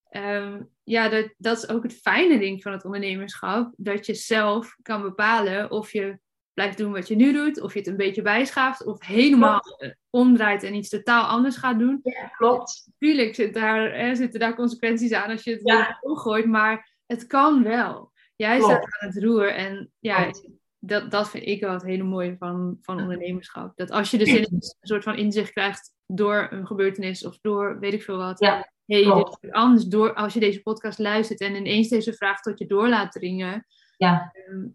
ehm, 0.09 0.61
ja, 0.85 1.09
dat, 1.09 1.29
dat 1.37 1.57
is 1.57 1.69
ook 1.69 1.83
het 1.83 2.01
fijne 2.03 2.39
ding 2.39 2.63
van 2.63 2.73
het 2.73 2.85
ondernemerschap. 2.85 3.73
Dat 3.77 4.07
je 4.07 4.15
zelf 4.15 4.77
kan 4.83 5.03
bepalen 5.03 5.71
of 5.71 5.93
je 5.93 6.19
blijft 6.59 6.79
doen 6.79 6.93
wat 6.93 7.09
je 7.09 7.17
nu 7.17 7.33
doet, 7.33 7.61
of 7.61 7.73
je 7.73 7.79
het 7.79 7.89
een 7.89 7.97
beetje 7.97 8.23
bijschaaft, 8.23 8.85
of 8.85 9.07
helemaal 9.07 9.63
omdraait 10.11 10.63
en 10.63 10.75
iets 10.75 10.89
totaal 10.89 11.25
anders 11.25 11.57
gaat 11.57 11.79
doen. 11.79 12.03
Klopt. 12.37 12.89
Tuurlijk 12.99 13.35
zit 13.35 13.55
daar, 13.55 13.95
hè, 13.95 14.15
zitten 14.15 14.41
daar 14.41 14.55
consequenties 14.55 15.13
aan 15.13 15.31
als 15.31 15.45
je 15.45 15.51
het 15.53 15.61
Ja. 15.65 15.99
omgooit, 16.01 16.47
maar 16.47 16.95
het 17.07 17.27
kan 17.27 17.63
wel. 17.63 18.13
Jij 18.37 18.59
Klopt. 18.59 18.73
staat 18.73 19.01
aan 19.01 19.09
het 19.09 19.23
roer 19.23 19.55
en 19.55 19.91
ja, 19.99 20.23
Klopt. 20.23 20.49
dat, 20.79 21.11
dat 21.11 21.31
vind 21.31 21.47
ik 21.47 21.61
wel 21.61 21.73
het 21.73 21.83
hele 21.83 22.03
mooie 22.03 22.37
van, 22.39 22.79
van 22.83 23.01
ondernemerschap. 23.01 23.77
Dat 23.77 23.91
als 23.91 24.11
je 24.11 24.19
dus 24.19 24.29
in 24.29 24.47
een 24.51 24.61
soort 24.81 25.03
van 25.05 25.17
inzicht 25.17 25.53
krijgt 25.53 25.93
door 26.07 26.49
een 26.51 26.67
gebeurtenis 26.67 27.27
of 27.27 27.39
door 27.41 27.79
weet 27.81 27.93
ik 27.93 28.03
veel 28.03 28.17
wat. 28.17 28.39
Ja, 28.41 28.73
hey, 28.87 29.03
dit 29.05 29.39
is 29.41 29.51
anders 29.51 29.85
door 29.85 30.15
als 30.15 30.35
je 30.35 30.41
deze 30.41 30.63
podcast 30.63 30.99
luistert 30.99 31.41
en 31.41 31.55
ineens 31.55 31.89
deze 31.89 32.13
vraag 32.13 32.41
tot 32.41 32.59
je 32.59 32.67
door 32.67 32.89
laat 32.89 33.13
dringen. 33.13 33.67
Ja. 33.97 34.31
ehm, 34.33 34.67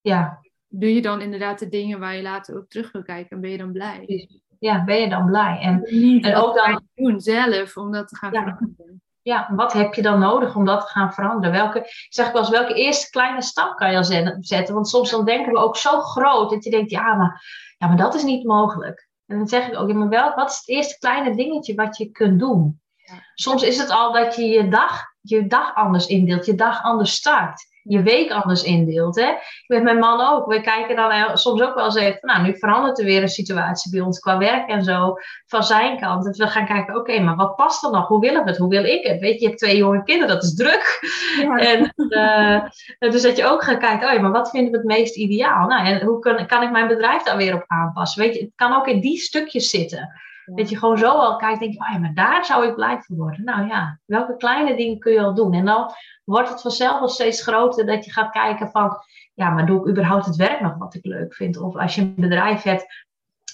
Ja, 0.00 0.43
doe 0.80 0.94
je 0.94 1.02
dan 1.02 1.20
inderdaad 1.20 1.58
de 1.58 1.68
dingen 1.68 2.00
waar 2.00 2.16
je 2.16 2.22
later 2.22 2.56
ook 2.56 2.68
terug 2.68 2.92
wil 2.92 3.02
kijken 3.02 3.30
en 3.30 3.40
ben 3.40 3.50
je 3.50 3.58
dan 3.58 3.72
blij? 3.72 4.28
ja, 4.58 4.84
ben 4.84 5.00
je 5.00 5.08
dan 5.08 5.26
blij? 5.26 5.58
En 5.60 5.80
Niet 5.90 6.24
En 6.24 6.34
ook 6.34 6.54
dan- 6.54 6.82
doen 6.94 7.20
zelf 7.20 7.76
om 7.76 7.92
dat 7.92 8.08
te 8.08 8.16
gaan 8.16 8.32
Ja. 8.32 8.42
veranderen. 8.42 9.02
ja, 9.22 9.48
wat 9.56 9.72
heb 9.72 9.94
je 9.94 10.02
dan 10.02 10.18
nodig 10.18 10.56
om 10.56 10.64
dat 10.64 10.80
te 10.80 10.86
gaan 10.86 11.12
veranderen? 11.12 11.52
Welke, 11.52 11.78
ik 11.78 12.06
zeg 12.08 12.32
wel 12.32 12.40
eens, 12.40 12.50
welke 12.50 12.74
eerste 12.74 13.10
kleine 13.10 13.42
stap 13.42 13.76
kan 13.76 13.90
je 13.90 13.96
al 13.96 14.04
zet- 14.04 14.36
zetten? 14.40 14.74
Want 14.74 14.88
soms 14.88 15.10
dan 15.10 15.24
denken 15.24 15.52
we 15.52 15.58
ook 15.58 15.76
zo 15.76 16.00
groot 16.00 16.50
dat 16.50 16.64
je 16.64 16.70
denkt, 16.70 16.90
ja, 16.90 17.14
maar, 17.14 17.42
ja, 17.78 17.86
maar 17.86 17.96
dat 17.96 18.14
is 18.14 18.22
niet 18.22 18.44
mogelijk. 18.44 19.08
En 19.26 19.38
dan 19.38 19.48
zeg 19.48 19.68
ik 19.68 19.76
ook, 19.78 19.88
ja, 19.88 19.94
maar 19.94 20.08
wel, 20.08 20.34
wat 20.34 20.50
is 20.50 20.56
het 20.56 20.68
eerste 20.68 20.98
kleine 20.98 21.36
dingetje 21.36 21.74
wat 21.74 21.96
je 21.96 22.10
kunt 22.10 22.38
doen? 22.38 22.80
Ja. 22.96 23.14
Soms 23.34 23.62
is 23.62 23.78
het 23.78 23.90
al 23.90 24.12
dat 24.12 24.36
je 24.36 24.44
je 24.44 24.68
dag, 24.68 25.02
je 25.20 25.46
dag 25.46 25.74
anders 25.74 26.06
indeelt, 26.06 26.46
je 26.46 26.54
dag 26.54 26.82
anders 26.82 27.12
start. 27.12 27.72
Je 27.86 28.02
week 28.02 28.30
anders 28.30 28.62
indeelt. 28.62 29.16
Hè? 29.16 29.32
Met 29.66 29.82
mijn 29.82 29.98
man 29.98 30.20
ook. 30.20 30.46
We 30.46 30.60
kijken 30.60 30.96
dan 30.96 31.38
soms 31.38 31.62
ook 31.62 31.74
wel 31.74 31.84
eens 31.84 31.94
even. 31.94 32.18
Nou, 32.20 32.42
nu 32.42 32.58
verandert 32.58 32.98
er 32.98 33.04
weer 33.04 33.22
een 33.22 33.28
situatie 33.28 33.90
bij 33.90 34.00
ons 34.00 34.18
qua 34.18 34.38
werk 34.38 34.68
en 34.68 34.82
zo. 34.82 35.14
Van 35.46 35.64
zijn 35.64 36.00
kant. 36.00 36.24
Dat 36.24 36.36
we 36.36 36.46
gaan 36.46 36.66
kijken, 36.66 36.96
oké, 36.96 37.20
maar 37.20 37.36
wat 37.36 37.56
past 37.56 37.84
er 37.84 37.90
nog? 37.90 38.08
Hoe 38.08 38.20
willen 38.20 38.44
we 38.44 38.50
het? 38.50 38.58
Hoe 38.58 38.68
wil 38.68 38.84
ik 38.84 39.06
het? 39.06 39.20
Weet 39.20 39.34
je, 39.34 39.40
je 39.40 39.46
hebt 39.46 39.58
twee 39.58 39.76
jonge 39.76 40.02
kinderen, 40.02 40.34
dat 40.34 40.42
is 40.44 40.54
druk. 40.54 40.98
Ja. 41.40 41.56
En 41.74 41.92
eh, 42.08 43.10
dus 43.10 43.22
dat 43.22 43.36
je 43.36 43.46
ook 43.46 43.62
gaat 43.62 43.78
kijken, 43.78 44.08
oh 44.08 44.14
ja, 44.14 44.20
maar 44.20 44.30
wat 44.30 44.50
vinden 44.50 44.70
we 44.70 44.76
het 44.76 44.86
meest 44.86 45.16
ideaal? 45.16 45.66
Nou, 45.66 45.86
en 45.86 46.02
hoe 46.06 46.18
kan, 46.18 46.46
kan 46.46 46.62
ik 46.62 46.70
mijn 46.70 46.88
bedrijf 46.88 47.22
daar 47.22 47.36
weer 47.36 47.54
op 47.54 47.64
aanpassen? 47.66 48.22
Weet 48.22 48.34
je, 48.34 48.40
het 48.40 48.52
kan 48.54 48.76
ook 48.76 48.86
in 48.86 49.00
die 49.00 49.18
stukjes 49.18 49.70
zitten. 49.70 50.22
Dat 50.44 50.70
je 50.70 50.78
gewoon 50.78 50.98
zo 50.98 51.08
al 51.08 51.36
kijkt, 51.36 51.60
denk 51.60 51.72
je, 51.72 51.80
oh 51.80 51.92
ja, 51.92 51.98
maar 51.98 52.14
daar 52.14 52.44
zou 52.44 52.66
ik 52.66 52.74
blij 52.74 53.00
van 53.00 53.16
worden. 53.16 53.44
Nou 53.44 53.66
ja, 53.66 53.98
welke 54.04 54.36
kleine 54.36 54.76
dingen 54.76 54.98
kun 54.98 55.12
je 55.12 55.20
al 55.20 55.34
doen? 55.34 55.54
En 55.54 55.64
dan 55.64 55.90
wordt 56.24 56.48
het 56.48 56.60
vanzelf 56.60 56.98
wel 56.98 57.08
steeds 57.08 57.42
groter 57.42 57.86
dat 57.86 58.04
je 58.04 58.12
gaat 58.12 58.30
kijken 58.30 58.70
van, 58.70 58.96
ja, 59.34 59.50
maar 59.50 59.66
doe 59.66 59.80
ik 59.80 59.88
überhaupt 59.88 60.26
het 60.26 60.36
werk 60.36 60.60
nog 60.60 60.76
wat 60.78 60.94
ik 60.94 61.04
leuk 61.04 61.34
vind? 61.34 61.60
Of 61.60 61.76
als 61.76 61.94
je 61.94 62.00
een 62.00 62.14
bedrijf 62.16 62.62
hebt, 62.62 62.86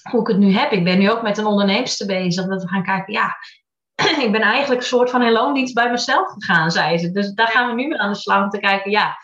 hoe 0.09 0.21
ik 0.21 0.27
het 0.27 0.37
nu 0.37 0.51
heb. 0.51 0.71
Ik 0.71 0.83
ben 0.83 0.99
nu 0.99 1.11
ook 1.11 1.21
met 1.21 1.37
een 1.37 1.45
onderneemster 1.45 2.07
bezig, 2.07 2.47
dat 2.47 2.61
we 2.61 2.69
gaan 2.69 2.83
kijken, 2.83 3.13
ja, 3.13 3.35
ik 4.25 4.31
ben 4.31 4.41
eigenlijk 4.41 4.81
een 4.81 4.87
soort 4.87 5.09
van 5.09 5.23
in 5.23 5.31
loondienst 5.31 5.73
bij 5.73 5.91
mezelf 5.91 6.31
gegaan, 6.31 6.71
zei 6.71 6.97
ze. 6.97 7.11
Dus 7.11 7.33
daar 7.33 7.47
gaan 7.47 7.67
we 7.67 7.81
nu 7.81 7.87
mee 7.87 7.99
aan 7.99 8.11
de 8.11 8.17
slag 8.17 8.43
om 8.43 8.49
te 8.49 8.59
kijken, 8.59 8.91
ja, 8.91 9.17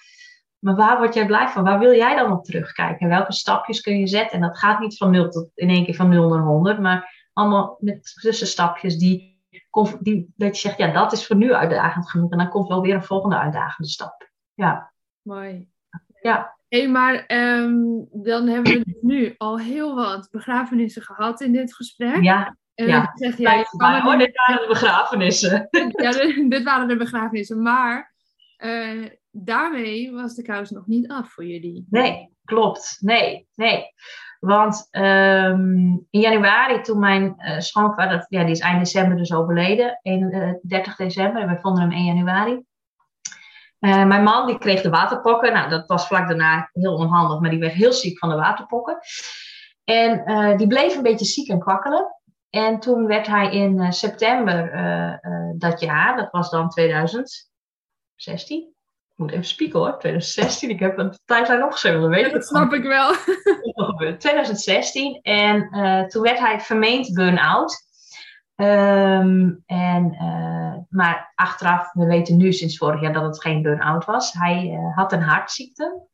maar 0.60 0.76
waar 0.76 0.98
word 0.98 1.14
jij 1.14 1.26
blij 1.26 1.48
van? 1.48 1.64
Waar 1.64 1.80
wil 1.80 1.96
jij 1.96 2.16
dan 2.16 2.32
op 2.32 2.44
terugkijken? 2.44 3.08
Welke 3.08 3.34
stapjes 3.34 3.82
kun 3.82 4.00
je 4.00 4.08
zetten? 4.08 4.42
En 4.42 4.48
dat 4.48 4.58
gaat 4.58 4.80
niet 4.80 4.98
van 4.98 5.12
0 5.12 5.30
tot 5.30 5.50
in 5.56 5.70
één 5.70 5.86
keer 5.86 5.96
van 5.96 6.10
0 6.10 6.30
naar 6.30 6.44
100, 6.44 6.80
maar 6.80 7.30
allemaal 7.34 7.78
met 7.80 8.18
tussenstapjes 8.22 8.98
die, 8.98 9.37
die 10.00 10.34
dat 10.36 10.56
je 10.56 10.68
zegt, 10.68 10.78
ja, 10.78 10.92
dat 10.92 11.12
is 11.12 11.28
voor 11.28 11.36
nu 11.36 11.54
uitdagend 11.54 12.10
genoeg. 12.10 12.32
En 12.32 12.38
dan 12.38 12.50
komt 12.50 12.68
wel 12.68 12.82
weer 12.82 12.96
een 12.96 13.04
volgende 13.04 13.38
uitdagende 13.38 13.90
stap. 13.90 14.30
Ja, 14.54 14.92
Mooi. 15.22 15.70
Ja. 16.22 16.58
Hé, 16.68 16.88
maar 16.88 17.26
ehm, 17.26 17.76
dan 18.12 18.48
hebben 18.48 18.74
we 18.74 18.84
dus 18.84 19.02
nu 19.02 19.36
al 19.38 19.60
heel 19.60 19.96
wat 19.96 20.28
begrafenissen 20.32 21.02
gehad 21.02 21.42
in 21.42 21.52
dit 21.52 21.76
gesprek. 21.76 22.24
ja. 22.24 22.58
en 22.74 22.88
ja. 22.88 23.14
je 23.16 23.46
kan 23.78 24.18
niet- 24.18 24.20
dit 24.20 24.36
waren 24.48 24.62
de 24.62 24.66
begrafenissen. 24.68 25.68
ja, 26.04 26.12
dit, 26.12 26.50
dit 26.52 26.64
waren 26.64 26.88
de 26.88 26.98
begrafenissen. 26.98 27.62
Maar 27.62 28.14
eh, 28.58 29.06
daarmee 29.32 30.12
was 30.12 30.36
de 30.36 30.42
kous 30.42 30.70
nog 30.70 30.88
niet 30.88 31.08
af 31.08 31.32
voor 31.32 31.46
jullie. 31.46 31.86
Nee, 31.90 32.36
klopt. 32.46 32.98
Nee, 33.00 33.48
nee. 33.56 33.86
Want 34.40 34.88
ehm, 34.92 35.98
in 36.10 36.20
januari, 36.20 36.82
toen 36.82 37.00
mijn 37.00 37.34
eh 37.38 37.60
schoonvader, 37.60 38.26
ja, 38.30 38.44
die 38.44 38.52
is 38.52 38.60
eind 38.60 38.80
december 38.80 39.18
dus 39.18 39.34
overleden, 39.34 40.00
31 40.02 40.96
december, 40.96 41.42
en 41.42 41.50
we 41.50 41.60
vonden 41.62 41.82
hem 41.82 41.92
1 41.92 42.06
januari. 42.06 42.64
Eh, 43.80 44.06
mijn 44.06 44.24
man 44.24 44.48
die 44.48 44.58
kreeg 44.58 44.82
de 44.82 44.90
waterpokken. 44.90 45.54
Nou, 45.54 45.70
dat 45.70 45.88
was 45.88 46.08
vlak 46.08 46.28
daarna 46.28 46.70
heel 46.74 46.96
onhandig, 46.96 47.40
maar 47.40 47.50
die 47.50 47.60
werd 47.60 47.74
heel 47.74 47.94
ziek 47.94 48.20
van 48.20 48.30
de 48.30 48.36
waterpokken. 48.36 48.98
En 49.84 50.26
eh, 50.26 50.58
die 50.58 50.68
bleef 50.68 50.96
een 50.96 51.04
beetje 51.04 51.26
ziek 51.26 51.50
en 51.50 51.60
kwakkelen. 51.60 52.16
En 52.50 52.80
toen 52.80 53.08
werd 53.08 53.28
hij 53.28 53.52
in 53.52 53.80
eh, 53.80 53.92
september 53.92 54.72
eh, 54.72 55.14
eh, 55.14 55.54
dat 55.58 55.80
jaar, 55.80 56.18
dat 56.18 56.32
was 56.32 56.50
dan 56.50 56.70
2016. 56.70 58.76
Ik 59.18 59.24
moet 59.24 59.32
even 59.32 59.46
spieken 59.46 59.80
hoor, 59.80 60.00
2016. 60.00 60.70
Ik 60.70 60.80
heb 60.80 60.98
een 60.98 61.18
tijdlijn 61.26 61.64
opgeschreven, 61.64 62.02
dan 62.02 62.10
weet 62.10 62.20
Ja, 62.20 62.28
ik 62.28 62.34
dat 62.34 62.48
snap 62.48 62.74
ik 62.74 62.84
wel. 62.84 63.08
Wat 63.74 63.86
gebeurd? 63.86 64.20
2016. 64.20 65.20
En 65.22 65.70
eh, 65.72 66.04
toen 66.04 66.22
werd 66.22 66.40
hij 66.40 66.60
vermeend 66.60 67.14
burn-out. 67.14 67.86
Ehm, 68.56 69.52
en, 69.66 70.14
eh, 70.20 70.74
maar 70.90 71.32
achteraf, 71.36 71.94
we 71.94 72.06
weten 72.06 72.38
nu 72.38 72.54
sinds 72.54 72.78
vorig 72.78 73.02
jaar 73.02 73.14
dat 73.14 73.24
het 73.24 73.42
geen 73.42 73.62
burn-out 73.62 74.06
was. 74.06 74.34
Hij 74.34 74.72
eh, 74.72 74.98
had 74.98 75.12
een 75.12 75.22
hartziekte. 75.22 76.08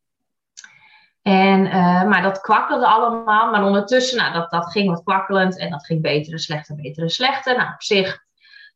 En, 1.22 1.62
maar 2.10 2.22
dat 2.22 2.42
kwakkelde 2.42 2.88
allemaal. 2.88 3.52
Maar 3.52 3.64
ondertussen, 3.64 4.18
nou, 4.18 4.34
dat, 4.34 4.52
dat 4.52 4.72
ging 4.72 4.90
wat 4.90 5.04
kwakkelend. 5.04 5.58
En 5.58 5.70
dat 5.70 5.86
ging 5.86 6.02
beter 6.02 6.34
en 6.34 6.40
slechter, 6.40 6.76
beter 6.76 7.04
en 7.04 7.10
slechter. 7.10 7.58
Nou, 7.58 7.74
op 7.74 7.84
zich, 7.84 8.20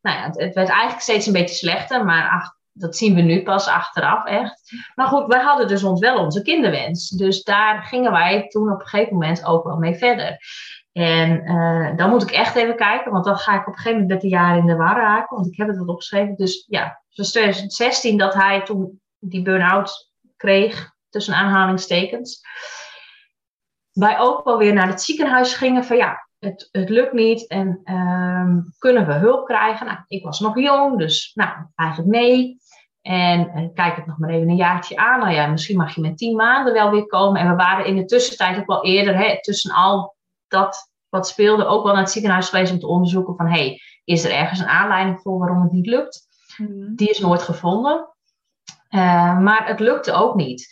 nou 0.02 0.16
ja, 0.16 0.24
het, 0.24 0.40
het 0.40 0.54
werd 0.54 0.68
eigenlijk 0.68 1.00
steeds 1.00 1.26
een 1.26 1.32
beetje 1.32 1.54
slechter. 1.54 2.04
Maar 2.04 2.28
ach, 2.28 2.56
dat 2.78 2.96
zien 2.96 3.14
we 3.14 3.20
nu 3.20 3.42
pas 3.42 3.68
achteraf 3.68 4.24
echt. 4.24 4.72
Maar 4.94 5.06
goed, 5.06 5.26
wij 5.26 5.42
hadden 5.42 5.68
dus 5.68 5.84
ons 5.84 6.00
wel 6.00 6.18
onze 6.18 6.42
kinderwens. 6.42 7.08
Dus 7.08 7.42
daar 7.42 7.82
gingen 7.82 8.12
wij 8.12 8.48
toen 8.48 8.72
op 8.72 8.80
een 8.80 8.86
gegeven 8.86 9.12
moment 9.12 9.44
ook 9.44 9.64
wel 9.64 9.76
mee 9.76 9.94
verder. 9.94 10.38
En 10.92 11.44
eh, 11.44 11.96
dan 11.96 12.10
moet 12.10 12.22
ik 12.22 12.30
echt 12.30 12.56
even 12.56 12.76
kijken, 12.76 13.12
want 13.12 13.24
dan 13.24 13.36
ga 13.36 13.54
ik 13.54 13.60
op 13.60 13.66
een 13.66 13.74
gegeven 13.74 13.92
moment 13.92 14.10
met 14.10 14.20
de 14.20 14.36
jaren 14.36 14.58
in 14.58 14.66
de 14.66 14.76
war 14.76 14.96
raken. 14.96 15.36
Want 15.36 15.48
ik 15.48 15.56
heb 15.56 15.68
het 15.68 15.78
wat 15.78 15.88
opgeschreven. 15.88 16.36
Dus 16.36 16.64
ja, 16.68 17.02
was 17.18 17.30
2016 17.30 18.18
dat 18.18 18.34
hij 18.34 18.62
toen 18.62 19.00
die 19.18 19.42
burn-out 19.42 20.12
kreeg, 20.36 20.92
tussen 21.08 21.34
aanhalingstekens. 21.34 22.40
Wij 23.92 24.18
ook 24.18 24.44
wel 24.44 24.58
weer 24.58 24.72
naar 24.72 24.88
het 24.88 25.02
ziekenhuis 25.02 25.54
gingen 25.54 25.84
van 25.84 25.96
ja, 25.96 26.28
het, 26.38 26.68
het 26.72 26.88
lukt 26.88 27.12
niet 27.12 27.46
en 27.46 27.80
ehm, 27.84 28.60
kunnen 28.78 29.06
we 29.06 29.12
hulp 29.12 29.46
krijgen? 29.46 29.86
Nou, 29.86 29.98
ik 30.06 30.24
was 30.24 30.40
nog 30.40 30.58
jong, 30.58 30.98
dus 30.98 31.30
nou, 31.34 31.56
eigenlijk 31.74 32.10
nee. 32.10 32.58
En 33.08 33.50
uh, 33.54 33.68
kijk 33.74 33.96
het 33.96 34.06
nog 34.06 34.18
maar 34.18 34.30
even 34.30 34.48
een 34.48 34.56
jaartje 34.56 34.96
aan. 34.96 35.20
Nou 35.20 35.32
ja, 35.32 35.46
misschien 35.46 35.76
mag 35.76 35.94
je 35.94 36.00
met 36.00 36.18
tien 36.18 36.36
maanden 36.36 36.72
wel 36.72 36.90
weer 36.90 37.06
komen. 37.06 37.40
En 37.40 37.48
we 37.48 37.56
waren 37.56 37.86
in 37.86 37.96
de 37.96 38.04
tussentijd 38.04 38.58
ook 38.58 38.66
wel 38.66 38.84
eerder, 38.84 39.16
hè, 39.16 39.42
tussen 39.42 39.74
al 39.74 40.16
dat 40.48 40.90
wat 41.08 41.28
speelde, 41.28 41.66
ook 41.66 41.84
wel 41.84 41.92
naar 41.92 42.02
het 42.02 42.12
ziekenhuis 42.12 42.48
geweest 42.48 42.72
om 42.72 42.78
te 42.78 42.86
onderzoeken 42.86 43.36
van, 43.36 43.46
hey, 43.46 43.80
is 44.04 44.24
er 44.24 44.30
ergens 44.30 44.60
een 44.60 44.66
aanleiding 44.66 45.20
voor 45.20 45.38
waarom 45.38 45.62
het 45.62 45.72
niet 45.72 45.86
lukt? 45.86 46.26
Mhm. 46.56 46.94
Die 46.94 47.08
is 47.08 47.18
nooit 47.18 47.42
gevonden. 47.42 48.08
Uh, 48.90 49.38
maar 49.38 49.66
het 49.66 49.80
lukte 49.80 50.12
ook 50.12 50.34
niet. 50.34 50.68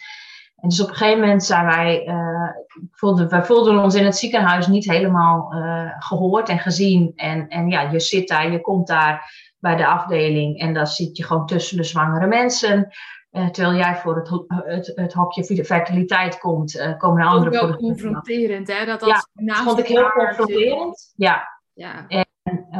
En 0.56 0.68
dus 0.68 0.80
op 0.80 0.88
een 0.88 0.94
gegeven 0.94 1.20
moment 1.20 1.44
zijn 1.44 1.66
wij, 1.66 2.06
uh, 2.06 2.50
voelden, 2.90 3.28
wij 3.28 3.44
voelden 3.44 3.78
ons 3.78 3.94
in 3.94 4.04
het 4.04 4.16
ziekenhuis 4.16 4.66
niet 4.66 4.84
helemaal 4.84 5.54
uh, 5.54 5.90
gehoord 5.98 6.48
en 6.48 6.58
gezien. 6.58 7.12
En, 7.14 7.48
en 7.48 7.68
ja, 7.68 7.80
je 7.80 8.00
zit 8.00 8.28
daar, 8.28 8.52
je 8.52 8.60
komt 8.60 8.86
daar 8.86 9.30
bij 9.66 9.76
de 9.76 9.86
afdeling 9.86 10.60
en 10.60 10.74
dan 10.74 10.86
zit 10.86 11.16
je 11.16 11.24
gewoon 11.24 11.46
tussen 11.46 11.76
de 11.76 11.84
zwangere 11.84 12.26
mensen. 12.26 12.88
Uh, 13.30 13.48
terwijl 13.48 13.76
jij 13.76 13.96
voor 13.96 14.16
het, 14.16 14.30
het, 14.48 14.92
het 14.94 15.12
hokje 15.12 15.64
fertiliteit 15.64 16.38
komt, 16.38 16.94
komen 16.98 17.22
er 17.22 17.28
andere 17.28 17.58
voor. 17.58 17.68
Dat 17.68 17.76
confronterend, 17.76 18.72
hè? 18.72 18.84
Dat, 18.84 19.00
dat 19.00 19.28
ja, 19.32 19.54
vond 19.54 19.78
ik 19.78 19.86
heel 19.86 20.10
confronterend. 20.10 21.12
Ja. 21.16 21.60
ja. 21.72 22.06
En 22.08 22.26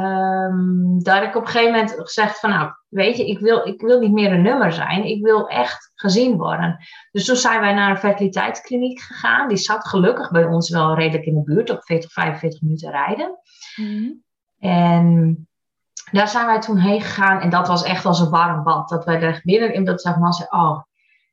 um, 0.01 1.03
daar 1.03 1.19
heb 1.19 1.29
ik 1.29 1.35
op 1.35 1.41
een 1.41 1.47
gegeven 1.47 1.71
moment 1.71 1.93
gezegd 1.97 2.39
van, 2.39 2.49
nou, 2.49 2.71
weet 2.89 3.17
je, 3.17 3.27
ik 3.27 3.39
wil, 3.39 3.67
ik 3.67 3.81
wil 3.81 3.99
niet 3.99 4.11
meer 4.11 4.31
een 4.31 4.41
nummer 4.41 4.71
zijn. 4.71 5.05
Ik 5.05 5.23
wil 5.23 5.47
echt 5.47 5.91
gezien 5.95 6.37
worden. 6.37 6.77
Dus 7.11 7.25
toen 7.25 7.35
zijn 7.35 7.61
wij 7.61 7.73
naar 7.73 7.89
een 7.89 7.97
fertiliteitskliniek 7.97 8.99
gegaan. 8.99 9.47
Die 9.47 9.57
zat 9.57 9.87
gelukkig 9.87 10.31
bij 10.31 10.45
ons 10.45 10.69
wel 10.69 10.95
redelijk 10.95 11.25
in 11.25 11.35
de 11.35 11.43
buurt, 11.43 11.69
op 11.69 11.83
40, 11.83 12.11
45 12.11 12.61
minuten 12.61 12.91
rijden. 12.91 13.39
Mhm. 13.75 14.11
En 14.59 15.47
daar 16.11 16.27
zijn 16.27 16.45
wij 16.45 16.59
toen 16.59 16.77
heen 16.77 17.01
gegaan. 17.01 17.41
En 17.41 17.49
dat 17.49 17.67
was 17.67 17.83
echt 17.83 18.05
als 18.05 18.19
een 18.19 18.29
warm 18.29 18.63
bad. 18.63 18.89
Dat 18.89 19.05
wij 19.05 19.21
er 19.21 19.41
binnen 19.43 19.73
in 19.73 19.85
dat 19.85 20.01
zeg 20.01 20.17
maar 20.17 20.33
zeiden, 20.33 20.59
oh, 20.59 20.81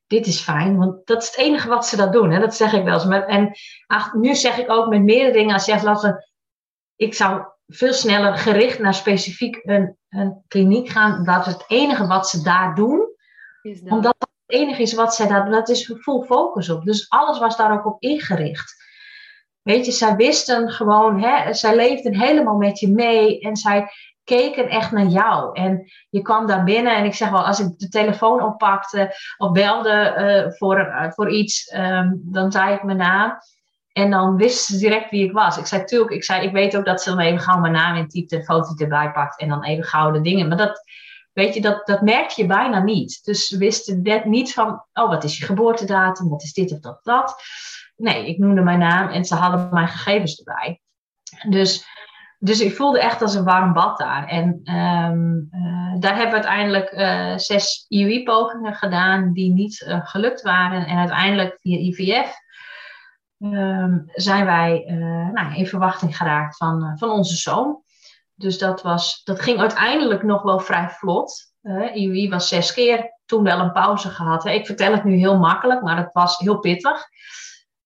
dit 0.07 0.27
is 0.27 0.41
fijn. 0.41 0.79
Want 0.79 1.07
dat 1.07 1.23
is 1.23 1.29
het 1.29 1.37
enige 1.37 1.69
wat 1.69 1.87
ze 1.87 1.97
dat 1.97 2.13
doen. 2.13 2.31
Hè? 2.31 2.41
Dat 2.41 2.55
zeg 2.55 2.73
ik 2.73 2.85
wel 2.85 2.95
eens. 2.95 3.27
En 3.27 3.53
ach, 3.87 4.15
nu 4.15 4.35
zeg 4.35 4.59
ik 4.59 4.71
ook 4.71 4.89
met 4.89 5.03
meerdere 5.03 5.33
dingen. 5.33 5.55
Als 5.55 5.65
je 5.65 5.73
zegt, 5.73 5.85
laten 5.85 6.25
ik 6.97 7.15
zou 7.15 7.45
veel 7.67 7.93
sneller 7.93 8.37
gericht 8.37 8.79
naar 8.79 8.95
specifiek 8.95 9.61
een, 9.63 9.97
een 10.09 10.43
kliniek 10.49 10.89
gaan. 10.89 11.25
Dat 11.25 11.47
is 11.47 11.53
het 11.53 11.65
enige 11.69 12.07
wat 12.07 12.29
ze 12.29 12.43
daar 12.43 12.75
doen. 12.75 13.09
Is 13.63 13.81
dat? 13.81 13.93
Omdat 13.93 14.15
dat 14.19 14.29
het 14.47 14.57
enige 14.57 14.83
is 14.83 14.95
wat 14.95 15.15
zij 15.15 15.27
daar 15.27 15.43
doen. 15.43 15.53
Dat 15.53 15.69
is 15.69 15.93
full 16.01 16.23
focus 16.23 16.71
op. 16.71 16.85
Dus 16.85 17.09
alles 17.09 17.39
was 17.39 17.57
daar 17.57 17.73
ook 17.73 17.87
op 17.87 18.03
ingericht. 18.03 18.83
Weet 19.63 19.87
je, 19.87 19.93
zij 19.93 20.17
wisten 20.17 20.71
gewoon, 20.71 21.23
hè, 21.23 21.55
zij 21.55 21.77
leefden 21.77 22.21
helemaal 22.21 22.57
met 22.57 22.79
je 22.79 22.89
mee. 22.89 23.41
En 23.41 23.57
zij 23.57 23.91
keken 24.25 24.69
echt 24.69 24.91
naar 24.91 25.07
jou. 25.07 25.59
En 25.59 25.91
je 26.11 26.23
kwam 26.23 26.47
daar 26.47 26.65
binnen 26.65 26.97
en 26.97 27.05
ik 27.05 27.15
zeg 27.15 27.31
wel, 27.31 27.47
als 27.47 27.61
ik 27.61 27.79
de 27.79 27.89
telefoon 27.89 28.43
oppakte 28.43 29.15
of 29.37 29.53
belde 29.53 30.15
uh, 30.19 30.53
voor, 30.53 30.79
uh, 30.79 31.11
voor 31.11 31.31
iets, 31.31 31.75
um, 31.77 32.21
dan 32.25 32.53
zei 32.53 32.75
ik 32.75 32.83
mijn 32.83 32.99
naam. 32.99 33.39
En 33.93 34.11
dan 34.11 34.37
wist 34.37 34.65
ze 34.65 34.79
direct 34.79 35.11
wie 35.11 35.25
ik 35.25 35.33
was. 35.33 35.59
Ik 35.59 35.67
zei, 35.67 35.85
tuurlijk, 35.85 36.11
ik, 36.11 36.25
zei, 36.25 36.47
ik 36.47 36.53
weet 36.53 36.77
ook 36.77 36.85
dat 36.85 37.03
ze 37.03 37.11
dan 37.11 37.19
even 37.19 37.41
gauw 37.41 37.61
mijn 37.61 37.73
naam 37.73 37.97
in 37.97 38.09
typt, 38.09 38.31
de 38.31 38.45
foto 38.45 38.75
erbij 38.77 39.13
pakt 39.13 39.41
en 39.41 39.49
dan 39.49 39.65
even 39.65 39.85
gauw 39.85 40.11
de 40.11 40.21
dingen. 40.21 40.49
Maar 40.49 40.57
dat, 40.57 40.83
weet 41.33 41.55
je, 41.55 41.61
dat, 41.61 41.87
dat 41.87 42.01
merk 42.01 42.31
je 42.31 42.47
bijna 42.47 42.83
niet. 42.83 43.25
Dus 43.25 43.47
ze 43.47 43.59
wisten 43.59 44.03
net 44.03 44.25
niet 44.25 44.53
van, 44.53 44.85
oh, 44.93 45.09
wat 45.09 45.25
is 45.25 45.39
je 45.39 45.45
geboortedatum, 45.45 46.29
wat 46.29 46.43
is 46.43 46.53
dit 46.53 46.73
of 46.73 46.81
dat, 46.81 47.01
dat. 47.03 47.43
Nee, 47.97 48.29
ik 48.29 48.39
noemde 48.39 48.63
mijn 48.63 48.79
naam 48.79 49.09
en 49.09 49.25
ze 49.25 49.35
hadden 49.35 49.69
mijn 49.73 49.89
gegevens 49.89 50.39
erbij. 50.39 50.81
Dus, 51.49 51.87
dus 52.45 52.61
ik 52.61 52.77
voelde 52.77 53.01
echt 53.01 53.23
als 53.23 53.35
een 53.35 53.45
warm 53.45 53.73
bad 53.73 53.99
daar. 53.99 54.27
En 54.27 54.75
um, 54.75 55.49
uh, 55.53 56.01
daar 56.01 56.17
hebben 56.17 56.41
we 56.41 56.47
uiteindelijk 56.47 56.93
uh, 56.93 57.39
zes 57.39 57.87
IUI-pogingen 57.89 58.75
gedaan 58.75 59.33
die 59.33 59.53
niet 59.53 59.81
uh, 59.81 60.07
gelukt 60.07 60.43
waren. 60.43 60.87
En 60.87 60.99
uiteindelijk 60.99 61.59
via 61.61 61.79
IVF 61.79 62.35
um, 63.39 64.05
zijn 64.07 64.45
wij 64.45 64.85
nou, 65.33 65.55
in 65.55 65.67
verwachting 65.67 66.17
geraakt 66.17 66.57
van, 66.57 66.93
van 66.99 67.11
onze 67.11 67.37
zoon. 67.37 67.83
Dus 68.35 68.59
dat, 68.59 68.83
was, 68.83 69.21
dat 69.25 69.41
ging 69.41 69.59
uiteindelijk 69.59 70.23
nog 70.23 70.43
wel 70.43 70.59
vrij 70.59 70.89
vlot. 70.89 71.53
IUI 71.95 72.29
was 72.29 72.49
zes 72.49 72.73
keer, 72.73 73.19
toen 73.27 73.43
wel 73.43 73.61
een 73.61 73.73
pauze 73.73 74.09
gehad. 74.09 74.45
Ik 74.45 74.67
vertel 74.67 74.93
het 74.93 75.05
nu 75.05 75.17
heel 75.17 75.39
makkelijk, 75.39 75.83
maar 75.83 75.97
het 75.97 76.13
was 76.13 76.39
heel 76.39 76.59
pittig. 76.59 77.07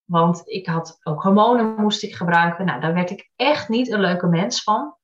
Want 0.08 0.42
ik 0.44 0.66
had 0.66 0.98
ook 1.02 1.22
hormonen 1.22 1.74
moest 1.80 2.02
ik 2.02 2.14
gebruiken. 2.14 2.64
Nou, 2.64 2.80
daar 2.80 2.94
werd 2.94 3.10
ik 3.10 3.30
echt 3.36 3.68
niet 3.68 3.90
een 3.90 4.00
leuke 4.00 4.26
mens 4.26 4.62
van. 4.62 4.96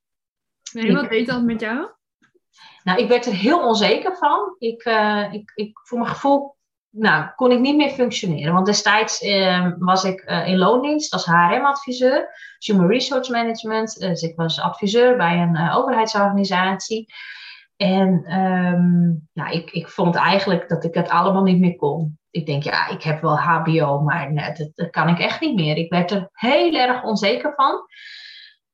Nee, 0.72 0.94
wat 0.94 1.09
deed 1.09 1.26
dat 1.26 1.42
met 1.42 1.61
jou? 1.61 1.88
Nou, 2.84 2.98
ik 2.98 3.09
werd 3.09 3.26
er 3.26 3.32
heel 3.32 3.66
onzeker 3.66 4.16
van. 4.16 4.57
Ik, 4.59 4.84
uh, 4.84 5.32
ik, 5.32 5.52
ik, 5.55 5.80
voor 5.82 5.98
mijn 5.98 6.11
gevoel 6.11 6.57
nou, 6.96 7.30
kon 7.36 7.50
ik 7.50 7.59
niet 7.59 7.76
meer 7.76 7.90
functioneren. 7.90 8.55
Want 8.55 8.66
destijds 8.66 9.22
uh, 9.22 9.72
was 9.78 10.05
ik 10.05 10.30
uh, 10.30 10.48
in 10.48 10.59
loondienst 10.59 11.12
als 11.12 11.24
HRM-adviseur, 11.24 12.28
Human 12.59 12.86
Resource 12.86 13.32
Management. 13.32 13.98
Dus 13.98 14.22
ik 14.22 14.36
was 14.36 14.61
adviseur 14.61 15.16
bij 15.16 15.38
een 15.38 15.55
uh, 15.55 15.76
overheidsorganisatie. 15.76 17.14
En 17.77 18.39
um, 18.41 19.29
nou, 19.33 19.51
ik, 19.51 19.70
ik 19.70 19.89
vond 19.89 20.14
eigenlijk 20.14 20.68
dat 20.68 20.85
ik 20.85 20.95
het 20.95 21.09
allemaal 21.09 21.43
niet 21.43 21.61
meer 21.61 21.77
kon. 21.77 22.18
Ik 22.31 22.47
denk, 22.47 22.62
ja, 22.62 22.89
ik 22.89 23.03
heb 23.03 23.20
wel 23.20 23.39
HBO, 23.39 24.01
maar 24.01 24.33
nee, 24.33 24.53
dat, 24.53 24.70
dat 24.75 24.91
kan 24.91 25.09
ik 25.09 25.18
echt 25.18 25.41
niet 25.41 25.55
meer. 25.55 25.77
Ik 25.77 25.91
werd 25.91 26.11
er 26.11 26.29
heel 26.33 26.75
erg 26.75 27.03
onzeker 27.03 27.53
van. 27.55 27.87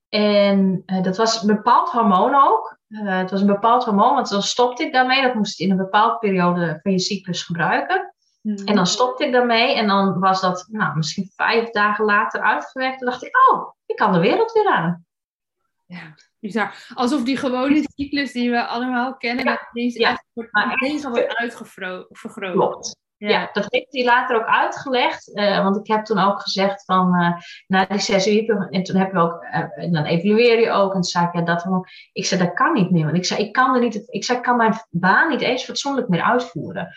En 0.09 0.83
dat 1.03 1.17
was 1.17 1.43
een 1.43 1.55
bepaald 1.55 1.91
hormoon 1.91 2.35
ook. 2.35 2.79
het 2.89 3.31
was 3.31 3.41
een 3.41 3.47
bepaald 3.47 3.85
hormoon, 3.85 4.15
want 4.15 4.29
dan 4.29 4.43
stopte 4.43 4.85
ik 4.85 4.93
daarmee. 4.93 5.23
Dat 5.23 5.35
moest 5.35 5.59
je 5.59 5.65
in 5.65 5.71
een 5.71 5.77
bepaalde 5.77 6.19
periode 6.19 6.79
van 6.83 6.93
je 6.93 6.99
cyclus 6.99 7.43
gebruiken. 7.43 8.15
En 8.43 8.55
dan 8.55 8.77
hmm. 8.77 8.85
stopte 8.85 9.25
ik 9.25 9.33
daarmee 9.33 9.75
en 9.75 9.87
dan 9.87 10.19
was 10.19 10.41
dat 10.41 10.67
nou, 10.71 10.97
misschien 10.97 11.31
vijf 11.35 11.71
dagen 11.71 12.05
later 12.05 12.41
uitgewerkt. 12.41 13.01
En 13.01 13.07
dacht 13.07 13.25
ik, 13.25 13.37
oh, 13.51 13.73
ik 13.87 13.97
kan 13.97 14.13
de 14.13 14.19
wereld 14.19 14.53
weer 14.53 14.69
aan. 14.69 15.07
Ja, 15.87 16.15
bizar. 16.41 16.93
Alsof 16.95 17.23
die 17.23 17.37
gewone 17.37 17.85
cyclus 17.95 18.33
die 18.33 18.51
we 18.51 18.67
allemaal 18.67 19.17
kennen, 19.17 19.45
ja, 19.45 19.51
dat 19.51 19.69
deze 19.73 19.99
ja, 19.99 20.11
echt 20.11 20.25
wordt, 20.33 20.51
wordt 21.03 21.37
uitvergroot. 21.37 22.53
Klopt. 22.53 22.97
Ja. 23.29 23.51
dat 23.53 23.67
heeft 23.69 23.87
hij 23.93 24.05
later 24.05 24.37
ook 24.37 24.47
uitgelegd. 24.47 25.31
Uh, 25.35 25.63
want 25.63 25.77
ik 25.77 25.87
heb 25.87 26.05
toen 26.05 26.19
ook 26.19 26.41
gezegd 26.41 26.85
van, 26.85 27.15
uh, 27.21 27.33
na 27.67 27.85
die 27.85 27.99
zes 27.99 28.27
uur, 28.27 28.69
en 28.71 28.83
toen 28.83 28.97
hebben 28.97 29.15
we 29.15 29.21
ook, 29.21 29.45
uh, 29.45 29.93
dan 29.93 30.05
evalueer 30.05 30.61
je 30.61 30.71
ook. 30.71 30.89
En 30.89 30.93
toen 30.93 31.05
zei 31.05 31.27
ik, 31.27 31.35
ja, 31.35 31.43
dat 31.43 31.67
ik 32.13 32.27
zei, 32.27 32.43
dat 32.43 32.55
kan 32.55 32.73
niet 32.73 32.91
meer. 32.91 33.05
Want 33.05 33.17
ik 33.17 33.25
zei, 33.25 33.43
ik 33.43 33.53
kan 33.53 33.75
er 33.75 33.81
niet, 33.81 34.03
ik 34.07 34.25
zei, 34.25 34.39
ik 34.39 34.45
kan 34.45 34.57
mijn 34.57 34.75
baan 34.91 35.29
niet 35.29 35.41
eens 35.41 35.65
fatsoenlijk 35.65 36.09
meer 36.09 36.23
uitvoeren. 36.23 36.89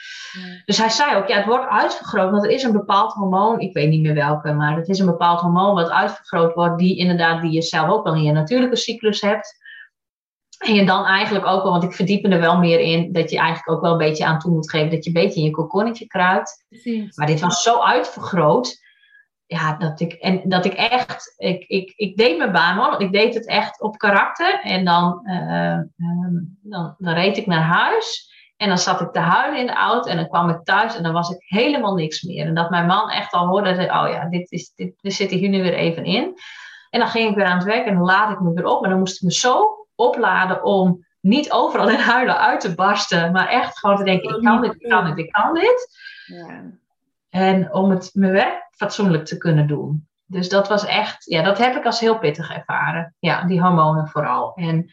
Dus 0.65 0.77
hij 0.77 0.89
zei 0.89 1.15
ook, 1.15 1.27
ja, 1.27 1.35
het 1.35 1.45
wordt 1.45 1.69
uitvergroot, 1.69 2.31
want 2.31 2.43
er 2.43 2.51
is 2.51 2.63
een 2.63 2.71
bepaald 2.71 3.13
hormoon, 3.13 3.59
ik 3.59 3.73
weet 3.73 3.89
niet 3.89 4.01
meer 4.01 4.13
welke, 4.13 4.53
maar 4.53 4.75
het 4.75 4.89
is 4.89 4.99
een 4.99 5.05
bepaald 5.05 5.41
hormoon 5.41 5.73
wat 5.73 5.89
uitvergroot 5.89 6.53
wordt, 6.53 6.77
die 6.77 6.97
inderdaad, 6.97 7.41
die 7.41 7.51
je 7.51 7.61
zelf 7.61 7.89
ook 7.89 8.03
wel 8.03 8.15
in 8.15 8.23
je 8.23 8.31
natuurlijke 8.31 8.75
cyclus 8.75 9.21
hebt. 9.21 9.61
En 10.57 10.73
je 10.73 10.85
dan 10.85 11.05
eigenlijk 11.05 11.45
ook 11.45 11.63
wel, 11.63 11.71
want 11.71 11.83
ik 11.83 11.93
verdiep 11.93 12.25
er 12.25 12.39
wel 12.39 12.57
meer 12.57 12.79
in, 12.79 13.11
dat 13.11 13.29
je 13.29 13.37
eigenlijk 13.37 13.69
ook 13.69 13.81
wel 13.81 13.91
een 13.91 13.97
beetje 13.97 14.25
aan 14.25 14.39
toe 14.39 14.51
moet 14.51 14.69
geven 14.69 14.89
dat 14.89 15.03
je 15.03 15.09
een 15.09 15.21
beetje 15.23 15.39
in 15.39 15.45
je 15.45 15.51
kokonnetje 15.51 16.07
kruipt. 16.07 16.65
Maar 17.15 17.27
dit 17.27 17.39
was 17.39 17.63
zo 17.63 17.79
uitvergroot. 17.79 18.81
Ja, 19.45 19.77
dat 19.77 19.99
ik, 19.99 20.13
en 20.13 20.41
dat 20.43 20.65
ik 20.65 20.73
echt, 20.73 21.33
ik, 21.37 21.63
ik, 21.67 21.93
ik 21.95 22.17
deed 22.17 22.37
mijn 22.37 22.51
baan 22.51 22.77
hoor, 22.77 22.89
want 22.89 23.01
ik 23.01 23.11
deed 23.11 23.33
het 23.33 23.47
echt 23.47 23.81
op 23.81 23.97
karakter. 23.97 24.59
En 24.61 24.85
dan, 24.85 25.21
uh, 25.23 25.79
dan, 26.61 26.95
dan 26.97 27.13
reed 27.13 27.37
ik 27.37 27.45
naar 27.45 27.61
huis. 27.61 28.31
En 28.57 28.67
dan 28.67 28.77
zat 28.77 29.01
ik 29.01 29.11
te 29.11 29.19
huilen 29.19 29.59
in 29.59 29.65
de 29.65 29.73
auto 29.73 30.09
en 30.09 30.17
dan 30.17 30.27
kwam 30.27 30.49
ik 30.49 30.63
thuis 30.63 30.95
en 30.95 31.03
dan 31.03 31.13
was 31.13 31.29
ik 31.29 31.43
helemaal 31.45 31.93
niks 31.93 32.21
meer. 32.21 32.45
En 32.45 32.55
dat 32.55 32.69
mijn 32.69 32.85
man 32.85 33.09
echt 33.09 33.33
al 33.33 33.47
hoorde, 33.47 33.75
dat, 33.75 33.89
oh 33.89 34.09
ja, 34.09 34.25
dit 34.29 34.51
is, 34.51 34.71
dit, 34.75 34.93
we 35.01 35.11
zitten 35.11 35.37
hier 35.37 35.49
nu 35.49 35.61
weer 35.61 35.73
even 35.73 36.05
in. 36.05 36.33
En 36.89 36.99
dan 36.99 37.07
ging 37.07 37.29
ik 37.29 37.35
weer 37.35 37.45
aan 37.45 37.57
het 37.57 37.65
werk 37.65 37.85
en 37.85 37.93
dan 37.93 38.03
laad 38.03 38.31
ik 38.31 38.39
me 38.39 38.53
weer 38.53 38.65
op. 38.65 38.83
En 38.83 38.89
dan 38.89 38.99
moest 38.99 39.15
ik 39.15 39.21
me 39.21 39.33
zo 39.33 39.82
opladen 40.07 40.63
om 40.63 41.05
niet 41.19 41.51
overal 41.51 41.89
in 41.89 41.99
huilen 41.99 42.39
uit 42.39 42.59
te 42.59 42.75
barsten, 42.75 43.31
maar 43.31 43.47
echt 43.47 43.79
gewoon 43.79 43.97
te 43.97 44.03
denken: 44.03 44.35
ik 44.35 44.43
kan 44.43 44.61
dit, 44.61 44.75
ik 44.77 44.89
kan 44.89 45.05
dit, 45.05 45.17
ik 45.17 45.31
kan 45.31 45.53
dit. 45.53 45.97
Ja. 46.25 46.61
En 47.29 47.73
om 47.73 47.89
het 47.89 48.09
mijn 48.13 48.31
werk 48.31 48.67
fatsoenlijk 48.71 49.25
te 49.25 49.37
kunnen 49.37 49.67
doen. 49.67 50.07
Dus 50.25 50.49
dat 50.49 50.67
was 50.67 50.85
echt, 50.85 51.25
ja, 51.25 51.41
dat 51.41 51.57
heb 51.57 51.75
ik 51.75 51.85
als 51.85 51.99
heel 51.99 52.19
pittig 52.19 52.53
ervaren. 52.53 53.15
Ja, 53.19 53.43
die 53.43 53.61
hormonen 53.61 54.07
vooral. 54.07 54.53
En 54.55 54.91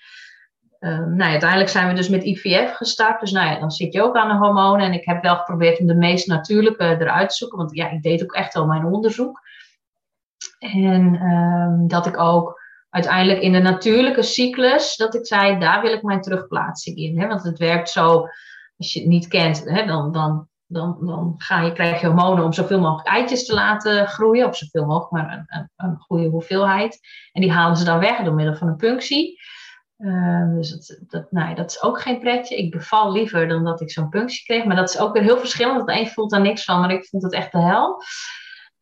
uh, 0.81 0.99
nou 0.99 1.31
uiteindelijk 1.31 1.71
zijn 1.71 1.89
we 1.89 1.95
dus 1.95 2.09
met 2.09 2.25
IVF 2.25 2.75
gestart. 2.75 3.21
Dus 3.21 3.31
nou 3.31 3.51
ja, 3.51 3.59
dan 3.59 3.71
zit 3.71 3.93
je 3.93 4.03
ook 4.03 4.17
aan 4.17 4.29
de 4.29 4.35
hormonen. 4.35 4.87
En 4.87 4.93
ik 4.93 5.05
heb 5.05 5.23
wel 5.23 5.37
geprobeerd 5.37 5.81
om 5.81 5.87
de 5.87 5.95
meest 5.95 6.27
natuurlijke 6.27 6.85
eruit 6.85 7.29
te 7.29 7.37
zoeken. 7.37 7.59
Want 7.59 7.75
ja, 7.75 7.91
ik 7.91 8.03
deed 8.03 8.23
ook 8.23 8.33
echt 8.33 8.55
wel 8.55 8.67
mijn 8.67 8.85
onderzoek. 8.85 9.41
En 10.59 11.15
uh, 11.15 11.89
dat 11.89 12.07
ik 12.07 12.19
ook 12.19 12.60
uiteindelijk 12.91 13.41
in 13.41 13.53
de 13.53 13.59
natuurlijke 13.59 14.23
cyclus, 14.23 14.97
dat 14.97 15.15
ik 15.15 15.27
zei, 15.27 15.59
daar 15.59 15.83
wil 15.83 15.93
ik 15.93 16.03
mijn 16.03 16.21
terugplaatsing 16.21 16.97
in. 16.97 17.21
Hè? 17.21 17.27
Want 17.27 17.43
het 17.43 17.59
werkt 17.59 17.91
zo, 17.91 18.27
als 18.77 18.93
je 18.93 19.01
het 19.01 19.09
niet 19.09 19.29
kent, 19.29 19.65
hè, 19.65 19.87
dan, 19.87 20.13
dan 20.13 20.49
dan, 20.71 20.97
dan 21.01 21.35
ga 21.37 21.61
je, 21.61 21.73
krijg 21.73 22.01
je 22.01 22.07
hormonen 22.07 22.45
om 22.45 22.53
zoveel 22.53 22.81
mogelijk 22.81 23.09
eitjes 23.09 23.47
te 23.47 23.55
laten 23.55 24.07
groeien. 24.07 24.47
Of 24.47 24.57
zoveel 24.57 24.87
mogelijk, 24.87 25.11
maar 25.11 25.45
een, 25.47 25.71
een, 25.77 25.97
goede 25.99 26.29
hoeveelheid. 26.29 27.01
En 27.33 27.41
die 27.41 27.53
halen 27.53 27.77
ze 27.77 27.85
dan 27.85 27.99
weg 27.99 28.23
door 28.23 28.35
middel 28.35 28.55
van 28.55 28.69
een 28.69 28.77
punctie. 28.77 29.41
Uh, 29.99 30.55
dus 30.55 30.71
dat, 30.71 31.01
dat, 31.07 31.33
nou, 31.33 31.55
dat 31.55 31.71
is 31.71 31.83
ook 31.83 32.01
geen 32.01 32.19
pretje. 32.19 32.57
Ik 32.57 32.71
beval 32.71 33.13
liever 33.13 33.49
dan 33.49 33.65
dat 33.65 33.81
ik 33.81 33.91
zo'n 33.91 34.09
punctie 34.09 34.45
kreeg. 34.45 34.65
Maar 34.65 34.77
dat 34.77 34.89
is 34.89 34.99
ook 34.99 35.13
weer 35.13 35.23
heel 35.23 35.39
verschillend. 35.39 35.77
Want 35.77 35.99
een 35.99 36.09
voelt 36.09 36.31
daar 36.31 36.41
niks 36.41 36.65
van, 36.65 36.81
maar 36.81 36.91
ik 36.91 37.07
vond 37.07 37.23
het 37.23 37.33
echt 37.33 37.53
de 37.53 37.61
hel. 37.61 38.03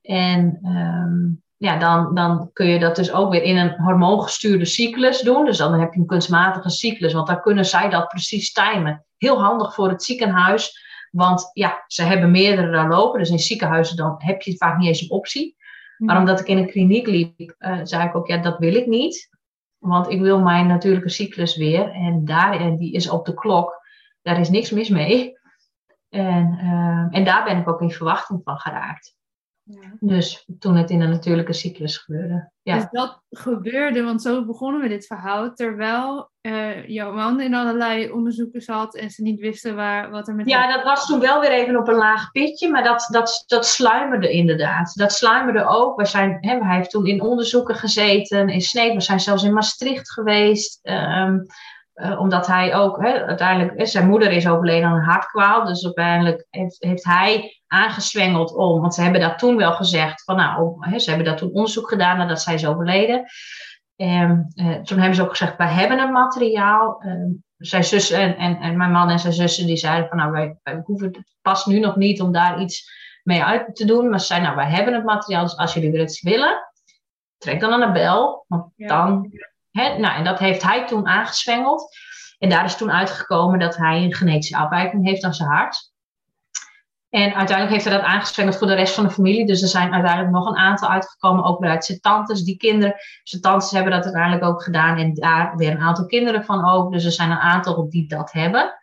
En 0.00 0.66
um, 0.66 1.42
ja, 1.58 1.76
dan, 1.76 2.14
dan 2.14 2.50
kun 2.52 2.66
je 2.66 2.78
dat 2.78 2.96
dus 2.96 3.12
ook 3.12 3.30
weer 3.30 3.42
in 3.42 3.56
een 3.56 3.74
hormoongestuurde 3.76 4.64
cyclus 4.64 5.20
doen. 5.20 5.44
Dus 5.44 5.56
dan 5.56 5.80
heb 5.80 5.92
je 5.92 6.00
een 6.00 6.06
kunstmatige 6.06 6.70
cyclus, 6.70 7.12
want 7.12 7.26
dan 7.26 7.40
kunnen 7.40 7.64
zij 7.64 7.88
dat 7.88 8.08
precies 8.08 8.52
timen. 8.52 9.04
Heel 9.16 9.42
handig 9.42 9.74
voor 9.74 9.88
het 9.88 10.02
ziekenhuis, 10.02 10.86
want 11.10 11.50
ja, 11.52 11.84
ze 11.86 12.02
hebben 12.02 12.30
meerdere 12.30 12.70
daar 12.70 12.88
lopen. 12.88 13.18
Dus 13.18 13.30
in 13.30 13.38
ziekenhuizen 13.38 13.96
dan 13.96 14.14
heb 14.18 14.42
je 14.42 14.56
vaak 14.56 14.78
niet 14.78 14.88
eens 14.88 15.00
een 15.00 15.10
optie. 15.10 15.56
Maar 15.96 16.14
mhm. 16.14 16.18
omdat 16.18 16.40
ik 16.40 16.46
in 16.46 16.58
een 16.58 16.70
kliniek 16.70 17.06
liep, 17.06 17.54
uh, 17.58 17.80
zei 17.82 18.08
ik 18.08 18.16
ook, 18.16 18.26
ja, 18.26 18.36
dat 18.36 18.58
wil 18.58 18.74
ik 18.74 18.86
niet. 18.86 19.28
Want 19.78 20.10
ik 20.10 20.20
wil 20.20 20.40
mijn 20.40 20.66
natuurlijke 20.66 21.08
cyclus 21.08 21.56
weer. 21.56 21.90
En 21.90 22.24
daar, 22.24 22.60
en 22.60 22.76
die 22.76 22.92
is 22.92 23.10
op 23.10 23.26
de 23.26 23.34
klok. 23.34 23.86
Daar 24.22 24.40
is 24.40 24.50
niks 24.50 24.70
mis 24.70 24.88
mee. 24.88 25.38
En, 26.08 26.58
uh, 26.62 27.18
en 27.18 27.24
daar 27.24 27.44
ben 27.44 27.56
ik 27.56 27.68
ook 27.68 27.80
in 27.80 27.90
verwachting 27.90 28.40
van 28.44 28.58
geraakt. 28.58 29.17
Ja. 29.70 29.96
Dus 30.00 30.48
toen 30.58 30.76
het 30.76 30.90
in 30.90 31.00
een 31.00 31.10
natuurlijke 31.10 31.52
cyclus 31.52 31.96
gebeurde. 31.96 32.50
Ja. 32.62 32.74
Dus 32.74 32.86
dat 32.90 33.22
gebeurde, 33.30 34.02
want 34.02 34.22
zo 34.22 34.44
begonnen 34.44 34.80
we 34.80 34.88
dit 34.88 35.06
verhaal, 35.06 35.52
terwijl 35.54 36.30
uh, 36.42 36.86
jouw 36.86 37.12
man 37.12 37.40
in 37.40 37.54
allerlei 37.54 38.10
onderzoeken 38.10 38.60
zat 38.60 38.96
en 38.96 39.10
ze 39.10 39.22
niet 39.22 39.40
wisten 39.40 39.76
waar, 39.76 40.10
wat 40.10 40.28
er 40.28 40.34
met... 40.34 40.48
Ja, 40.48 40.74
dat 40.74 40.84
was 40.84 41.06
toen 41.06 41.20
wel 41.20 41.40
weer 41.40 41.50
even 41.50 41.76
op 41.76 41.88
een 41.88 41.94
laag 41.94 42.30
pitje, 42.30 42.70
maar 42.70 42.84
dat, 42.84 43.08
dat, 43.10 43.44
dat 43.46 43.66
sluimerde 43.66 44.30
inderdaad. 44.30 44.96
Dat 44.96 45.12
sluimerde 45.12 45.64
ook. 45.64 45.96
We 46.00 46.06
zijn, 46.06 46.38
hè, 46.40 46.58
hij 46.58 46.76
heeft 46.76 46.90
toen 46.90 47.06
in 47.06 47.22
onderzoeken 47.22 47.74
gezeten, 47.74 48.48
in 48.48 48.60
Sneek, 48.60 48.94
we 48.94 49.00
zijn 49.00 49.20
zelfs 49.20 49.42
in 49.42 49.52
Maastricht 49.52 50.12
geweest. 50.12 50.80
Um, 50.82 51.46
uh, 51.98 52.20
omdat 52.20 52.46
hij 52.46 52.74
ook, 52.74 53.02
hè, 53.02 53.24
uiteindelijk, 53.24 53.86
zijn 53.86 54.08
moeder 54.08 54.32
is 54.32 54.48
overleden 54.48 54.88
aan 54.88 54.96
een 54.96 55.04
hartkwaal. 55.04 55.64
Dus 55.64 55.84
uiteindelijk 55.84 56.46
heeft, 56.50 56.76
heeft 56.78 57.04
hij 57.04 57.60
aangeswengeld 57.66 58.54
om, 58.54 58.80
want 58.80 58.94
ze 58.94 59.02
hebben 59.02 59.20
dat 59.20 59.38
toen 59.38 59.56
wel 59.56 59.72
gezegd, 59.72 60.24
van 60.24 60.36
nou, 60.36 60.98
ze 60.98 61.08
hebben 61.08 61.26
dat 61.26 61.38
toen 61.38 61.52
onderzoek 61.52 61.88
gedaan 61.88 62.16
nadat 62.16 62.42
zij 62.42 62.54
is 62.54 62.66
overleden. 62.66 63.24
En 63.96 64.52
uh, 64.54 64.74
toen 64.74 64.98
hebben 64.98 65.16
ze 65.16 65.22
ook 65.22 65.30
gezegd, 65.30 65.56
wij 65.56 65.72
hebben 65.72 65.98
het 65.98 66.10
materiaal. 66.10 67.02
Uh, 67.04 67.12
zijn 67.56 67.84
zus 67.84 68.10
en, 68.10 68.36
en, 68.36 68.56
en 68.56 68.76
mijn 68.76 68.90
man 68.90 69.10
en 69.10 69.18
zijn 69.18 69.32
zussen 69.32 69.66
die 69.66 69.76
zeiden 69.76 70.08
van 70.08 70.16
nou, 70.16 70.30
wij, 70.30 70.58
wij 70.62 70.80
hoeven 70.84 71.06
het 71.06 71.36
pas 71.42 71.66
nu 71.66 71.78
nog 71.78 71.96
niet 71.96 72.20
om 72.20 72.32
daar 72.32 72.60
iets 72.60 72.90
mee 73.22 73.44
uit 73.44 73.76
te 73.76 73.84
doen. 73.84 74.08
Maar 74.08 74.20
ze 74.20 74.26
zeiden 74.26 74.48
nou, 74.48 74.60
wij 74.66 74.76
hebben 74.76 74.94
het 74.94 75.04
materiaal, 75.04 75.42
dus 75.42 75.56
als 75.56 75.74
jullie 75.74 76.00
het 76.00 76.20
willen, 76.20 76.70
trek 77.38 77.60
dan 77.60 77.72
aan 77.72 77.92
de 77.92 78.00
bel. 78.00 78.44
Want 78.48 78.72
dan 78.76 79.30
nou, 79.78 80.16
en 80.16 80.24
dat 80.24 80.38
heeft 80.38 80.62
hij 80.62 80.86
toen 80.86 81.06
aangeswengeld. 81.06 81.96
En 82.38 82.48
daar 82.48 82.64
is 82.64 82.76
toen 82.76 82.92
uitgekomen 82.92 83.58
dat 83.58 83.76
hij 83.76 84.02
een 84.02 84.14
genetische 84.14 84.56
afwijking 84.56 85.04
heeft 85.04 85.24
aan 85.24 85.34
zijn 85.34 85.48
hart. 85.48 85.92
En 87.10 87.34
uiteindelijk 87.34 87.70
heeft 87.70 87.84
hij 87.84 87.96
dat 87.96 88.06
aangeswengeld 88.06 88.56
voor 88.56 88.66
de 88.66 88.74
rest 88.74 88.94
van 88.94 89.04
de 89.04 89.10
familie. 89.10 89.46
Dus 89.46 89.62
er 89.62 89.68
zijn 89.68 89.92
uiteindelijk 89.92 90.32
nog 90.32 90.46
een 90.46 90.56
aantal 90.56 90.88
uitgekomen, 90.88 91.44
ook 91.44 91.64
uit 91.64 91.84
zijn 91.84 92.00
tantes. 92.00 92.42
Die 92.42 92.56
kinderen, 92.56 92.94
zijn 93.22 93.42
tantes 93.42 93.70
hebben 93.70 93.92
dat 93.92 94.04
uiteindelijk 94.04 94.44
ook 94.44 94.62
gedaan. 94.62 94.98
En 94.98 95.14
daar 95.14 95.56
weer 95.56 95.70
een 95.70 95.80
aantal 95.80 96.06
kinderen 96.06 96.44
van 96.44 96.68
ook. 96.68 96.92
Dus 96.92 97.04
er 97.04 97.12
zijn 97.12 97.30
een 97.30 97.38
aantal 97.38 97.90
die 97.90 98.08
dat 98.08 98.32
hebben. 98.32 98.74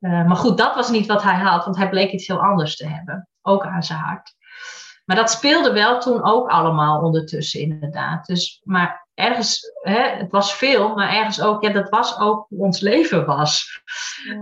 Uh, 0.00 0.26
maar 0.26 0.36
goed, 0.36 0.58
dat 0.58 0.74
was 0.74 0.90
niet 0.90 1.06
wat 1.06 1.22
hij 1.22 1.34
had, 1.34 1.64
want 1.64 1.76
hij 1.76 1.88
bleek 1.88 2.12
iets 2.12 2.26
heel 2.26 2.42
anders 2.42 2.76
te 2.76 2.88
hebben. 2.88 3.28
Ook 3.42 3.64
aan 3.64 3.82
zijn 3.82 3.98
hart. 3.98 4.34
Maar 5.04 5.16
dat 5.16 5.30
speelde 5.30 5.72
wel 5.72 6.00
toen 6.00 6.24
ook 6.24 6.48
allemaal 6.48 7.00
ondertussen, 7.00 7.60
inderdaad. 7.60 8.26
Dus, 8.26 8.60
maar 8.64 9.03
ergens, 9.14 9.72
hè, 9.80 10.00
het 10.00 10.30
was 10.30 10.54
veel, 10.54 10.94
maar 10.94 11.14
ergens 11.14 11.40
ook, 11.40 11.62
ja, 11.62 11.70
dat 11.70 11.88
was 11.88 12.18
ook 12.18 12.46
hoe 12.48 12.64
ons 12.64 12.80
leven 12.80 13.26
was. 13.26 13.82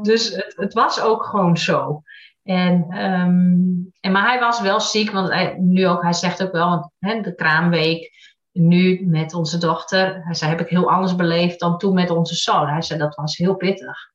Dus 0.03 0.35
het, 0.35 0.53
het, 0.57 0.73
was 0.73 1.01
ook 1.01 1.25
gewoon 1.25 1.57
zo. 1.57 2.03
En, 2.43 3.05
um, 3.05 3.93
en, 4.01 4.12
maar 4.12 4.27
hij 4.29 4.41
was 4.41 4.61
wel 4.61 4.81
ziek, 4.81 5.11
want 5.11 5.29
hij, 5.29 5.57
nu 5.59 5.87
ook, 5.87 6.03
hij 6.03 6.12
zegt 6.12 6.43
ook 6.43 6.53
wel, 6.53 6.68
want 6.68 6.91
hè, 6.99 7.20
de 7.20 7.35
kraamweek, 7.35 8.11
nu 8.53 9.07
met 9.07 9.35
onze 9.35 9.59
dochter, 9.59 10.20
hij 10.25 10.35
zei, 10.35 10.51
heb 10.51 10.61
ik 10.61 10.68
heel 10.68 10.91
anders 10.91 11.16
beleefd 11.16 11.61
dan 11.61 11.79
toen 11.79 11.95
met 11.95 12.11
onze 12.11 12.35
zoon. 12.35 12.68
Hij 12.68 12.83
zei, 12.83 12.99
dat 12.99 13.14
was 13.14 13.37
heel 13.37 13.57
pittig. 13.57 14.11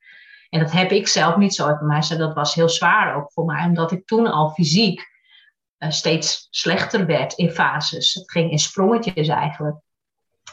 En 0.50 0.60
dat 0.60 0.72
heb 0.72 0.92
ik 0.92 1.08
zelf 1.08 1.36
niet 1.36 1.56
zo. 1.56 1.66
Maar 1.66 1.92
hij 1.92 2.02
zei, 2.02 2.20
dat 2.20 2.34
was 2.34 2.54
heel 2.54 2.70
zwaar 2.70 3.16
ook 3.16 3.32
voor 3.32 3.46
mij, 3.46 3.66
omdat 3.66 3.92
ik 3.92 4.06
toen 4.06 4.28
al 4.28 4.50
fysiek 4.50 5.08
uh, 5.78 5.90
steeds 5.90 6.48
slechter 6.50 7.06
werd 7.06 7.34
in 7.34 7.50
fases. 7.50 8.14
Het 8.14 8.32
ging 8.32 8.52
in 8.52 8.60
sprongetjes 8.60 9.28
eigenlijk. 9.28 9.78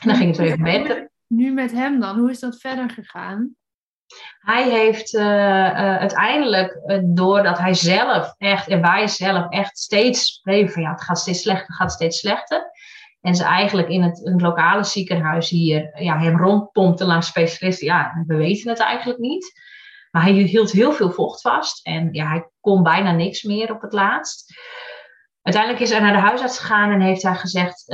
En 0.01 0.09
dan 0.09 0.17
ging 0.17 0.29
het 0.29 0.39
weer 0.39 0.47
even 0.47 0.63
beter. 0.63 1.11
Nu 1.27 1.53
met 1.53 1.73
hem 1.73 2.01
dan, 2.01 2.19
hoe 2.19 2.31
is 2.31 2.41
dat 2.41 2.61
verder 2.61 2.91
gegaan? 2.91 3.57
Hij 4.39 4.71
heeft 4.71 5.15
uh, 5.15 5.23
uh, 5.23 5.97
uiteindelijk, 5.97 6.81
uh, 6.87 6.99
doordat 7.03 7.59
hij 7.59 7.75
zelf 7.75 8.35
echt, 8.39 8.69
en 8.69 8.81
wij 8.81 9.09
zelf 9.09 9.51
echt 9.51 9.79
steeds 9.79 10.41
bleven 10.43 10.73
van 10.73 10.83
ja, 10.83 10.91
het 10.91 11.03
gaat 11.03 11.19
steeds 11.19 11.43
slechter, 11.43 11.67
het 11.67 11.77
gaat 11.77 11.93
steeds 11.93 12.19
slechter. 12.19 12.71
En 13.21 13.35
ze 13.35 13.45
eigenlijk 13.45 13.89
in 13.89 14.03
het, 14.03 14.27
een 14.27 14.41
lokale 14.41 14.85
ziekenhuis 14.85 15.49
hier 15.49 16.03
ja, 16.03 16.19
hem 16.19 16.39
rondpompten 16.39 17.07
langs 17.07 17.27
specialisten. 17.27 17.87
Ja, 17.87 18.25
we 18.27 18.37
weten 18.37 18.71
het 18.71 18.79
eigenlijk 18.79 19.19
niet. 19.19 19.63
Maar 20.11 20.23
hij 20.23 20.33
hield 20.33 20.71
heel 20.71 20.93
veel 20.93 21.11
vocht 21.11 21.41
vast 21.41 21.87
en 21.87 22.09
ja, 22.13 22.29
hij 22.29 22.49
kon 22.61 22.83
bijna 22.83 23.13
niks 23.13 23.43
meer 23.43 23.73
op 23.73 23.83
het 23.83 23.93
laatst. 23.93 24.55
Uiteindelijk 25.43 25.85
is 25.85 25.91
hij 25.91 26.01
naar 26.01 26.13
de 26.13 26.19
huisarts 26.19 26.59
gegaan 26.59 26.91
en 26.91 27.01
heeft 27.01 27.23
hij 27.23 27.35
gezegd: 27.35 27.85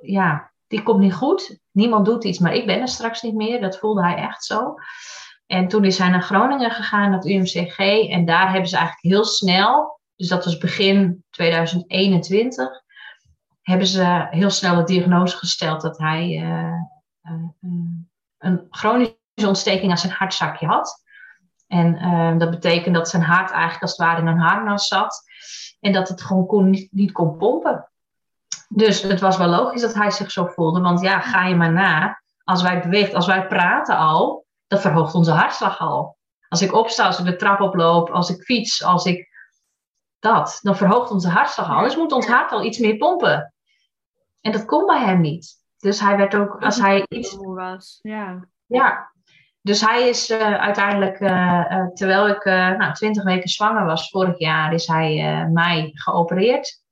ja, 0.00 0.52
die 0.66 0.82
komt 0.82 1.00
niet 1.00 1.14
goed. 1.14 1.58
Niemand 1.70 2.04
doet 2.04 2.24
iets, 2.24 2.38
maar 2.38 2.54
ik 2.54 2.66
ben 2.66 2.80
er 2.80 2.88
straks 2.88 3.22
niet 3.22 3.34
meer. 3.34 3.60
Dat 3.60 3.78
voelde 3.78 4.02
hij 4.02 4.16
echt 4.16 4.44
zo. 4.44 4.74
En 5.46 5.68
toen 5.68 5.84
is 5.84 5.98
hij 5.98 6.08
naar 6.08 6.22
Groningen 6.22 6.70
gegaan, 6.70 7.10
naar 7.10 7.18
het 7.18 7.28
UMCG. 7.28 7.78
En 8.10 8.24
daar 8.24 8.50
hebben 8.50 8.68
ze 8.68 8.76
eigenlijk 8.76 9.14
heel 9.14 9.24
snel, 9.24 10.00
dus 10.16 10.28
dat 10.28 10.44
was 10.44 10.58
begin 10.58 11.24
2021, 11.30 12.82
hebben 13.62 13.86
ze 13.86 14.26
heel 14.30 14.50
snel 14.50 14.76
de 14.76 14.84
diagnose 14.84 15.36
gesteld 15.36 15.80
dat 15.80 15.98
hij 15.98 16.28
uh, 16.28 16.74
uh, 17.22 17.72
een 18.38 18.66
chronische 18.70 19.16
ontsteking 19.46 19.90
aan 19.90 19.98
zijn 19.98 20.12
hartzakje 20.12 20.66
had. 20.66 21.04
En 21.66 21.94
uh, 21.94 22.38
dat 22.38 22.50
betekent 22.50 22.94
dat 22.94 23.08
zijn 23.08 23.22
hart 23.22 23.50
eigenlijk 23.50 23.82
als 23.82 23.90
het 23.90 24.06
ware 24.06 24.20
in 24.20 24.26
een 24.26 24.38
harnas 24.38 24.86
zat. 24.86 25.22
En 25.80 25.92
dat 25.92 26.08
het 26.08 26.22
gewoon 26.22 26.46
kon, 26.46 26.88
niet 26.90 27.12
kon 27.12 27.36
pompen. 27.36 27.87
Dus 28.68 29.02
het 29.02 29.20
was 29.20 29.36
wel 29.36 29.48
logisch 29.48 29.80
dat 29.80 29.94
hij 29.94 30.10
zich 30.10 30.30
zo 30.30 30.46
voelde. 30.46 30.80
Want 30.80 31.00
ja, 31.00 31.20
ga 31.20 31.46
je 31.46 31.54
maar 31.54 31.72
na. 31.72 32.20
Als 32.44 32.62
wij 32.62 32.80
bewegen, 32.80 33.14
als 33.14 33.26
wij 33.26 33.46
praten 33.46 33.96
al, 33.96 34.46
dat 34.66 34.80
verhoogt 34.80 35.14
onze 35.14 35.30
hartslag 35.30 35.80
al. 35.80 36.16
Als 36.48 36.62
ik 36.62 36.72
opsta, 36.72 37.06
als 37.06 37.18
ik 37.18 37.24
de 37.24 37.36
trap 37.36 37.60
oploop, 37.60 38.10
als 38.10 38.30
ik 38.30 38.42
fiets, 38.42 38.84
als 38.84 39.04
ik 39.04 39.28
dat, 40.18 40.58
dan 40.62 40.76
verhoogt 40.76 41.10
onze 41.10 41.28
hartslag 41.28 41.70
al. 41.70 41.82
Dus 41.82 41.96
moet 41.96 42.12
ons 42.12 42.26
hart 42.26 42.52
al 42.52 42.64
iets 42.64 42.78
meer 42.78 42.96
pompen. 42.96 43.52
En 44.40 44.52
dat 44.52 44.64
kon 44.64 44.86
bij 44.86 45.00
hem 45.00 45.20
niet. 45.20 45.56
Dus 45.78 46.00
hij 46.00 46.16
werd 46.16 46.34
ook, 46.34 46.62
als 46.62 46.80
hij 46.80 47.04
iets. 47.08 47.36
Was. 47.40 47.98
Ja. 48.02 48.48
ja. 48.66 49.12
Dus 49.62 49.80
hij 49.80 50.08
is 50.08 50.30
uh, 50.30 50.54
uiteindelijk, 50.54 51.20
uh, 51.20 51.64
uh, 51.70 51.86
terwijl 51.86 52.28
ik 52.28 52.44
nou, 52.44 52.92
20 52.92 53.24
weken 53.24 53.48
zwanger 53.48 53.84
was 53.84 54.10
vorig 54.10 54.38
jaar, 54.38 54.72
is 54.72 54.86
hij 54.86 55.46
mij 55.52 55.90
geopereerd 55.94 56.82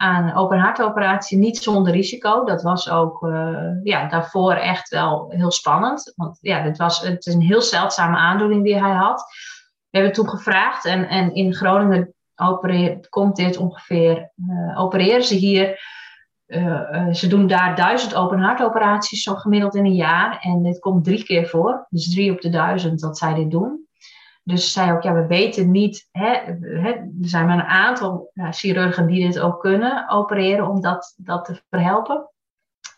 aan 0.00 0.34
open 0.34 0.58
hartoperatie 0.58 1.38
niet 1.38 1.58
zonder 1.58 1.92
risico. 1.92 2.44
Dat 2.44 2.62
was 2.62 2.90
ook 2.90 3.22
uh, 3.22 3.82
ja, 3.82 4.08
daarvoor 4.08 4.52
echt 4.52 4.88
wel 4.88 5.26
heel 5.28 5.50
spannend. 5.50 6.12
Want 6.16 6.38
ja, 6.40 6.62
dit 6.62 6.76
was, 6.76 7.00
het 7.00 7.26
is 7.26 7.34
een 7.34 7.42
heel 7.42 7.62
zeldzame 7.62 8.16
aandoening 8.16 8.64
die 8.64 8.82
hij 8.82 8.94
had. 8.94 9.20
We 9.90 9.98
hebben 9.98 10.12
toen 10.12 10.28
gevraagd 10.28 10.84
en, 10.84 11.08
en 11.08 11.34
in 11.34 11.54
Groningen 11.54 12.14
komt 13.08 13.36
dit 13.36 13.56
ongeveer, 13.56 14.32
uh, 14.36 14.80
opereren 14.80 15.24
ze 15.24 15.34
hier. 15.34 15.80
Uh, 16.46 17.12
ze 17.12 17.26
doen 17.26 17.46
daar 17.46 17.76
duizend 17.76 18.14
open 18.14 18.38
hartoperaties 18.38 19.22
zo 19.22 19.34
gemiddeld 19.34 19.74
in 19.74 19.84
een 19.84 19.94
jaar. 19.94 20.38
En 20.40 20.62
dit 20.62 20.78
komt 20.78 21.04
drie 21.04 21.24
keer 21.24 21.46
voor. 21.46 21.86
Dus 21.90 22.10
drie 22.10 22.32
op 22.32 22.40
de 22.40 22.50
duizend 22.50 23.00
dat 23.00 23.18
zij 23.18 23.34
dit 23.34 23.50
doen. 23.50 23.88
Dus 24.50 24.72
zei 24.72 24.92
ook, 24.92 25.02
ja, 25.02 25.12
we 25.12 25.26
weten 25.26 25.70
niet, 25.70 26.08
hè, 26.10 26.34
hè, 26.60 26.90
er 26.90 27.08
zijn 27.20 27.46
maar 27.46 27.58
een 27.58 27.64
aantal 27.64 28.30
ja, 28.34 28.52
chirurgen 28.52 29.06
die 29.06 29.26
dit 29.26 29.40
ook 29.40 29.60
kunnen 29.60 30.08
opereren 30.08 30.68
om 30.68 30.80
dat, 30.80 31.14
dat 31.16 31.44
te 31.44 31.62
verhelpen. 31.70 32.30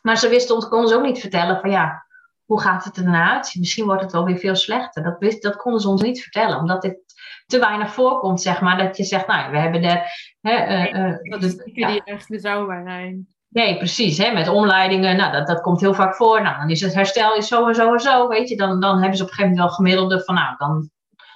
Maar 0.03 0.19
ze 0.19 0.29
wisten 0.29 0.55
ons, 0.55 0.69
konden 0.69 0.89
ze 0.89 0.97
ook 0.97 1.05
niet 1.05 1.21
vertellen 1.21 1.61
van 1.61 1.71
ja, 1.71 2.07
hoe 2.45 2.61
gaat 2.61 2.85
het 2.85 2.97
erna 2.97 3.33
uit? 3.33 3.55
Misschien 3.59 3.85
wordt 3.85 4.03
het 4.03 4.13
wel 4.13 4.25
weer 4.25 4.39
veel 4.39 4.55
slechter. 4.55 5.03
Dat, 5.03 5.19
wist, 5.19 5.43
dat 5.43 5.57
konden 5.57 5.81
ze 5.81 5.89
ons 5.89 6.03
niet 6.03 6.23
vertellen, 6.23 6.59
omdat 6.59 6.83
dit 6.83 6.99
te 7.47 7.59
weinig 7.59 7.93
voorkomt, 7.93 8.41
zeg 8.41 8.61
maar. 8.61 8.79
Dat 8.79 8.97
je 8.97 9.05
zegt, 9.05 9.27
nou, 9.27 9.51
we 9.51 9.59
hebben 9.59 9.83
er... 9.83 10.03
Hè, 10.41 10.87
uh, 10.89 11.31
dat 11.31 11.43
is 11.43 11.57
die 11.57 11.79
ja. 11.81 11.97
echt 12.05 12.29
betrouwbaar 12.29 12.83
zijn. 12.83 13.27
Nee, 13.49 13.77
precies. 13.77 14.19
Hè, 14.19 14.33
met 14.33 14.49
omleidingen, 14.49 15.17
nou, 15.17 15.33
dat, 15.33 15.47
dat 15.47 15.61
komt 15.61 15.81
heel 15.81 15.95
vaak 15.95 16.15
voor. 16.15 16.43
Nou, 16.43 16.59
dan 16.59 16.71
is 16.71 16.81
het 16.81 16.95
herstel 16.95 17.37
is 17.37 17.49
zo 17.49 17.69
en 17.69 17.75
zo 17.75 17.93
en 17.93 18.01
zo, 18.01 18.29
weet 18.29 18.49
je. 18.49 18.57
Dan, 18.57 18.81
dan 18.81 18.99
hebben 18.99 19.17
ze 19.17 19.23
op 19.23 19.29
een 19.29 19.35
gegeven 19.35 19.57
moment 19.57 19.69
wel 19.69 19.77
gemiddelde 19.77 20.25
van, 20.25 20.35
nou, 20.35 20.55
dan 20.59 20.91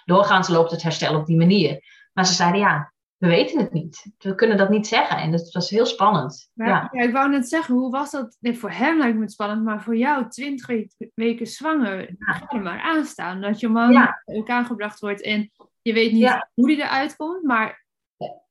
doorgaans 0.07 0.49
loopt 0.49 0.71
het 0.71 0.83
herstel 0.83 1.17
op 1.19 1.27
die 1.27 1.37
manier. 1.37 1.81
Maar 2.13 2.27
ze 2.27 2.33
zeiden 2.33 2.61
ja, 2.61 2.93
we 3.17 3.29
weten 3.29 3.59
het 3.59 3.73
niet. 3.73 4.07
We 4.19 4.35
kunnen 4.35 4.57
dat 4.57 4.69
niet 4.69 4.87
zeggen. 4.87 5.17
En 5.17 5.33
het 5.33 5.53
was 5.53 5.71
heel 5.71 5.87
spannend. 5.87 6.51
ja. 6.53 6.89
ja. 6.93 7.03
ik 7.03 7.13
wou 7.13 7.31
net 7.31 7.49
zeggen, 7.49 7.75
hoe 7.75 7.91
was 7.91 8.11
dat? 8.11 8.37
Nee, 8.41 8.59
voor 8.59 8.71
hem 8.71 8.99
lijkt 8.99 9.17
me 9.17 9.23
het 9.23 9.33
spannend, 9.33 9.65
maar 9.65 9.83
voor 9.83 9.97
jou, 9.97 10.29
twintig 10.29 10.69
weken 11.15 11.47
zwanger, 11.47 12.15
ga 12.19 12.47
je 12.49 12.59
maar 12.59 12.81
aanstaan. 12.81 13.41
Dat 13.41 13.61
je 13.61 13.69
man 13.69 13.93
ja. 13.93 14.23
elkaar 14.25 14.65
gebracht 14.65 15.01
wordt 15.01 15.23
en 15.23 15.51
je 15.83 15.93
weet 15.93 16.13
niet 16.13 16.47
hoe 16.55 16.67
die 16.67 16.83
eruit 16.83 17.17
komt, 17.17 17.43
maar 17.43 17.85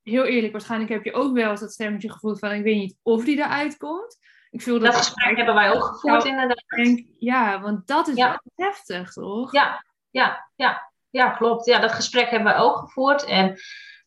heel 0.03 0.23
eerlijk, 0.23 0.51
waarschijnlijk 0.51 0.91
heb 0.91 1.03
je 1.03 1.13
ook 1.13 1.33
wel 1.33 1.51
eens 1.51 1.59
dat 1.59 1.71
stemmetje 1.71 2.11
gevoeld 2.11 2.39
van 2.39 2.51
ik 2.51 2.63
weet 2.63 2.77
niet 2.77 2.97
of 3.01 3.25
die 3.25 3.37
eruit 3.37 3.77
komt. 3.77 4.17
Ik 4.49 4.61
voel 4.61 4.79
dat, 4.79 4.91
dat 4.91 4.95
gesprek 4.95 5.37
hebben 5.37 5.55
wij 5.55 5.71
ook 5.71 5.83
gevoerd 5.83 6.25
inderdaad. 6.25 6.63
Denk, 6.67 7.07
ja, 7.17 7.61
want 7.61 7.87
dat 7.87 8.07
is 8.07 8.15
wel 8.15 8.41
heftig, 8.55 9.11
toch? 9.11 9.51
Ja, 9.51 9.85
ja, 10.09 10.49
ja, 10.55 10.91
ja, 11.15 11.29
klopt. 11.29 11.65
Ja, 11.65 11.79
dat 11.79 11.91
gesprek 11.91 12.29
hebben 12.29 12.53
wij 12.53 12.61
ook 12.61 12.77
gevoerd. 12.77 13.25
En 13.25 13.57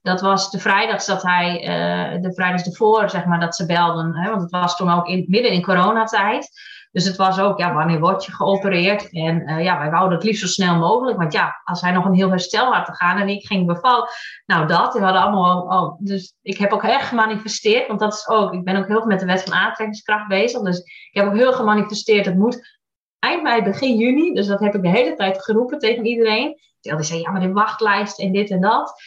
dat 0.03 0.21
was 0.21 0.51
de 0.51 0.59
vrijdags 0.59 1.07
dat 1.07 1.23
hij, 1.23 1.61
uh, 1.61 2.23
de 2.23 2.35
vrijdags 2.35 2.63
ervoor, 2.63 3.11
zeg 3.11 3.25
maar, 3.25 3.41
dat 3.41 3.57
ze 3.57 3.67
belden. 3.67 4.17
Hè, 4.17 4.31
want 4.31 4.43
het 4.43 4.51
was 4.51 4.77
toen 4.77 4.91
ook 4.91 5.07
in, 5.07 5.25
midden 5.29 5.53
in 5.53 5.63
coronatijd. 5.63 6.51
Dus 6.91 7.05
het 7.05 7.17
was 7.17 7.39
ook, 7.39 7.59
ja, 7.59 7.75
wanneer 7.75 8.01
word 8.01 8.25
je 8.25 8.33
geopereerd? 8.33 9.11
En 9.13 9.51
uh, 9.51 9.65
ja, 9.65 9.79
wij 9.79 9.91
wouden 9.91 10.19
het 10.19 10.27
liefst 10.27 10.41
zo 10.41 10.47
snel 10.47 10.77
mogelijk. 10.77 11.19
Want 11.19 11.33
ja, 11.33 11.61
als 11.65 11.81
hij 11.81 11.93
nog 11.93 12.05
een 12.05 12.15
heel 12.15 12.31
herstel 12.31 12.73
had 12.73 12.87
te 12.87 12.95
gaan 12.95 13.19
en 13.19 13.29
ik 13.29 13.47
ging 13.47 13.67
bevallen. 13.67 14.09
Nou, 14.47 14.67
dat. 14.67 14.93
We 14.93 15.01
hadden 15.01 15.23
allemaal 15.23 15.71
al, 15.71 15.97
Dus 16.01 16.37
ik 16.43 16.59
heb 16.59 16.73
ook 16.73 16.85
erg 16.85 17.09
gemanifesteerd. 17.09 17.87
Want 17.87 18.01
dat 18.01 18.13
is 18.13 18.29
ook, 18.29 18.53
ik 18.53 18.65
ben 18.65 18.77
ook 18.77 18.87
heel 18.87 18.99
veel 18.99 19.07
met 19.07 19.21
de 19.21 19.27
wet 19.27 19.43
van 19.43 19.53
aantrekkingskracht 19.53 20.29
bezig. 20.29 20.61
Dus 20.61 20.79
ik 20.79 21.11
heb 21.21 21.27
ook 21.27 21.37
heel 21.37 21.53
gemanifesteerd. 21.53 22.27
Het 22.27 22.39
moet 22.39 22.79
eind 23.19 23.43
mei, 23.43 23.63
begin 23.63 23.97
juni. 23.97 24.35
Dus 24.35 24.47
dat 24.47 24.61
heb 24.61 24.75
ik 24.75 24.83
de 24.83 24.89
hele 24.89 25.15
tijd 25.15 25.45
geroepen 25.45 25.79
tegen 25.79 26.05
iedereen. 26.05 26.57
Die 26.81 27.03
zei, 27.03 27.21
ja, 27.21 27.31
maar 27.31 27.41
de 27.41 27.53
wachtlijst 27.53 28.21
en 28.21 28.33
dit 28.33 28.51
en 28.51 28.61
dat. 28.61 29.03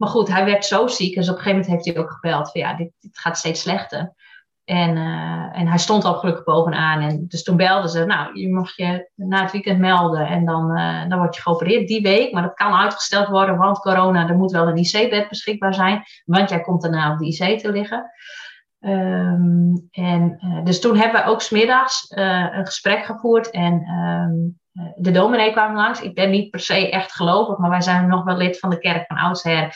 Maar 0.00 0.08
goed, 0.08 0.28
hij 0.28 0.44
werd 0.44 0.64
zo 0.64 0.86
ziek. 0.86 1.14
Dus 1.14 1.28
op 1.28 1.36
een 1.36 1.42
gegeven 1.42 1.60
moment 1.60 1.84
heeft 1.84 1.96
hij 1.96 2.04
ook 2.04 2.12
gebeld 2.12 2.50
van 2.50 2.60
ja, 2.60 2.74
dit, 2.74 2.92
gaat 3.12 3.38
steeds 3.38 3.60
slechter. 3.60 4.14
En, 4.64 4.96
uh, 4.96 5.58
en 5.58 5.66
hij 5.66 5.78
stond 5.78 6.04
al 6.04 6.14
gelukkig 6.14 6.44
bovenaan. 6.44 7.00
En 7.00 7.24
dus 7.28 7.42
toen 7.42 7.56
belden 7.56 7.90
ze, 7.90 8.04
nou, 8.04 8.38
je 8.40 8.48
mag 8.48 8.76
je 8.76 9.10
na 9.14 9.42
het 9.42 9.52
weekend 9.52 9.78
melden. 9.78 10.26
En 10.26 10.44
dan, 10.44 10.78
uh, 10.78 11.08
dan 11.08 11.18
word 11.18 11.34
je 11.34 11.42
geopereerd 11.42 11.88
die 11.88 12.02
week. 12.02 12.32
Maar 12.32 12.42
dat 12.42 12.54
kan 12.54 12.72
uitgesteld 12.72 13.28
worden, 13.28 13.56
want 13.56 13.78
corona, 13.78 14.28
er 14.28 14.36
moet 14.36 14.50
wel 14.50 14.68
een 14.68 14.76
IC-bed 14.76 15.28
beschikbaar 15.28 15.74
zijn. 15.74 16.02
Want 16.24 16.50
jij 16.50 16.60
komt 16.60 16.82
daarna 16.82 17.12
op 17.12 17.18
de 17.18 17.26
IC 17.26 17.58
te 17.58 17.72
liggen. 17.72 18.10
Um, 18.80 19.88
en, 19.90 20.38
uh, 20.44 20.64
dus 20.64 20.80
toen 20.80 20.96
hebben 20.96 21.22
we 21.22 21.30
ook 21.30 21.40
smiddags 21.40 22.04
een 22.08 22.66
gesprek 22.66 23.04
gevoerd. 23.04 23.50
En 23.50 23.88
um, 23.88 24.59
de 24.96 25.10
dominee 25.10 25.52
kwam 25.52 25.74
langs. 25.74 26.00
Ik 26.00 26.14
ben 26.14 26.30
niet 26.30 26.50
per 26.50 26.60
se 26.60 26.90
echt 26.90 27.12
gelovig, 27.12 27.58
maar 27.58 27.70
wij 27.70 27.80
zijn 27.80 28.08
nog 28.08 28.24
wel 28.24 28.36
lid 28.36 28.58
van 28.58 28.70
de 28.70 28.78
kerk 28.78 29.06
van 29.06 29.16
oudsher. 29.16 29.74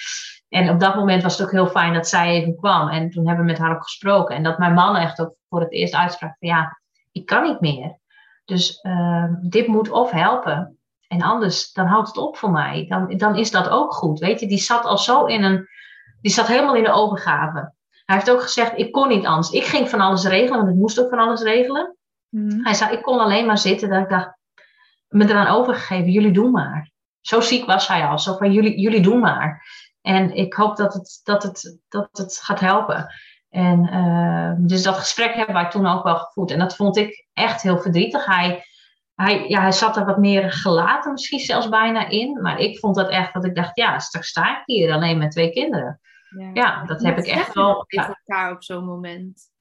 En 0.48 0.70
op 0.70 0.80
dat 0.80 0.94
moment 0.94 1.22
was 1.22 1.38
het 1.38 1.46
ook 1.46 1.52
heel 1.52 1.66
fijn 1.66 1.94
dat 1.94 2.08
zij 2.08 2.28
even 2.28 2.56
kwam. 2.56 2.88
En 2.88 3.10
toen 3.10 3.26
hebben 3.26 3.44
we 3.44 3.50
met 3.50 3.60
haar 3.60 3.74
ook 3.74 3.82
gesproken. 3.82 4.36
En 4.36 4.42
dat 4.42 4.58
mijn 4.58 4.74
man 4.74 4.96
echt 4.96 5.20
ook 5.20 5.36
voor 5.48 5.60
het 5.60 5.72
eerst 5.72 5.94
uitsprak 5.94 6.36
van 6.38 6.48
ja, 6.48 6.80
ik 7.12 7.26
kan 7.26 7.42
niet 7.42 7.60
meer. 7.60 7.98
Dus 8.44 8.78
uh, 8.82 9.24
dit 9.40 9.66
moet 9.66 9.90
of 9.90 10.10
helpen. 10.10 10.78
En 11.08 11.22
anders, 11.22 11.72
dan 11.72 11.86
houdt 11.86 12.08
het 12.08 12.16
op 12.16 12.36
voor 12.36 12.50
mij. 12.50 12.86
Dan, 12.88 13.16
dan 13.16 13.36
is 13.36 13.50
dat 13.50 13.68
ook 13.68 13.92
goed. 13.92 14.18
Weet 14.18 14.40
je, 14.40 14.46
die 14.46 14.58
zat 14.58 14.84
al 14.84 14.98
zo 14.98 15.24
in 15.24 15.42
een. 15.42 15.68
Die 16.20 16.32
zat 16.32 16.46
helemaal 16.46 16.74
in 16.74 16.82
de 16.82 16.92
overgave. 16.92 17.72
Hij 18.04 18.16
heeft 18.16 18.30
ook 18.30 18.42
gezegd: 18.42 18.78
ik 18.78 18.92
kon 18.92 19.08
niet 19.08 19.26
anders. 19.26 19.50
Ik 19.50 19.64
ging 19.64 19.88
van 19.90 20.00
alles 20.00 20.24
regelen, 20.24 20.58
want 20.58 20.70
ik 20.70 20.80
moest 20.80 21.00
ook 21.00 21.08
van 21.08 21.18
alles 21.18 21.42
regelen. 21.42 21.96
Mm. 22.28 22.64
Hij 22.64 22.74
zei: 22.74 22.92
ik 22.92 23.02
kon 23.02 23.18
alleen 23.18 23.46
maar 23.46 23.58
zitten. 23.58 23.88
Dat 23.88 24.02
ik 24.02 24.08
dacht: 24.08 24.38
me 25.14 25.24
eraan 25.24 25.56
overgegeven, 25.56 26.10
jullie 26.10 26.32
doen 26.32 26.50
maar. 26.50 26.90
Zo 27.20 27.40
ziek 27.40 27.66
was 27.66 27.88
hij 27.88 28.06
al. 28.06 28.18
Zo 28.18 28.36
van: 28.36 28.52
jullie, 28.52 28.80
jullie 28.80 29.02
doen 29.02 29.20
maar. 29.20 29.66
En 30.00 30.36
ik 30.36 30.54
hoop 30.54 30.76
dat 30.76 30.94
het, 30.94 31.20
dat 31.24 31.42
het, 31.42 31.78
dat 31.88 32.08
het 32.12 32.40
gaat 32.42 32.60
helpen. 32.60 33.14
En 33.48 33.94
uh, 33.94 34.52
dus 34.58 34.82
dat 34.82 34.96
gesprek 34.96 35.34
hebben 35.34 35.54
wij 35.54 35.68
toen 35.68 35.86
ook 35.86 36.02
wel 36.02 36.16
gevoerd. 36.16 36.50
En 36.50 36.58
dat 36.58 36.76
vond 36.76 36.96
ik 36.96 37.26
echt 37.32 37.62
heel 37.62 37.78
verdrietig. 37.78 38.26
Hij, 38.26 38.64
hij, 39.14 39.48
ja, 39.48 39.60
hij 39.60 39.72
zat 39.72 39.96
er 39.96 40.04
wat 40.04 40.18
meer 40.18 40.52
gelaten 40.52 41.12
misschien 41.12 41.38
zelfs 41.38 41.68
bijna 41.68 42.08
in. 42.08 42.42
Maar 42.42 42.58
ik 42.58 42.78
vond 42.78 42.94
dat 42.94 43.10
echt 43.10 43.32
dat 43.32 43.44
ik 43.44 43.54
dacht, 43.54 43.76
ja, 43.76 43.98
straks 43.98 44.28
sta 44.28 44.58
ik 44.58 44.62
hier 44.64 44.92
alleen 44.92 45.18
met 45.18 45.30
twee 45.30 45.50
kinderen. 45.50 46.00
Ja, 46.38 46.50
ja 46.52 46.84
dat 46.84 47.02
heb 47.02 47.18
ik 47.18 47.26
echt 47.26 47.54
wel. 47.54 47.84
Tegen 47.86 48.18
elkaar 48.24 48.52
op 48.52 48.62
zo'n 48.62 48.84
moment. 48.84 49.52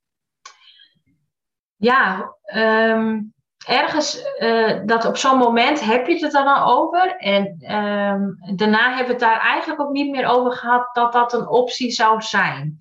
Ja, 1.75 2.35
um, 2.55 3.32
ergens 3.65 4.23
uh, 4.39 4.79
dat 4.85 5.05
op 5.05 5.17
zo'n 5.17 5.37
moment 5.37 5.81
heb 5.81 6.07
je 6.07 6.13
het 6.13 6.35
er 6.35 6.43
dan 6.43 6.63
over. 6.63 7.15
En 7.17 7.45
um, 7.45 8.55
daarna 8.55 8.87
hebben 8.87 9.05
we 9.05 9.11
het 9.11 9.19
daar 9.19 9.39
eigenlijk 9.39 9.81
ook 9.81 9.91
niet 9.91 10.11
meer 10.11 10.27
over 10.27 10.51
gehad 10.51 10.89
dat 10.93 11.13
dat 11.13 11.33
een 11.33 11.47
optie 11.47 11.91
zou 11.91 12.21
zijn. 12.21 12.77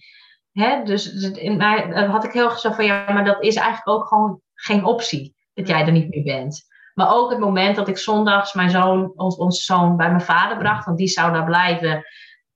Hè? 0.53 0.83
Dus, 0.83 1.13
dus 1.13 1.31
in 1.31 1.57
mij 1.57 2.07
had 2.11 2.25
ik 2.25 2.33
heel 2.33 2.51
gezegd 2.51 2.75
van 2.75 2.85
ja, 2.85 3.13
maar 3.13 3.25
dat 3.25 3.43
is 3.43 3.55
eigenlijk 3.55 3.89
ook 3.89 4.07
gewoon 4.09 4.41
geen 4.55 4.85
optie. 4.85 5.35
Dat 5.55 5.69
jij 5.69 5.87
er 5.87 5.93
niet 5.93 6.09
meer 6.09 6.23
bent. 6.23 6.71
Maar 6.95 7.15
ook 7.15 7.31
het 7.31 7.39
moment 7.39 7.77
dat 7.77 7.89
ik 7.89 7.99
zondags 7.99 8.53
mijn 8.53 8.71
zoon, 8.71 9.13
ons, 9.17 9.37
onze 9.37 9.63
zoon 9.63 9.97
bij 9.97 10.09
mijn 10.09 10.21
vader 10.21 10.57
bracht, 10.57 10.85
want 10.85 10.99
die 10.99 11.09
zou 11.09 11.33
daar 11.33 11.45
blijven 11.45 12.05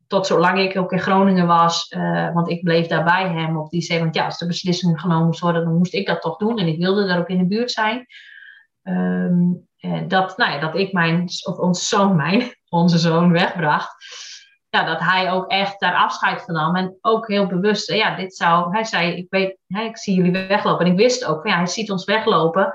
tot 0.07 0.27
zolang 0.27 0.59
ik 0.59 0.79
ook 0.79 0.93
in 0.93 1.01
Groningen 1.01 1.47
was, 1.47 1.93
uh, 1.97 2.35
want 2.35 2.51
ik 2.51 2.63
bleef 2.63 2.87
daar 2.87 3.05
bij 3.05 3.29
hem 3.29 3.57
op 3.57 3.71
die 3.71 3.83
zee. 3.83 3.99
Want 3.99 4.15
ja, 4.15 4.25
als 4.25 4.39
de 4.39 4.47
beslissing 4.47 5.01
genomen 5.01 5.27
moest 5.27 5.41
worden, 5.41 5.65
dan 5.65 5.77
moest 5.77 5.95
ik 5.95 6.07
dat 6.07 6.21
toch 6.21 6.37
doen. 6.37 6.59
En 6.59 6.67
ik 6.67 6.79
wilde 6.79 7.07
daar 7.07 7.19
ook 7.19 7.29
in 7.29 7.39
de 7.39 7.47
buurt 7.47 7.71
zijn. 7.71 8.07
Um, 8.83 9.69
dat, 10.09 10.37
nou 10.37 10.53
ja, 10.53 10.59
dat 10.59 10.75
ik 10.75 10.93
mijn, 10.93 11.23
of 11.23 11.59
onze 11.59 11.85
zoon, 11.85 12.17
mijn, 12.27 12.55
onze 12.69 12.99
zoon 12.99 13.33
wegbracht. 13.33 13.95
Ja, 14.69 14.85
dat 14.85 15.01
hij 15.01 15.33
ook 15.33 15.51
echt 15.51 15.81
daar 15.81 15.95
afscheid 15.95 16.43
van 16.43 16.55
nam. 16.55 16.77
En 16.77 16.99
ook 17.01 17.29
heel 17.29 17.47
bewust, 17.47 17.93
ja, 17.93 18.17
dit 18.17 18.37
zou, 18.37 18.73
hij 18.73 18.85
zei, 18.85 19.17
ik 19.17 19.27
weet, 19.31 19.59
ik 19.67 19.99
zie 19.99 20.15
jullie 20.15 20.47
weglopen. 20.47 20.87
En 20.87 20.93
ik 20.93 20.99
wist 20.99 21.25
ook, 21.25 21.47
ja, 21.47 21.57
hij 21.57 21.67
ziet 21.67 21.91
ons 21.91 22.05
weglopen. 22.05 22.75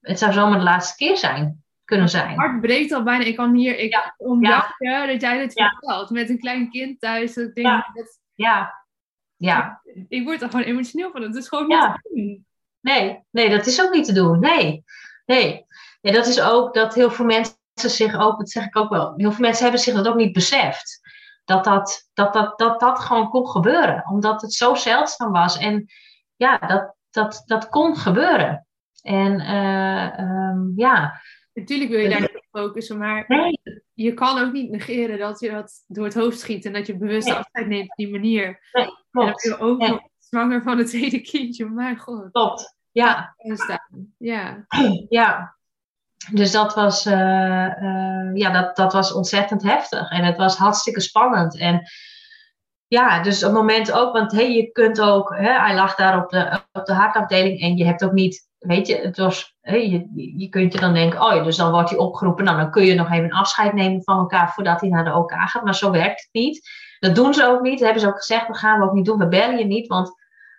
Het 0.00 0.18
zou 0.18 0.32
zomaar 0.32 0.58
de 0.58 0.64
laatste 0.64 0.96
keer 0.96 1.16
zijn 1.16 1.64
kunnen 1.86 2.08
zijn. 2.08 2.28
Het 2.28 2.38
hart 2.38 2.60
breekt 2.60 2.92
al 2.92 3.02
bijna. 3.02 3.24
Ik 3.24 3.36
kan 3.36 3.54
hier, 3.54 3.78
ik 3.78 3.92
ja. 4.40 4.74
ja. 4.78 5.06
dat 5.06 5.20
jij 5.20 5.38
dit 5.38 5.52
vertelt. 5.52 6.10
Met 6.10 6.28
een 6.28 6.38
klein 6.38 6.70
kind 6.70 7.00
thuis. 7.00 7.34
Dat 7.34 7.54
ding, 7.54 7.66
ja. 7.66 7.90
Dat, 7.94 8.20
ja. 8.34 8.84
ja. 9.36 9.82
Ik, 10.08 10.24
word 10.24 10.42
er 10.42 10.50
gewoon 10.50 10.64
emotioneel 10.64 11.10
van. 11.10 11.22
Het 11.22 11.36
is 11.36 11.48
gewoon 11.48 11.66
niet 11.66 11.80
te 11.80 12.08
doen. 12.14 12.46
Nee, 12.80 13.24
nee, 13.30 13.50
dat 13.50 13.66
is 13.66 13.82
ook 13.82 13.92
niet 13.92 14.04
te 14.04 14.12
doen. 14.12 14.40
Nee, 14.40 14.84
nee. 15.26 15.66
Ja, 16.00 16.12
dat 16.12 16.26
is 16.26 16.40
ook 16.40 16.74
dat 16.74 16.94
heel 16.94 17.10
veel 17.10 17.24
mensen 17.24 17.54
zich 17.74 18.18
ook, 18.18 18.38
dat 18.38 18.50
zeg 18.50 18.66
ik 18.66 18.76
ook 18.76 18.90
wel, 18.90 19.12
heel 19.16 19.32
veel 19.32 19.44
mensen 19.44 19.62
hebben 19.62 19.80
zich 19.80 19.94
dat 19.94 20.08
ook 20.08 20.16
niet 20.16 20.32
beseft. 20.32 21.00
Dat 21.44 21.64
dat, 21.64 22.08
dat, 22.14 22.32
dat, 22.32 22.58
dat, 22.58 22.80
dat 22.80 22.98
gewoon 22.98 23.28
kon 23.28 23.48
gebeuren. 23.48 24.04
Omdat 24.10 24.42
het 24.42 24.52
zo 24.52 24.74
zeldzaam 24.74 25.32
was. 25.32 25.58
En 25.58 25.86
ja, 26.36 26.58
dat, 26.58 26.94
dat, 27.10 27.42
dat 27.46 27.68
kon 27.68 27.96
gebeuren. 27.96 28.66
En 29.02 29.40
uh, 29.40 30.18
um, 30.18 30.72
ja, 30.76 31.20
Natuurlijk 31.56 31.90
wil 31.90 32.00
je 32.00 32.08
daar 32.08 32.20
niet 32.20 32.36
op 32.36 32.46
focussen, 32.50 32.98
maar 32.98 33.26
je 33.94 34.14
kan 34.14 34.38
ook 34.38 34.52
niet 34.52 34.70
negeren 34.70 35.18
dat 35.18 35.40
je 35.40 35.50
dat 35.50 35.84
door 35.86 36.04
het 36.04 36.14
hoofd 36.14 36.40
schiet 36.40 36.64
en 36.64 36.72
dat 36.72 36.86
je 36.86 36.96
bewust 36.96 37.26
nee. 37.26 37.36
afscheid 37.36 37.66
neemt 37.66 37.90
op 37.90 37.96
die 37.96 38.10
manier. 38.10 38.68
Nee, 38.72 38.86
klopt. 39.10 39.44
En 39.44 39.50
dan 39.50 39.58
je 39.58 39.72
ook 39.72 39.78
nog 39.78 40.00
zwanger 40.18 40.62
van 40.62 40.78
het 40.78 40.86
tweede 40.86 41.20
kindje, 41.20 41.68
mijn 41.68 41.98
god. 41.98 42.30
Klopt, 42.30 42.76
ja. 42.90 43.34
Ja. 44.18 44.66
ja. 45.08 45.56
Dus 46.32 46.52
dat 46.52 46.74
was, 46.74 47.06
uh, 47.06 47.12
uh, 47.12 48.30
ja, 48.34 48.50
dat, 48.50 48.76
dat 48.76 48.92
was 48.92 49.12
ontzettend 49.12 49.62
heftig 49.62 50.10
en 50.10 50.24
het 50.24 50.36
was 50.36 50.56
hartstikke 50.56 51.00
spannend. 51.00 51.58
En 51.58 51.82
ja, 52.86 53.22
dus 53.22 53.44
op 53.44 53.50
het 53.50 53.58
moment 53.58 53.92
ook, 53.92 54.12
want 54.12 54.32
hey, 54.32 54.52
je 54.52 54.70
kunt 54.72 55.00
ook, 55.00 55.36
hè, 55.36 55.60
hij 55.60 55.74
lag 55.74 55.94
daar 55.94 56.22
op 56.22 56.30
de, 56.30 56.60
op 56.72 56.84
de 56.84 56.92
hartafdeling 56.92 57.60
en 57.60 57.76
je 57.76 57.84
hebt 57.84 58.04
ook 58.04 58.12
niet 58.12 58.48
weet 58.66 58.86
je, 58.86 58.96
het 58.96 59.16
was, 59.16 59.56
je, 59.62 60.10
je 60.36 60.48
kunt 60.48 60.72
je 60.72 60.80
dan 60.80 60.94
denken, 60.94 61.22
oh 61.22 61.34
ja, 61.34 61.42
dus 61.42 61.56
dan 61.56 61.70
wordt 61.70 61.90
hij 61.90 61.98
opgeroepen, 61.98 62.44
nou 62.44 62.56
dan 62.56 62.70
kun 62.70 62.84
je 62.84 62.94
nog 62.94 63.10
even 63.10 63.30
afscheid 63.30 63.72
nemen 63.72 64.02
van 64.02 64.18
elkaar 64.18 64.52
voordat 64.52 64.80
hij 64.80 64.90
naar 64.90 65.04
de 65.04 65.14
OK 65.14 65.32
gaat. 65.32 65.64
Maar 65.64 65.74
zo 65.74 65.90
werkt 65.90 66.20
het 66.20 66.28
niet. 66.32 66.68
Dat 66.98 67.14
doen 67.14 67.34
ze 67.34 67.46
ook 67.46 67.60
niet. 67.60 67.72
Dat 67.72 67.84
hebben 67.84 68.00
ze 68.00 68.08
ook 68.08 68.16
gezegd, 68.16 68.46
dat 68.46 68.58
gaan 68.58 68.78
we 68.78 68.84
ook 68.84 68.92
niet 68.92 69.04
doen. 69.04 69.18
We 69.18 69.28
bellen 69.28 69.58
je 69.58 69.64
niet, 69.64 69.86
want 69.86 70.14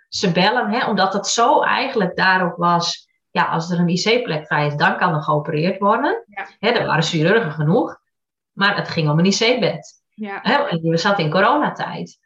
ze 0.10 0.32
bellen, 0.32 0.70
hè, 0.70 0.88
omdat 0.88 1.14
het 1.14 1.28
zo 1.28 1.62
eigenlijk 1.62 2.16
daarop 2.16 2.58
was. 2.58 3.08
Ja, 3.32 3.46
als 3.46 3.72
er 3.72 3.80
een 3.80 3.88
IC-plek 3.88 4.46
vrij 4.46 4.68
is, 4.68 4.76
dan 4.76 4.98
kan 4.98 5.14
er 5.14 5.22
geopereerd 5.22 5.80
worden. 5.80 6.24
Ja. 6.28 6.48
Hè, 6.60 6.70
er 6.70 6.86
waren 6.86 7.04
chirurgen 7.04 7.52
genoeg, 7.52 8.00
maar 8.52 8.76
het 8.76 8.88
ging 8.88 9.10
om 9.10 9.20
een 9.20 9.26
IC-bed. 9.26 10.04
Ja. 10.10 10.40
Hè, 10.42 10.80
we 10.82 10.98
zaten 10.98 11.24
in 11.24 11.32
coronatijd. 11.32 12.20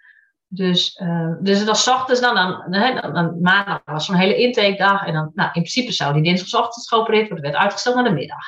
Dus, 0.53 0.99
uh, 1.03 1.33
dus 1.39 1.57
het 1.57 1.67
was 1.67 1.87
ochtends, 1.87 2.21
dan, 2.21 2.35
dan, 2.35 2.63
dan, 2.69 3.13
dan 3.13 3.41
maandag 3.41 3.81
was 3.85 4.05
zo'n 4.05 4.15
hele 4.15 4.35
intakedag. 4.35 5.05
En 5.05 5.13
dan, 5.13 5.31
nou, 5.33 5.47
in 5.47 5.61
principe 5.61 5.91
zou 5.91 6.13
die 6.13 6.23
dinsdagochtend 6.23 6.87
geopereerd 6.87 7.29
worden, 7.29 7.51
werd 7.51 7.63
uitgesteld 7.63 7.95
naar 7.95 8.03
de 8.03 8.11
middag. 8.11 8.45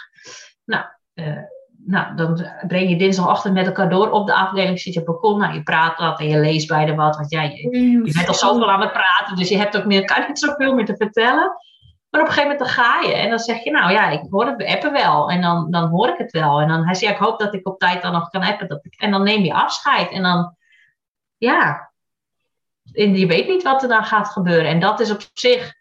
Nou, 0.65 0.85
uh, 1.13 1.37
nou, 1.85 2.15
dan 2.15 2.47
breng 2.67 2.89
je 2.89 2.95
dinsdagochtend 2.95 3.53
met 3.53 3.65
elkaar 3.65 3.89
door 3.89 4.09
op 4.09 4.27
de 4.27 4.33
afdeling, 4.33 4.79
zit 4.79 4.93
je 4.93 4.99
op 4.99 5.05
balkon, 5.05 5.39
nou, 5.39 5.53
je 5.53 5.63
praat 5.63 5.99
wat 5.99 6.19
en 6.19 6.27
je 6.27 6.39
leest 6.39 6.67
bij 6.67 6.85
de 6.85 6.95
wat. 6.95 7.15
Want 7.15 7.31
jij, 7.31 7.49
je, 7.49 7.79
je 8.05 8.13
bent 8.13 8.27
al 8.27 8.33
zoveel 8.33 8.71
aan 8.71 8.81
het 8.81 8.91
praten, 8.91 9.35
dus 9.35 9.49
je 9.49 9.57
hebt 9.57 9.77
ook 9.77 9.85
meer, 9.85 10.05
kan 10.05 10.23
niet 10.27 10.39
zoveel 10.39 10.73
meer 10.73 10.85
te 10.85 10.95
vertellen. 10.97 11.57
Maar 12.09 12.21
op 12.21 12.27
een 12.27 12.33
gegeven 12.33 12.57
moment 12.57 12.75
dan 12.75 12.85
ga 12.85 13.01
je 13.01 13.13
en 13.13 13.29
dan 13.29 13.39
zeg 13.39 13.63
je, 13.63 13.71
nou 13.71 13.91
ja, 13.91 14.09
ik 14.09 14.21
hoor 14.29 14.45
het 14.45 14.65
appen 14.65 14.91
wel. 14.91 15.29
En 15.29 15.41
dan, 15.41 15.71
dan 15.71 15.89
hoor 15.89 16.07
ik 16.07 16.17
het 16.17 16.31
wel. 16.31 16.61
En 16.61 16.67
dan 16.67 16.85
hij 16.85 16.93
zei, 16.93 17.11
ik 17.11 17.17
hoop 17.17 17.39
dat 17.39 17.53
ik 17.53 17.67
op 17.67 17.79
tijd 17.79 18.01
dan 18.01 18.11
nog 18.11 18.29
kan 18.29 18.43
appen. 18.43 18.67
Dat 18.67 18.85
ik, 18.85 18.93
en 19.01 19.11
dan 19.11 19.23
neem 19.23 19.43
je 19.43 19.53
afscheid. 19.53 20.11
En 20.11 20.23
dan, 20.23 20.55
ja, 21.37 21.92
en 22.93 23.15
je 23.15 23.25
weet 23.25 23.47
niet 23.47 23.63
wat 23.63 23.83
er 23.83 23.89
dan 23.89 24.03
gaat 24.03 24.27
gebeuren. 24.27 24.69
En 24.69 24.79
dat 24.79 24.99
is 24.99 25.11
op 25.11 25.21
zich, 25.33 25.73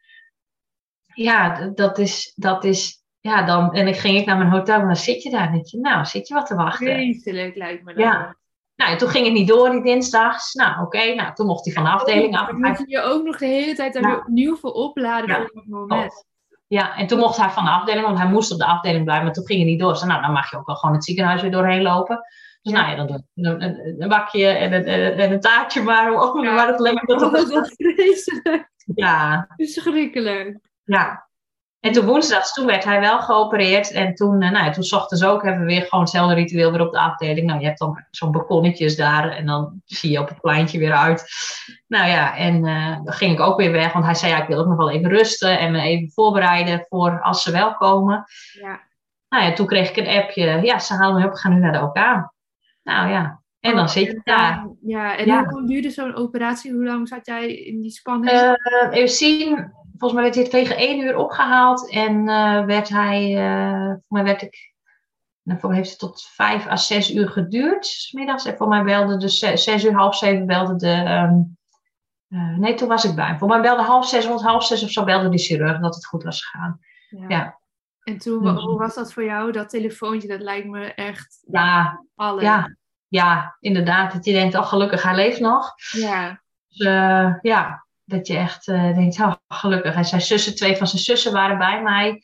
ja, 1.14 1.70
dat 1.74 1.98
is, 1.98 2.32
dat 2.36 2.64
is, 2.64 3.02
ja, 3.20 3.42
dan, 3.42 3.72
en 3.72 3.88
ik 3.88 3.96
ging 3.96 4.18
ik 4.18 4.26
naar 4.26 4.38
mijn 4.38 4.50
hotel 4.50 4.80
en 4.80 4.86
dan 4.86 4.96
zit 4.96 5.22
je 5.22 5.30
daar 5.30 5.52
en 5.52 5.60
je, 5.62 5.78
nou, 5.78 6.04
zit 6.04 6.28
je 6.28 6.34
wat 6.34 6.46
te 6.46 6.54
wachten. 6.54 6.86
Vreselijk 6.86 7.56
lijkt 7.56 7.84
me 7.84 7.94
dat. 7.94 8.02
Ja. 8.02 8.36
Nou, 8.76 8.90
en 8.90 8.98
toen 8.98 9.08
ging 9.08 9.24
het 9.24 9.34
niet 9.34 9.48
door 9.48 9.70
die 9.70 9.82
dinsdags. 9.82 10.52
Nou, 10.52 10.82
oké, 10.82 11.14
nou, 11.14 11.34
toen 11.34 11.46
mocht 11.46 11.64
hij 11.64 11.74
van 11.74 11.84
de 11.84 11.90
afdeling 11.90 12.36
af. 12.36 12.46
Dan 12.46 12.60
moet 12.60 12.84
je 12.86 13.00
ook 13.00 13.24
nog 13.24 13.38
de 13.38 13.46
hele 13.46 13.74
tijd 13.74 13.92
daar 13.92 14.02
weer 14.02 14.18
opnieuw 14.18 14.56
voor 14.56 14.72
opladen 14.72 15.28
Ja. 15.28 15.36
voor 15.36 15.60
het 15.60 15.68
moment. 15.68 16.24
Ja, 16.66 16.96
en 16.96 17.06
toen 17.06 17.18
mocht 17.18 17.36
hij 17.36 17.50
van 17.50 17.64
de 17.64 17.70
afdeling, 17.70 18.06
want 18.06 18.18
hij 18.18 18.28
moest 18.28 18.52
op 18.52 18.58
de 18.58 18.66
afdeling 18.66 19.04
blijven, 19.04 19.24
maar 19.24 19.34
toen 19.34 19.46
ging 19.46 19.60
hij 19.60 19.68
niet 19.68 19.80
door. 19.80 19.92
Dus 19.92 20.02
nou, 20.02 20.22
dan 20.22 20.32
mag 20.32 20.50
je 20.50 20.56
ook 20.56 20.66
wel 20.66 20.76
gewoon 20.76 20.94
het 20.94 21.04
ziekenhuis 21.04 21.42
weer 21.42 21.50
doorheen 21.50 21.82
lopen. 21.82 22.24
Dus 22.62 22.72
Ja. 22.72 22.80
nou 22.80 22.90
ja, 22.90 22.96
dan 22.96 23.06
doe 23.06 23.16
ik 23.16 23.62
een, 23.62 24.02
een, 24.02 24.08
bakje 24.08 24.46
en 24.46 24.72
een, 24.72 24.84
en 25.18 25.32
een 25.32 25.40
taartje 25.40 25.82
maar. 25.82 26.12
Oh, 26.12 26.44
Ja. 26.44 26.52
maar 26.54 26.66
het 26.66 26.80
leek 26.80 27.06
dat 27.06 27.20
dat 27.50 27.50
is 27.50 27.74
vreselijk. 27.76 28.70
Ja, 28.94 29.46
Verschrikkelijk. 29.56 30.58
ja. 30.84 31.30
En 31.80 31.92
toen 31.92 32.04
woensdags, 32.06 32.52
toen 32.52 32.66
werd 32.66 32.84
hij 32.84 33.00
wel 33.00 33.20
geopereerd. 33.20 33.90
En 33.92 34.14
toen, 34.14 34.42
eh, 34.42 34.50
nou 34.50 34.64
ja, 34.64 34.70
toen 34.70 34.82
's 34.82 34.92
ochtends 34.92 35.24
ook 35.24 35.42
hebben 35.42 35.60
we 35.60 35.66
weer 35.66 35.82
gewoon 35.82 36.00
hetzelfde 36.00 36.34
ritueel 36.34 36.70
weer 36.72 36.80
op 36.80 36.92
de 36.92 36.98
afdeling. 36.98 37.46
Nou, 37.46 37.60
je 37.60 37.66
hebt 37.66 37.78
dan 37.78 38.04
zo'n 38.10 38.32
balkonnetjes 38.32 38.96
daar 38.96 39.28
en 39.30 39.46
dan 39.46 39.80
zie 39.84 40.10
je 40.10 40.20
op 40.20 40.28
het 40.28 40.40
pleintje 40.40 40.78
weer 40.78 40.92
uit. 40.92 41.24
Nou 41.86 42.08
ja, 42.08 42.36
en 42.36 42.64
eh, 42.66 42.96
dan 43.04 43.12
ging 43.14 43.32
ik 43.32 43.40
ook 43.40 43.56
weer 43.58 43.72
weg, 43.72 43.92
want 43.92 44.04
hij 44.04 44.14
zei, 44.14 44.32
ja, 44.32 44.42
ik 44.42 44.48
wil 44.48 44.58
ook 44.58 44.66
nog 44.66 44.76
wel 44.76 44.90
even 44.90 45.08
rusten 45.10 45.58
en 45.58 45.72
me 45.72 45.80
even 45.80 46.10
voorbereiden 46.12 46.86
voor 46.88 47.20
als 47.22 47.42
ze 47.42 47.50
wel 47.52 47.74
komen. 47.74 48.24
Ja. 48.52 48.80
Nou 49.28 49.44
ja, 49.44 49.52
toen 49.52 49.66
kreeg 49.66 49.90
ik 49.90 49.96
een 49.96 50.22
appje, 50.22 50.60
ja, 50.62 50.78
ze 50.78 50.94
halen 50.94 51.20
me 51.20 51.26
op, 51.26 51.32
we 51.32 51.38
gaan 51.38 51.52
nu 51.54 51.60
naar 51.60 51.72
de 51.72 51.80
OK. 51.82 52.30
Nou 52.82 53.10
ja, 53.10 53.42
en 53.60 53.76
dan 53.76 53.88
zit 53.88 54.06
je 54.06 54.20
daar. 54.24 54.68
Ja, 54.82 55.16
en 55.16 55.26
Ja. 55.26 55.44
hoe 55.44 55.52
lang 55.52 55.68
duurde 55.68 55.90
zo'n 55.90 56.14
operatie? 56.14 56.72
Hoe 56.72 56.84
lang 56.84 57.08
zat 57.08 57.26
jij 57.26 57.54
in 57.54 57.80
die 57.80 57.90
spanning? 57.90 58.30
Eh, 58.30 58.52
even 58.90 59.08
zien, 59.14 59.72
volgens 59.98 60.12
mij 60.12 60.22
werd 60.22 60.34
hij 60.34 60.48
tegen 60.48 60.76
één 60.76 61.00
uur 61.00 61.16
opgehaald 61.16 61.90
en 61.90 62.28
eh, 62.28 62.64
werd 62.64 62.88
hij, 62.88 63.36
eh 63.36 63.86
voor 63.86 64.02
mij 64.08 64.24
werd 64.24 64.42
ik, 64.42 64.74
nou, 65.42 65.60
voor 65.60 65.68
mij 65.68 65.78
heeft 65.78 65.90
het 65.90 65.98
tot 65.98 66.22
vijf 66.22 66.66
à 66.66 66.76
zes 66.76 67.14
uur 67.14 67.28
geduurd, 67.28 67.86
's 67.86 68.12
middags. 68.12 68.44
En 68.44 68.56
voor 68.56 68.68
mij 68.68 68.82
belde 68.82 69.16
de 69.16 69.28
zes, 69.28 69.64
zes 69.64 69.84
uur, 69.84 69.94
half 69.94 70.16
zeven 70.16 70.46
belde 70.46 70.76
de, 70.76 70.90
ehm, 70.92 71.34
eh, 72.28 72.56
nee, 72.56 72.74
toen 72.74 72.88
was 72.88 73.04
ik 73.04 73.14
bij 73.14 73.26
hem. 73.26 73.38
Voor 73.38 73.48
mij 73.48 73.60
belde 73.60 73.82
half 73.82 74.08
zes, 74.08 74.26
rond 74.26 74.42
half 74.42 74.64
zes 74.64 74.82
of 74.82 74.90
zo 74.90 75.04
belde 75.04 75.28
de 75.28 75.38
chirurg 75.38 75.80
dat 75.80 75.94
het 75.94 76.06
goed 76.06 76.22
was 76.22 76.44
gegaan. 76.44 76.78
ja. 77.28 77.60
En 78.02 78.18
toen, 78.18 78.42
Mhm. 78.42 78.56
hoe 78.56 78.78
was 78.78 78.94
dat 78.94 79.12
voor 79.12 79.24
jou? 79.24 79.52
Dat 79.52 79.68
telefoontje, 79.68 80.28
dat 80.28 80.40
lijkt 80.40 80.68
me 80.68 80.94
echt 80.94 81.38
Ja, 81.50 82.04
alles. 82.14 82.42
ja, 82.42 82.76
ja, 83.08 83.56
inderdaad. 83.60 84.12
Dat 84.12 84.24
je 84.24 84.32
denkt, 84.32 84.54
oh 84.56 84.66
gelukkig, 84.66 85.02
hij 85.02 85.14
leeft 85.14 85.40
nog. 85.40 85.72
Ja. 85.90 86.42
Dus, 86.68 86.86
eh, 86.86 87.34
ja, 87.42 87.86
dat 88.04 88.26
je 88.26 88.36
echt 88.36 88.68
eh, 88.68 88.94
denkt, 88.94 89.20
oh, 89.20 89.34
gelukkig. 89.48 89.94
En 89.94 90.04
zijn 90.04 90.20
zussen, 90.20 90.54
twee 90.54 90.76
van 90.76 90.86
zijn 90.86 91.02
zussen 91.02 91.32
waren 91.32 91.58
bij 91.58 91.82
mij. 91.82 92.22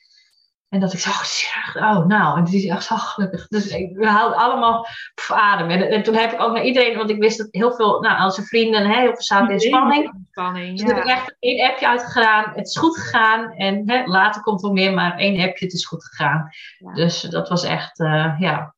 En 0.69 0.81
dat 0.81 0.93
ik 0.93 0.99
zo, 0.99 1.11
oh, 1.11 1.97
oh 1.99 2.07
nou, 2.07 2.39
en 2.39 2.45
die 2.45 2.57
is 2.57 2.67
echt, 2.71 2.91
oh, 2.91 2.99
gelukkig. 2.99 3.49
Dus 3.49 3.67
ik, 3.67 3.97
we 3.97 4.07
haalden 4.07 4.39
allemaal 4.39 4.87
pff, 5.15 5.33
adem. 5.33 5.71
En, 5.71 5.91
en 5.91 6.03
toen 6.03 6.15
heb 6.15 6.33
ik 6.33 6.41
ook 6.41 6.53
naar 6.53 6.65
iedereen, 6.65 6.97
want 6.97 7.11
ik 7.11 7.19
wist 7.19 7.39
dat 7.39 7.49
heel 7.51 7.73
veel, 7.73 8.01
nou, 8.01 8.19
al 8.19 8.31
zijn 8.31 8.47
vrienden, 8.47 8.87
hè, 8.87 9.01
heel 9.01 9.13
veel 9.13 9.23
zaten 9.23 9.53
in 9.53 9.61
spanning. 9.61 10.27
Spanning, 10.31 10.79
Dus 10.79 10.87
heb 10.87 10.97
ja. 10.97 11.03
ik 11.03 11.09
echt 11.09 11.37
één 11.39 11.71
appje 11.71 11.89
uitgedaan. 11.89 12.53
Het 12.55 12.67
is 12.67 12.77
goed 12.79 12.99
gegaan. 12.99 13.53
En 13.53 13.91
hè, 13.91 14.05
later 14.05 14.43
komt 14.43 14.65
er 14.65 14.73
meer, 14.73 14.95
maar 14.95 15.17
één 15.17 15.49
appje, 15.49 15.65
het 15.65 15.75
is 15.75 15.87
goed 15.87 16.05
gegaan. 16.05 16.49
Ja. 16.79 16.95
Dus 16.95 17.21
dat 17.21 17.49
was 17.49 17.65
echt, 17.65 18.01
eh, 18.01 18.35
ja. 18.39 18.75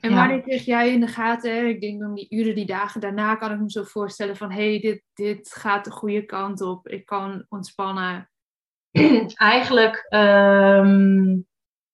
En 0.00 0.10
Ja. 0.10 0.16
wanneer 0.16 0.40
kreeg 0.42 0.64
jij 0.64 0.92
in 0.92 1.00
de 1.00 1.06
gaten, 1.06 1.68
ik 1.68 1.80
denk 1.80 2.00
dan 2.00 2.14
die 2.14 2.26
uren, 2.28 2.54
die 2.54 2.66
dagen 2.66 3.00
daarna, 3.00 3.34
kan 3.34 3.52
ik 3.52 3.58
me 3.58 3.70
zo 3.70 3.82
voorstellen 3.82 4.36
van, 4.36 4.50
hé, 4.50 4.70
hey, 4.70 4.80
dit, 4.80 5.02
dit 5.14 5.52
gaat 5.52 5.84
de 5.84 5.90
goede 5.90 6.24
kant 6.24 6.60
op. 6.60 6.88
Ik 6.88 7.06
kan 7.06 7.44
ontspannen. 7.48 8.27
Eigenlijk 9.34 10.06
ehm, 10.08 11.36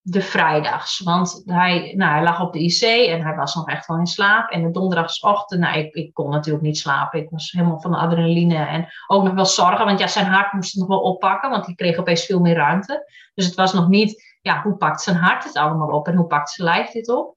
de 0.00 0.20
vrijdags. 0.20 1.00
Want 1.00 1.42
hij, 1.44 1.94
nou, 1.96 2.12
hij 2.12 2.22
lag 2.22 2.40
op 2.40 2.52
de 2.52 2.58
IC 2.58 3.08
en 3.08 3.22
hij 3.22 3.34
was 3.34 3.54
nog 3.54 3.68
echt 3.68 3.86
wel 3.86 3.98
in 3.98 4.06
slaap. 4.06 4.50
En 4.50 4.62
de 4.62 4.70
donderdagochtend, 4.70 5.60
nou, 5.60 5.78
ik, 5.78 5.94
ik 5.94 6.14
kon 6.14 6.30
natuurlijk 6.30 6.64
niet 6.64 6.78
slapen. 6.78 7.20
Ik 7.20 7.30
was 7.30 7.50
helemaal 7.50 7.80
van 7.80 7.90
de 7.90 7.96
adrenaline. 7.96 8.66
En 8.66 8.86
ook 9.06 9.24
nog 9.24 9.34
wel 9.34 9.46
zorgen, 9.46 9.84
want 9.84 9.98
ja, 9.98 10.06
zijn 10.06 10.26
hart 10.26 10.52
moest 10.52 10.76
nog 10.76 10.88
wel 10.88 11.00
oppakken. 11.00 11.50
Want 11.50 11.64
die 11.64 11.74
kreeg 11.74 11.98
opeens 11.98 12.24
veel 12.24 12.40
meer 12.40 12.54
ruimte. 12.54 13.12
Dus 13.34 13.46
het 13.46 13.54
was 13.54 13.72
nog 13.72 13.88
niet, 13.88 14.38
ja, 14.40 14.62
hoe 14.62 14.76
pakt 14.76 15.00
zijn 15.00 15.16
hart 15.16 15.44
het 15.44 15.56
allemaal 15.56 15.88
op? 15.88 16.06
En 16.06 16.16
hoe 16.16 16.26
pakt 16.26 16.50
zijn 16.50 16.68
lijf 16.68 16.90
dit 16.90 17.08
op? 17.08 17.36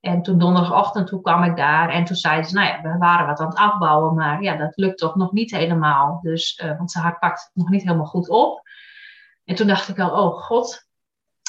En 0.00 0.22
toen 0.22 0.38
donderdagochtend, 0.38 1.06
toen 1.06 1.22
kwam 1.22 1.42
ik 1.42 1.56
daar 1.56 1.88
en 1.88 2.04
toen 2.04 2.16
zeiden 2.16 2.50
ze, 2.50 2.54
nou 2.54 2.68
ja, 2.68 2.80
we 2.82 2.98
waren 2.98 3.26
wat 3.26 3.40
aan 3.40 3.48
het 3.48 3.58
afbouwen, 3.58 4.14
maar 4.14 4.42
ja, 4.42 4.56
dat 4.56 4.76
lukt 4.76 4.98
toch 4.98 5.14
nog 5.14 5.32
niet 5.32 5.50
helemaal. 5.50 6.18
Dus, 6.22 6.54
eh, 6.54 6.76
want 6.76 6.90
zijn 6.90 7.04
hart 7.04 7.18
pakt 7.18 7.50
nog 7.54 7.68
niet 7.68 7.82
helemaal 7.82 8.06
goed 8.06 8.28
op. 8.28 8.68
En 9.44 9.54
toen 9.54 9.66
dacht 9.66 9.88
ik 9.88 9.96
wel, 9.96 10.10
oh 10.10 10.42
god, 10.42 10.88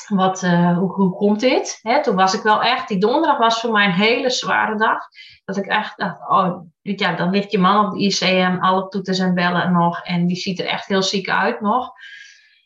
wat, 0.08 0.44
eh, 0.44 0.78
hoe, 0.78 0.92
hoe 0.92 1.16
komt 1.16 1.40
dit? 1.40 1.80
Toen 2.02 2.16
was 2.16 2.34
ik 2.34 2.42
wel 2.42 2.62
echt, 2.62 2.88
die 2.88 3.00
donderdag 3.00 3.38
was 3.38 3.60
voor 3.60 3.72
mij 3.72 3.86
een 3.86 3.92
hele 3.92 4.30
zware 4.30 4.78
dag. 4.78 4.98
Dat 5.46 5.58
ik 5.58 5.66
echt 5.66 5.98
dacht, 5.98 6.30
oh, 6.30 6.62
ja, 6.82 7.16
dan 7.16 7.30
ligt 7.30 7.52
je 7.52 7.60
man 7.60 7.86
op 7.86 7.92
de 7.92 8.00
ICM, 8.00 8.58
alle 8.60 8.88
toeters 8.88 9.20
en 9.20 9.34
bellen 9.34 9.72
nog. 9.72 10.02
En 10.02 10.28
die 10.28 10.38
ziet 10.38 10.60
er 10.60 10.66
echt 10.66 10.88
heel 10.88 11.04
ziek 11.04 11.30
uit 11.30 11.62
nog. 11.62 11.92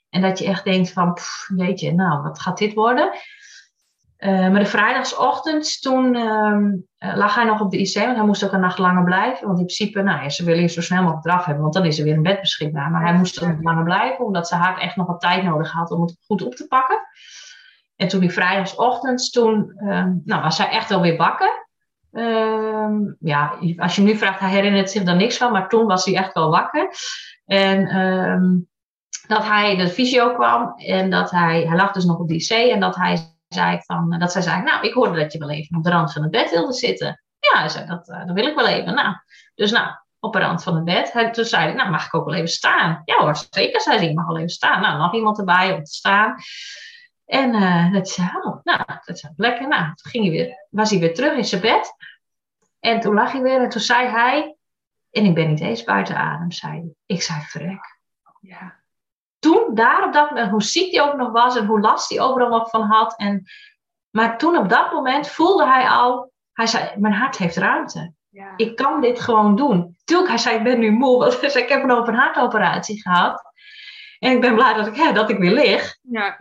En 0.09 0.21
dat 0.21 0.39
je 0.39 0.45
echt 0.45 0.63
denkt 0.63 0.91
van, 0.91 1.17
weet 1.47 1.79
je, 1.79 1.93
nou, 1.93 2.21
wat 2.21 2.39
gaat 2.39 2.57
dit 2.57 2.73
worden? 2.73 3.11
Eh, 4.25 4.49
maar 4.49 4.59
de 4.59 4.65
vrijdagochtend, 4.65 5.81
toen 5.81 6.15
ehm, 6.15 6.71
eh, 6.97 7.15
lag 7.15 7.35
hij 7.35 7.43
nog 7.43 7.61
op 7.61 7.71
de 7.71 7.77
IC, 7.77 7.93
want 7.93 8.15
hij 8.15 8.25
moest 8.25 8.45
ook 8.45 8.51
een 8.51 8.59
nacht 8.59 8.77
langer 8.77 9.03
blijven. 9.03 9.47
Want 9.47 9.59
in 9.59 9.65
principe, 9.65 10.01
nou 10.01 10.23
ja, 10.23 10.29
ze 10.29 10.43
willen 10.43 10.61
je 10.61 10.67
zo 10.67 10.81
snel 10.81 11.01
mogelijk 11.01 11.25
eraf 11.25 11.45
hebben, 11.45 11.63
want 11.63 11.73
dan 11.73 11.85
is 11.85 11.97
er 11.97 12.03
weer 12.03 12.13
een 12.13 12.21
bed 12.21 12.41
beschikbaar. 12.41 12.91
Maar 12.91 13.01
hij 13.01 13.13
moest 13.13 13.41
ook 13.41 13.49
nog 13.49 13.61
langer 13.61 13.83
blijven, 13.83 14.25
omdat 14.25 14.47
zijn 14.47 14.61
hart 14.61 14.79
echt 14.79 14.95
nog 14.95 15.07
wat 15.07 15.19
tijd 15.19 15.43
nodig 15.43 15.71
had 15.71 15.91
om 15.91 16.01
het 16.01 16.17
goed 16.25 16.45
op 16.45 16.55
te 16.55 16.67
pakken. 16.67 16.99
En 17.95 18.07
toen 18.07 18.19
die 18.19 18.31
vrijdagochtend, 18.31 19.31
toen 19.31 19.73
ehm, 19.77 20.13
nou, 20.23 20.41
was 20.41 20.57
hij 20.57 20.69
echt 20.69 20.89
wel 20.89 21.01
weer 21.01 21.17
wakker. 21.17 21.67
Ehm, 22.11 22.95
ja, 23.19 23.57
als 23.77 23.95
je 23.95 24.01
hem 24.01 24.11
nu 24.11 24.17
vraagt, 24.17 24.39
hij 24.39 24.49
herinnert 24.49 24.91
zich 24.91 25.03
daar 25.03 25.15
niks 25.15 25.37
van, 25.37 25.51
maar 25.51 25.69
toen 25.69 25.85
was 25.85 26.05
hij 26.05 26.15
echt 26.15 26.33
wel 26.33 26.49
wakker. 26.49 26.89
En 27.45 28.67
dat 29.27 29.43
hij 29.43 29.75
de 29.75 29.87
fysio 29.87 30.33
kwam 30.33 30.73
en 30.77 31.09
dat 31.09 31.31
hij, 31.31 31.61
hij 31.67 31.77
lag 31.77 31.91
dus 31.91 32.05
nog 32.05 32.19
op 32.19 32.27
de 32.27 32.35
IC 32.35 32.49
en 32.49 32.79
dat 32.79 32.95
hij 32.95 33.34
zei 33.55 33.81
van, 33.85 34.19
dat 34.19 34.31
zij 34.31 34.41
zei, 34.41 34.61
nou, 34.61 34.87
ik 34.87 34.93
hoorde 34.93 35.19
dat 35.19 35.33
je 35.33 35.39
wel 35.39 35.49
even 35.49 35.77
op 35.77 35.83
de 35.83 35.89
rand 35.89 36.13
van 36.13 36.21
het 36.21 36.31
bed 36.31 36.49
wilde 36.49 36.73
zitten. 36.73 37.21
Ja, 37.39 37.67
zei, 37.67 37.85
dat, 37.85 38.09
eh, 38.09 38.25
dat 38.25 38.35
wil 38.35 38.47
ik 38.47 38.55
wel 38.55 38.67
even. 38.67 38.93
Nou, 38.93 39.15
dus 39.55 39.71
nou, 39.71 39.95
op 40.19 40.33
de 40.33 40.39
rand 40.39 40.63
van 40.63 40.75
het 40.75 40.83
bed. 40.83 41.33
Toen 41.33 41.45
zei 41.45 41.69
ik, 41.69 41.75
nou, 41.75 41.89
mag 41.89 42.05
ik 42.05 42.13
ook 42.13 42.25
wel 42.25 42.33
even 42.33 42.47
staan? 42.47 43.01
Ja 43.05 43.17
hoor, 43.17 43.37
zeker, 43.49 43.81
zei 43.81 43.97
ze, 43.97 44.09
ik 44.09 44.15
mag 44.15 44.27
wel 44.27 44.37
even 44.37 44.49
staan. 44.49 44.81
Nou, 44.81 44.97
nog 44.97 45.13
iemand 45.13 45.37
erbij 45.37 45.73
om 45.73 45.83
te 45.83 45.93
staan. 45.93 46.35
En 47.25 47.53
eh, 47.53 47.93
dat 47.93 48.09
zei, 48.09 48.27
oh, 48.27 48.59
nou, 48.63 48.83
dat 48.85 49.15
is 49.15 49.29
lekker. 49.35 49.67
Nou, 49.67 49.83
toen 49.83 50.11
ging 50.11 50.23
hij 50.23 50.33
weer, 50.33 50.67
was 50.69 50.89
hij 50.89 50.99
weer 50.99 51.13
terug 51.13 51.37
in 51.37 51.45
zijn 51.45 51.61
bed. 51.61 51.95
En 52.79 52.99
toen 52.99 53.13
lag 53.13 53.31
hij 53.31 53.41
weer 53.41 53.61
en 53.61 53.69
toen 53.69 53.81
zei 53.81 54.07
hij, 54.07 54.55
en 55.11 55.25
ik 55.25 55.33
ben 55.33 55.49
niet 55.49 55.61
eens 55.61 55.83
buiten 55.83 56.17
adem, 56.17 56.51
zei 56.51 56.71
hij. 56.71 56.93
Ik 57.05 57.21
zei, 57.21 57.41
verrek. 57.41 57.99
Ja. 58.41 58.83
Toen, 59.45 59.75
daar 59.75 60.03
op 60.05 60.13
dat 60.13 60.29
moment, 60.29 60.49
hoe 60.51 60.63
ziek 60.63 60.95
hij 60.95 61.01
ook 61.03 61.15
nog 61.15 61.31
was 61.31 61.55
en 61.57 61.65
hoe 61.65 61.79
last 61.79 62.09
hij 62.09 62.19
overal 62.21 62.49
nog 62.49 62.69
van 62.69 62.81
had. 62.81 63.15
En, 63.17 63.43
maar 64.09 64.37
toen 64.37 64.57
op 64.57 64.69
dat 64.69 64.91
moment 64.91 65.27
voelde 65.27 65.65
hij 65.65 65.87
al, 65.89 66.31
hij 66.53 66.67
zei, 66.67 66.89
mijn 66.97 67.13
hart 67.13 67.37
heeft 67.37 67.55
ruimte. 67.57 68.13
Ja. 68.29 68.53
Ik 68.55 68.75
kan 68.75 69.01
dit 69.01 69.19
gewoon 69.19 69.55
doen. 69.55 69.97
Tuurlijk, 70.03 70.29
hij 70.29 70.37
zei, 70.37 70.57
ik 70.57 70.63
ben 70.63 70.79
nu 70.79 70.91
moe, 70.91 71.17
want 71.19 71.39
hij 71.41 71.49
zei, 71.49 71.63
ik 71.63 71.69
heb 71.69 71.83
een 71.83 71.91
open 71.91 72.13
hartoperatie 72.13 73.01
gehad. 73.01 73.41
En 74.19 74.31
ik 74.31 74.41
ben 74.41 74.55
blij 74.55 74.73
dat 74.73 74.87
ik, 74.87 74.95
hè, 74.95 75.11
dat 75.13 75.29
ik 75.29 75.37
weer 75.37 75.51
lig. 75.53 75.97
ja. 76.01 76.37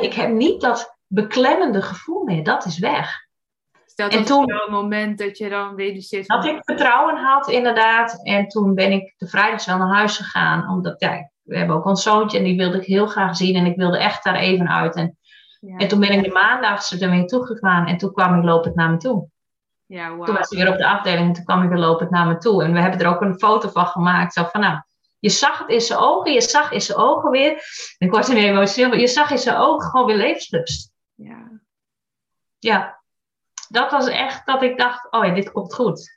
Ik 0.00 0.14
heb 0.14 0.30
niet 0.30 0.60
dat 0.60 0.96
beklemmende 1.06 1.82
gevoel 1.82 2.24
meer, 2.24 2.44
dat 2.44 2.64
is 2.64 2.78
weg. 2.78 3.26
Stel 3.86 4.08
En 4.08 4.16
dat 4.16 4.26
toen- 4.26 4.46
wel 4.46 4.66
een 4.66 4.72
moment 4.72 5.18
dat 5.18 5.38
je 5.38 5.48
dan 5.48 5.76
realiseert 5.76 6.26
Dat 6.28 6.44
ik 6.44 6.58
vertrouwen 6.60 7.16
had, 7.16 7.48
inderdaad. 7.48 8.20
En 8.26 8.48
toen 8.48 8.74
ben 8.74 8.92
ik 8.92 9.14
de 9.16 9.28
vrijdags 9.28 9.66
wel 9.66 9.78
naar 9.78 9.94
huis 9.94 10.16
gegaan. 10.16 10.68
Omdat, 10.70 11.00
ja, 11.00 11.30
we 11.48 11.58
hebben 11.58 11.76
ook 11.76 11.84
ons 11.84 12.02
zoontje 12.02 12.38
en 12.38 12.44
die 12.44 12.56
wilde 12.56 12.76
ik 12.78 12.86
heel 12.86 13.06
graag 13.06 13.36
zien. 13.36 13.56
En 13.56 13.66
ik 13.66 13.76
wilde 13.76 13.98
echt 13.98 14.24
daar 14.24 14.34
even 14.34 14.68
uit. 14.68 14.94
En, 14.94 15.18
ja, 15.60 15.76
en 15.76 15.88
toen 15.88 16.00
ben 16.00 16.12
ik 16.12 16.24
de 16.24 16.30
maandags 16.30 17.00
er 17.00 17.10
weer 17.10 17.26
toegegaan. 17.26 17.86
En 17.86 17.96
toen 17.96 18.12
kwam 18.12 18.38
ik 18.38 18.44
lopend 18.44 18.74
naar 18.74 18.90
me 18.90 18.96
toe. 18.96 19.28
ja. 19.86 20.08
Toen 20.08 20.34
was 20.34 20.50
hij 20.50 20.58
weer 20.58 20.72
op 20.72 20.78
de 20.78 20.86
afdeling 20.86 21.26
en 21.26 21.32
toen 21.32 21.44
kwam 21.44 21.62
ik 21.62 21.68
weer 21.68 21.78
lopend 21.78 22.10
naar 22.10 22.26
me 22.26 22.38
toe. 22.38 22.64
En 22.64 22.72
we 22.72 22.80
hebben 22.80 23.00
er 23.00 23.06
ook 23.06 23.20
een 23.20 23.38
foto 23.38 23.68
van 23.68 23.86
gemaakt. 23.86 24.32
Zo 24.32 24.44
van, 24.44 24.60
nou, 24.60 24.80
je 25.18 25.30
zag 25.30 25.58
het 25.58 25.68
in 25.68 25.80
zijn 25.80 25.98
ogen, 25.98 26.32
je 26.32 26.40
zag 26.40 26.72
in 26.72 26.80
zijn 26.80 26.98
ogen 26.98 27.30
weer. 27.30 27.50
En 27.98 28.06
ik 28.06 28.10
word 28.10 28.28
er 28.28 28.36
emotioneel, 28.36 28.88
maar 28.88 28.98
je 28.98 29.06
zag 29.06 29.30
in 29.30 29.38
zijn 29.38 29.56
ogen 29.56 29.90
gewoon 29.90 30.06
weer 30.06 30.16
levenslust. 30.16 30.92
Ja. 31.14 31.60
Ja, 32.58 33.02
dat 33.68 33.90
was 33.90 34.08
echt 34.08 34.46
dat 34.46 34.62
ik 34.62 34.78
dacht, 34.78 35.12
oh 35.12 35.24
ja, 35.24 35.34
dit 35.34 35.52
komt 35.52 35.74
goed. 35.74 36.16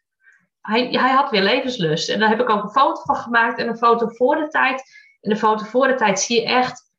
Hij, 0.62 0.88
hij 0.92 1.12
had 1.12 1.30
weer 1.30 1.42
levenslust. 1.42 2.10
En 2.10 2.20
daar 2.20 2.30
heb 2.30 2.40
ik 2.40 2.50
ook 2.50 2.64
een 2.64 2.70
foto 2.72 3.02
van 3.02 3.16
gemaakt 3.16 3.60
en 3.60 3.68
een 3.68 3.78
foto 3.78 4.08
voor 4.08 4.36
de 4.36 4.48
tijd. 4.48 4.84
En 5.22 5.30
de 5.30 5.36
foto 5.36 5.66
voor 5.66 5.88
de 5.88 5.96
tijd 5.96 6.20
zie 6.20 6.42
je 6.42 6.48
echt 6.48 6.92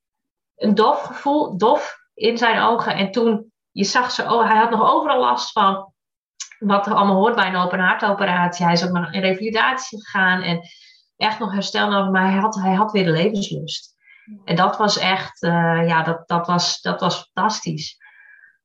een 0.57 0.75
dof 0.75 1.03
gevoel, 1.03 1.57
dof 1.57 1.99
in 2.15 2.39
zijn 2.39 2.61
ogen. 2.61 2.95
En 2.95 3.11
toen, 3.11 3.53
je 3.71 3.85
zag 3.85 4.11
ze, 4.11 4.23
oh, 4.23 4.49
hij 4.49 4.57
had 4.57 4.71
nog 4.71 4.91
overal 4.93 5.21
last 5.21 5.53
van 5.53 5.93
wat 6.59 6.87
er 6.87 6.95
allemaal 6.95 7.17
hoort 7.17 7.35
bij 7.35 7.47
een 7.47 7.57
open 7.57 7.79
hartoperatie. 7.79 8.65
Hij 8.65 8.75
is 8.75 8.85
ook 8.85 8.93
naar 8.93 9.15
een 9.15 9.21
revalidatie 9.21 10.03
gegaan 10.03 10.43
en 10.43 10.61
echt 11.17 11.39
nog 11.39 11.53
herstel 11.53 11.89
nodig, 11.89 12.11
maar 12.11 12.31
hij 12.31 12.41
had, 12.41 12.55
hij 12.55 12.75
had 12.75 12.93
weer 12.93 13.05
de 13.05 13.11
levenslust. 13.11 13.95
En 14.45 14.57
dat 14.57 14.77
was 14.77 14.99
echt, 14.99 15.43
uh, 15.43 15.87
ja, 15.87 16.03
dat, 16.03 16.29
dat, 16.29 16.47
was, 16.47 16.81
dat 16.81 17.01
was 17.01 17.31
fantastisch. 17.33 17.97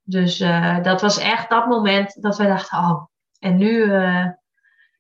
Dus 0.02 0.40
uh, 0.40 0.84
dat 0.84 1.02
was 1.02 1.18
echt 1.18 1.50
dat 1.50 1.68
moment 1.68 2.22
dat 2.22 2.38
we 2.38 2.44
dachten, 2.44 2.78
oh, 2.78 3.06
en 3.40 3.58
nu, 3.58 3.70
uh, 3.70 4.26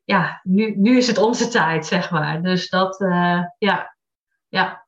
ja, 0.03 0.39
nu, 0.43 0.75
nu 0.77 0.97
is 0.97 1.07
het 1.07 1.17
onze 1.17 1.47
tijd, 1.47 1.85
zeg 1.85 2.11
maar. 2.11 2.41
Dus 2.41 2.69
dat, 2.69 2.97
ja, 3.57 3.96
ja. 4.47 4.85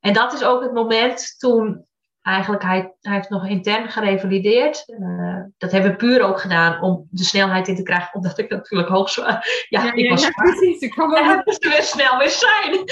En 0.00 0.12
dat 0.12 0.32
is 0.32 0.44
ook 0.44 0.62
het 0.62 0.72
moment 0.72 1.34
toen 1.38 1.86
eigenlijk, 2.24 2.62
hij, 2.62 2.94
hij 3.00 3.14
heeft 3.14 3.28
nog 3.28 3.46
intern 3.46 3.88
gerevalideerd. 3.88 4.84
Uh, 4.86 5.42
dat 5.58 5.72
hebben 5.72 5.90
we 5.90 5.96
puur 5.96 6.22
ook 6.22 6.40
gedaan 6.40 6.82
om 6.82 7.06
de 7.10 7.24
snelheid 7.24 7.68
in 7.68 7.76
te 7.76 7.82
krijgen, 7.82 8.14
omdat 8.14 8.38
ik 8.38 8.50
natuurlijk 8.50 8.90
hoogzwaar. 8.90 9.66
Ja, 9.68 9.84
ja, 9.84 9.92
ik 9.92 10.10
was 10.10 10.22
ja, 10.22 10.30
precies. 10.30 10.80
Ik 10.80 10.90
kwam 10.90 11.14
en 11.14 11.24
hij 11.24 11.42
moest 11.44 11.64
er 11.64 11.70
weer 11.70 11.82
snel 11.82 12.18
weer 12.18 12.30
zijn. 12.30 12.82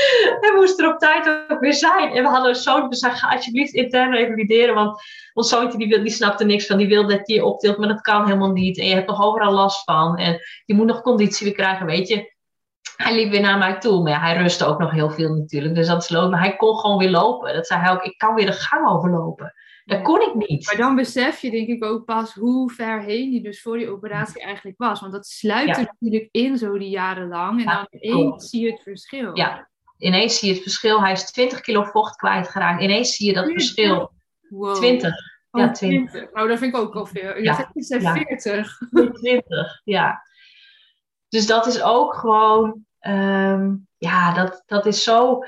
Hij 0.41 0.53
moest 0.55 0.81
er 0.81 0.93
op 0.93 0.99
tijd 0.99 1.49
ook 1.49 1.61
weer 1.61 1.75
zijn. 1.75 2.13
En 2.13 2.23
we 2.23 2.29
hadden 2.29 2.49
een 2.49 2.55
zoon, 2.55 2.91
dus 2.91 3.01
hij 3.01 3.31
alsjeblieft 3.31 3.73
intern 3.73 4.15
revalideren, 4.15 4.75
want 4.75 5.03
ons 5.33 5.49
zoontje 5.49 5.79
die, 5.79 5.89
wil, 5.89 6.03
die 6.03 6.13
snapte 6.13 6.45
niks 6.45 6.67
van, 6.67 6.79
die 6.79 6.89
wil 6.89 7.07
dat 7.09 7.29
je 7.29 7.45
optilt, 7.45 7.79
maar 7.79 7.89
dat 7.89 8.01
kan 8.01 8.25
helemaal 8.25 8.53
niet. 8.53 8.79
En 8.79 8.87
je 8.87 8.95
hebt 8.95 9.09
nog 9.09 9.23
overal 9.23 9.53
last 9.53 9.85
van. 9.85 10.17
En 10.17 10.41
je 10.65 10.75
moet 10.75 10.87
nog 10.87 11.03
conditie 11.03 11.47
weer 11.47 11.57
krijgen, 11.57 11.87
weet 11.87 12.09
je 12.09 12.33
hij 12.97 13.15
liep 13.15 13.31
weer 13.31 13.41
naar 13.41 13.59
mij 13.59 13.79
toe. 13.79 14.03
Maar 14.03 14.13
ja, 14.13 14.21
hij 14.21 14.37
rustte 14.37 14.65
ook 14.65 14.79
nog 14.79 14.91
heel 14.91 15.11
veel 15.11 15.35
natuurlijk. 15.35 15.75
Dus 15.75 15.87
dat 15.87 16.03
is 16.03 16.11
Maar 16.11 16.41
hij 16.41 16.57
kon 16.57 16.79
gewoon 16.79 16.99
weer 16.99 17.11
lopen. 17.11 17.55
Dat 17.55 17.67
zei 17.67 17.81
hij 17.81 17.93
ook, 17.93 18.03
ik 18.03 18.19
kan 18.19 18.35
weer 18.35 18.47
de 18.47 18.53
gang 18.53 18.89
overlopen. 18.89 19.55
Dat 19.85 20.03
kon 20.03 20.21
ik 20.21 20.49
niet. 20.49 20.67
Maar 20.67 20.77
dan 20.77 20.95
besef 20.95 21.41
je 21.41 21.51
denk 21.51 21.69
ik 21.69 21.85
ook 21.85 22.05
pas 22.05 22.35
hoe 22.35 22.71
ver 22.71 23.03
heen 23.03 23.31
die 23.31 23.43
dus 23.43 23.63
voor 23.63 23.79
die 23.79 23.91
operatie 23.91 24.43
eigenlijk 24.43 24.79
was. 24.79 25.01
Want 25.01 25.13
dat 25.13 25.27
sluit 25.27 25.77
er 25.77 25.95
natuurlijk 25.99 26.29
in 26.31 26.59
zo 26.59 26.79
die 26.79 26.89
jaren 26.89 27.29
lang. 27.29 27.61
En 27.61 27.67
dan 27.67 27.87
ineens 27.91 28.49
zie 28.51 28.65
je 28.65 28.71
het 28.71 28.83
verschil. 28.83 29.37
Ja, 29.37 29.69
ineens 29.99 30.39
zie 30.39 30.49
je 30.49 30.55
het 30.55 30.63
verschil. 30.63 31.01
Hij 31.01 31.13
is 31.13 31.31
20 31.31 31.61
kilo 31.61 31.83
vocht 31.83 32.17
kwijtgeraakt. 32.17 32.83
Ineens 32.83 33.17
zie 33.17 33.27
je 33.27 33.33
dat 33.33 33.51
verschil. 33.51 34.13
Wow. 34.49 34.75
20. 34.75 35.15
ja, 35.51 35.71
20. 35.71 36.33
Nou, 36.33 36.49
dat 36.49 36.59
vind 36.59 36.75
ik 36.75 36.81
ook 36.81 36.95
al 36.95 37.07
veel. 37.07 37.39
Ja. 37.39 37.71
zegt, 37.75 38.11
40. 38.13 38.79
20, 39.13 39.81
ja. 39.85 40.23
Dus 41.33 41.47
dat 41.47 41.67
is 41.67 41.83
ook 41.83 42.15
gewoon 42.15 42.85
um, 43.01 43.89
ja, 43.97 44.35
dat, 44.35 44.63
dat 44.67 44.87
is 44.87 45.03
zo, 45.03 45.39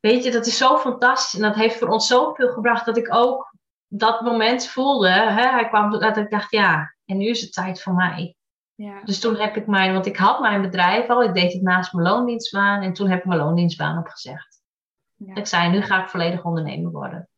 weet 0.00 0.24
je, 0.24 0.30
dat 0.30 0.46
is 0.46 0.56
zo 0.56 0.78
fantastisch. 0.78 1.40
En 1.40 1.48
dat 1.48 1.54
heeft 1.54 1.78
voor 1.78 1.88
ons 1.88 2.06
zoveel 2.06 2.48
gebracht 2.48 2.86
dat 2.86 2.96
ik 2.96 3.14
ook 3.14 3.54
dat 3.86 4.20
moment 4.20 4.66
voelde. 4.66 5.08
Hè, 5.08 5.48
hij 5.48 5.68
kwam 5.68 5.90
dat 5.90 6.16
ik 6.16 6.30
dacht, 6.30 6.50
ja, 6.50 6.94
en 7.04 7.16
nu 7.16 7.26
is 7.26 7.40
het 7.40 7.52
tijd 7.52 7.82
voor 7.82 7.94
mij. 7.94 8.36
Ja. 8.74 9.00
Dus 9.04 9.20
toen 9.20 9.36
heb 9.36 9.56
ik 9.56 9.66
mijn, 9.66 9.92
want 9.92 10.06
ik 10.06 10.16
had 10.16 10.40
mijn 10.40 10.62
bedrijf 10.62 11.08
al, 11.08 11.22
ik 11.22 11.34
deed 11.34 11.52
het 11.52 11.62
naast 11.62 11.92
mijn 11.92 12.08
loondienstbaan 12.08 12.82
en 12.82 12.92
toen 12.92 13.08
heb 13.08 13.18
ik 13.18 13.24
mijn 13.24 13.40
loondienstbaan 13.40 13.98
opgezegd. 13.98 14.62
Ja. 15.14 15.34
Ik 15.34 15.46
zei, 15.46 15.70
nu 15.70 15.82
ga 15.82 16.02
ik 16.02 16.08
volledig 16.08 16.44
ondernemer 16.44 16.90
worden. 16.90 17.28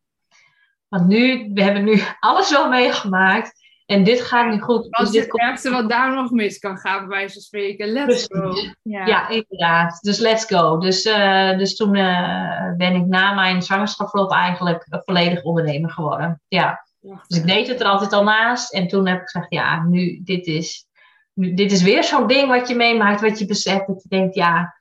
Want 0.87 1.07
nu, 1.07 1.51
we 1.53 1.63
hebben 1.63 1.83
nu 1.83 2.01
alles 2.19 2.49
wel 2.49 2.69
meegemaakt. 2.69 3.60
En 3.91 4.03
dit 4.03 4.21
gaat 4.21 4.51
niet 4.51 4.61
goed. 4.61 4.91
Als 4.91 5.11
dus 5.11 5.21
dit 5.21 5.31
het 5.31 5.41
ergste 5.41 5.69
wat 5.69 5.89
daar 5.89 6.15
nog 6.15 6.31
mis 6.31 6.59
kan 6.59 6.77
gaan, 6.77 6.99
bij 6.99 7.07
wijze 7.07 7.33
van 7.33 7.41
spreken. 7.41 7.87
Let's 7.87 8.25
go. 8.29 8.53
Ja. 8.81 9.05
ja. 9.05 9.29
inderdaad. 9.29 9.99
Dus 10.01 10.19
let's 10.19 10.45
go. 10.45 10.77
Dus, 10.77 11.05
uh, 11.05 11.57
dus 11.57 11.75
toen 11.75 11.95
uh, 11.95 12.75
ben 12.77 12.95
ik 12.95 13.05
na 13.05 13.33
mijn 13.33 13.61
zwangerschapsverlof 13.61 14.31
eigenlijk 14.31 14.85
volledig 14.89 15.43
ondernemer 15.43 15.91
geworden. 15.91 16.41
Ja. 16.47 16.85
Dus 17.27 17.37
ik 17.37 17.47
deed 17.47 17.67
het 17.67 17.79
er 17.79 17.85
altijd 17.85 18.13
al 18.13 18.23
naast. 18.23 18.73
En 18.73 18.87
toen 18.87 19.07
heb 19.07 19.21
ik 19.21 19.29
gezegd, 19.29 19.53
ja, 19.53 19.83
nu, 19.83 20.21
dit 20.23 20.45
is, 20.45 20.85
nu, 21.33 21.53
dit 21.53 21.71
is 21.71 21.81
weer 21.81 22.03
zo'n 22.03 22.27
ding 22.27 22.47
wat 22.47 22.67
je 22.67 22.75
meemaakt, 22.75 23.21
wat 23.21 23.39
je 23.39 23.45
beseft. 23.45 23.87
Dat 23.87 24.03
je 24.03 24.09
denkt, 24.09 24.35
ja, 24.35 24.75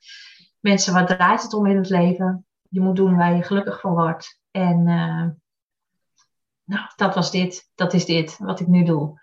mensen, 0.60 0.94
wat 0.94 1.06
draait 1.06 1.42
het 1.42 1.54
om 1.54 1.66
in 1.66 1.76
het 1.76 1.88
leven? 1.88 2.46
Je 2.68 2.80
moet 2.80 2.96
doen 2.96 3.16
waar 3.16 3.36
je 3.36 3.42
gelukkig 3.42 3.80
van 3.80 3.92
wordt. 3.92 4.40
En 4.50 4.86
uh, 4.86 5.26
nou, 6.70 6.86
dat 6.96 7.14
was 7.14 7.30
dit, 7.30 7.70
dat 7.74 7.92
is 7.92 8.04
dit, 8.04 8.38
wat 8.38 8.60
ik 8.60 8.66
nu 8.66 8.84
doe. 8.84 9.20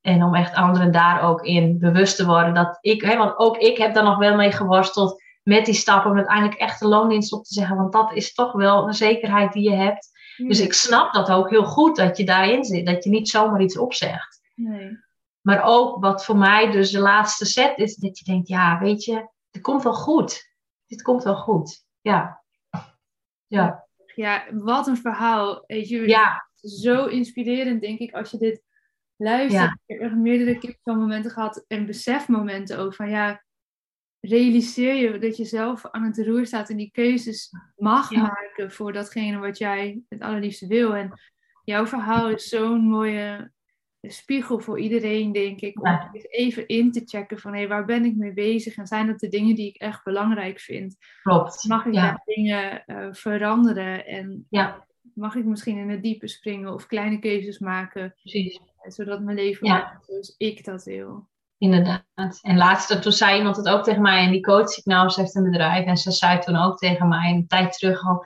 En 0.00 0.22
om 0.22 0.34
echt 0.34 0.54
anderen 0.54 0.92
daar 0.92 1.22
ook 1.22 1.42
in 1.42 1.78
bewust 1.78 2.16
te 2.16 2.26
worden. 2.26 2.54
Dat 2.54 2.78
ik, 2.80 3.02
hè, 3.02 3.16
want 3.16 3.38
ook 3.38 3.56
ik 3.56 3.78
heb 3.78 3.94
daar 3.94 4.04
nog 4.04 4.18
wel 4.18 4.36
mee 4.36 4.52
geworsteld 4.52 5.22
met 5.42 5.64
die 5.64 5.74
stappen. 5.74 6.10
Om 6.10 6.16
uiteindelijk 6.16 6.60
echt 6.60 6.80
de 6.80 6.88
loondienst 6.88 7.32
op 7.32 7.44
te 7.44 7.54
zeggen. 7.54 7.76
Want 7.76 7.92
dat 7.92 8.12
is 8.12 8.34
toch 8.34 8.52
wel 8.52 8.86
een 8.86 8.94
zekerheid 8.94 9.52
die 9.52 9.70
je 9.70 9.76
hebt. 9.76 10.08
Dus 10.36 10.60
ik 10.60 10.72
snap 10.72 11.12
dat 11.12 11.30
ook 11.30 11.50
heel 11.50 11.64
goed 11.64 11.96
dat 11.96 12.16
je 12.16 12.24
daarin 12.24 12.64
zit. 12.64 12.86
Dat 12.86 13.04
je 13.04 13.10
niet 13.10 13.28
zomaar 13.28 13.60
iets 13.60 13.78
opzegt. 13.78 14.40
Nee. 14.54 14.98
Maar 15.40 15.62
ook 15.62 16.00
wat 16.00 16.24
voor 16.24 16.36
mij 16.36 16.70
dus 16.70 16.90
de 16.90 17.00
laatste 17.00 17.44
set 17.44 17.78
is. 17.78 17.96
Dat 17.96 18.18
je 18.18 18.24
denkt, 18.24 18.48
ja, 18.48 18.78
weet 18.78 19.04
je, 19.04 19.28
dit 19.50 19.62
komt 19.62 19.82
wel 19.82 19.94
goed. 19.94 20.54
Dit 20.86 21.02
komt 21.02 21.24
wel 21.24 21.36
goed. 21.36 21.84
Ja. 22.00 22.42
Ja. 23.46 23.86
Ja, 24.14 24.44
wat 24.50 24.86
een 24.86 24.96
verhaal. 24.96 25.64
Weet 25.66 25.88
je, 25.88 26.08
ja 26.08 26.47
zo 26.60 27.06
inspirerend, 27.06 27.80
denk 27.80 27.98
ik, 27.98 28.12
als 28.12 28.30
je 28.30 28.38
dit 28.38 28.62
luistert. 29.16 29.76
Ik 29.86 30.00
heb 30.00 30.14
meerdere 30.14 30.76
momenten 30.84 31.30
gehad 31.30 31.64
en 31.68 31.86
besefmomenten 31.86 32.78
ook 32.78 32.94
van 32.94 33.10
ja, 33.10 33.44
realiseer 34.20 34.94
je 34.94 35.18
dat 35.18 35.36
je 35.36 35.44
zelf 35.44 35.86
aan 35.90 36.02
het 36.02 36.18
roer 36.18 36.46
staat 36.46 36.70
en 36.70 36.76
die 36.76 36.90
keuzes 36.90 37.50
mag 37.76 38.10
maken 38.10 38.72
voor 38.72 38.92
datgene 38.92 39.38
wat 39.38 39.58
jij 39.58 40.00
het 40.08 40.20
allerliefste 40.20 40.66
wil. 40.66 40.94
En 40.94 41.20
jouw 41.64 41.86
verhaal 41.86 42.30
is 42.30 42.48
zo'n 42.48 42.80
mooie 42.80 43.52
spiegel 44.00 44.60
voor 44.60 44.80
iedereen, 44.80 45.32
denk 45.32 45.60
ik. 45.60 45.84
Om 45.84 46.10
even 46.28 46.66
in 46.66 46.92
te 46.92 47.02
checken 47.04 47.38
van 47.38 47.52
hé, 47.52 47.58
hey, 47.58 47.68
waar 47.68 47.84
ben 47.84 48.04
ik 48.04 48.16
mee 48.16 48.32
bezig? 48.32 48.76
En 48.76 48.86
zijn 48.86 49.06
dat 49.06 49.18
de 49.18 49.28
dingen 49.28 49.54
die 49.54 49.68
ik 49.68 49.76
echt 49.76 50.04
belangrijk 50.04 50.60
vind? 50.60 50.96
Klopt. 51.22 51.64
Mag 51.68 51.86
ik 51.86 51.94
ja. 51.94 52.22
dingen 52.24 52.82
uh, 52.86 53.08
veranderen? 53.10 54.06
En 54.06 54.46
ja 54.50 54.86
mag 55.18 55.34
ik 55.34 55.44
misschien 55.44 55.78
in 55.78 55.90
het 55.90 56.02
diepe 56.02 56.28
springen 56.28 56.74
of 56.74 56.86
kleine 56.86 57.18
keuzes 57.18 57.58
maken. 57.58 58.14
Precies. 58.20 58.60
Zodat 58.82 59.20
mijn 59.20 59.36
leven 59.36 59.66
ja. 59.66 60.00
zoals 60.06 60.34
ik 60.36 60.64
dat 60.64 60.84
wil. 60.84 61.28
Inderdaad. 61.58 62.38
En 62.42 62.56
laatst, 62.56 63.02
toen 63.02 63.12
zei 63.12 63.36
iemand 63.36 63.56
het 63.56 63.68
ook 63.68 63.84
tegen 63.84 64.02
mij, 64.02 64.24
en 64.24 64.30
die 64.30 64.40
coach 64.40 64.76
ik 64.76 64.84
nou, 64.84 65.08
ze 65.08 65.20
heeft 65.20 65.34
een 65.34 65.50
bedrijf, 65.50 65.86
en 65.86 65.96
ze 65.96 66.10
zei 66.10 66.38
toen 66.38 66.56
ook 66.56 66.78
tegen 66.78 67.08
mij 67.08 67.30
een 67.30 67.46
tijd 67.46 67.72
terug 67.72 68.06
al, 68.06 68.24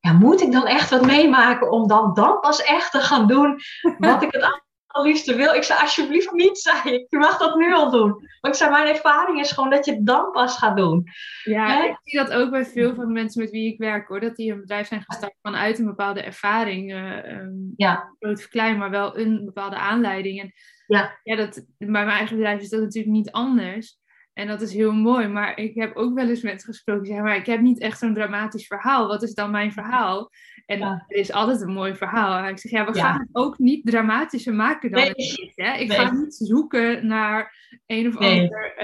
ja, 0.00 0.12
moet 0.12 0.40
ik 0.40 0.52
dan 0.52 0.66
echt 0.66 0.90
wat 0.90 1.06
meemaken 1.06 1.70
om 1.70 1.88
dan, 1.88 2.14
dan 2.14 2.40
pas 2.40 2.62
echt 2.62 2.92
te 2.92 2.98
gaan 2.98 3.26
doen 3.26 3.60
wat 3.98 4.22
ik 4.22 4.32
het 4.32 4.62
liefste 4.92 5.34
wil. 5.34 5.54
Ik 5.54 5.62
zei, 5.62 5.80
alsjeblieft 5.80 6.32
niet, 6.32 6.58
zei 6.58 6.94
ik. 6.94 7.06
Je 7.08 7.18
mag 7.18 7.38
dat 7.38 7.56
nu 7.56 7.72
al 7.72 7.90
doen. 7.90 8.10
Want 8.40 8.54
ik 8.54 8.54
zei, 8.54 8.70
mijn 8.70 8.86
ervaring 8.86 9.40
is 9.40 9.52
gewoon 9.52 9.70
dat 9.70 9.84
je 9.84 9.92
het 9.92 10.06
dan 10.06 10.30
pas 10.30 10.58
gaat 10.58 10.76
doen. 10.76 11.06
Ja, 11.44 11.84
ik 11.84 11.98
zie 12.02 12.18
dat 12.18 12.32
ook 12.32 12.50
bij 12.50 12.64
veel 12.64 12.94
van 12.94 13.06
de 13.06 13.12
mensen 13.12 13.42
met 13.42 13.50
wie 13.50 13.72
ik 13.72 13.78
werk, 13.78 14.08
hoor. 14.08 14.20
Dat 14.20 14.36
die 14.36 14.52
een 14.52 14.60
bedrijf 14.60 14.86
zijn 14.86 15.04
gestart 15.06 15.34
vanuit 15.42 15.78
een 15.78 15.84
bepaalde 15.84 16.22
ervaring. 16.22 16.92
Uh, 16.92 17.32
um, 17.32 17.72
ja. 17.76 18.14
Groot 18.18 18.38
of 18.38 18.48
klein, 18.48 18.78
maar 18.78 18.90
wel 18.90 19.18
een 19.18 19.44
bepaalde 19.44 19.76
aanleiding. 19.76 20.40
En 20.40 20.52
ja, 20.86 21.18
ja 21.22 21.36
dat, 21.36 21.64
bij 21.78 21.88
mijn 21.88 22.08
eigen 22.08 22.36
bedrijf 22.36 22.60
is 22.60 22.68
dat 22.68 22.80
natuurlijk 22.80 23.14
niet 23.14 23.30
anders. 23.30 23.99
En 24.40 24.46
dat 24.46 24.60
is 24.60 24.74
heel 24.74 24.92
mooi. 24.92 25.28
Maar 25.28 25.58
ik 25.58 25.74
heb 25.74 25.96
ook 25.96 26.14
wel 26.14 26.28
eens 26.28 26.42
mensen 26.42 26.68
gesproken 26.68 27.02
die 27.02 27.12
zeggen, 27.12 27.28
maar 27.28 27.38
ik 27.38 27.46
heb 27.46 27.60
niet 27.60 27.80
echt 27.80 27.98
zo'n 27.98 28.14
dramatisch 28.14 28.66
verhaal. 28.66 29.06
Wat 29.06 29.22
is 29.22 29.34
dan 29.34 29.50
mijn 29.50 29.72
verhaal? 29.72 30.30
En 30.66 30.80
er 30.82 31.04
is 31.08 31.32
altijd 31.32 31.60
een 31.60 31.72
mooi 31.72 31.94
verhaal. 31.94 32.44
En 32.44 32.50
ik 32.50 32.58
zeg, 32.58 32.70
ja, 32.70 32.84
we 32.86 32.98
gaan 32.98 33.18
het 33.18 33.28
ook 33.32 33.58
niet 33.58 33.86
dramatischer 33.86 34.54
maken 34.54 34.90
dan 34.90 35.02
het 35.02 35.16
is. 35.16 35.52
Hè? 35.54 35.76
Ik 35.76 35.92
ga 35.92 36.12
niet 36.12 36.34
zoeken 36.34 37.06
naar 37.06 37.56
een 37.86 38.06
of 38.06 38.16
ander 38.16 38.74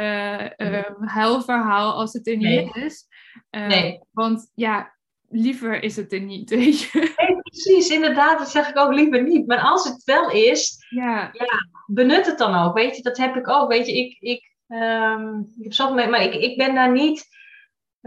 uh, 0.59 1.09
huilverhaal 1.09 1.92
als 1.92 2.12
het 2.12 2.26
er 2.26 2.36
niet 2.36 2.76
is. 2.76 3.07
Uh, 3.50 3.92
want 4.11 4.50
ja, 4.54 4.94
liever 5.28 5.82
is 5.82 5.96
het 5.96 6.12
er 6.12 6.20
niet, 6.20 6.50
weet 6.61 6.80
je. 6.80 6.98
Nee, 7.16 7.40
precies, 7.40 7.88
inderdaad, 7.88 8.38
dat 8.38 8.50
zeg 8.50 8.68
ik 8.68 8.78
ook 8.78 8.92
liever 8.92 9.22
niet. 9.22 9.46
Maar 9.46 9.61
als 9.61 9.88
het 9.88 10.04
wel 10.04 10.30
is, 10.30 10.86
ja. 10.88 11.30
ja 11.32 11.68
benut 11.86 12.26
het 12.26 12.38
dan 12.38 12.54
ook, 12.54 12.74
weet 12.74 12.96
je. 12.96 13.02
Dat 13.02 13.16
heb 13.16 13.36
ik 13.36 13.48
ook, 13.48 13.70
weet 13.70 13.86
je. 13.86 13.98
Ik, 13.98 14.16
ik, 14.20 14.55
um, 14.68 15.54
ik 15.58 15.78
maar 15.78 16.22
ik, 16.22 16.34
ik 16.34 16.56
ben 16.56 16.74
daar 16.74 16.92
niet 16.92 17.34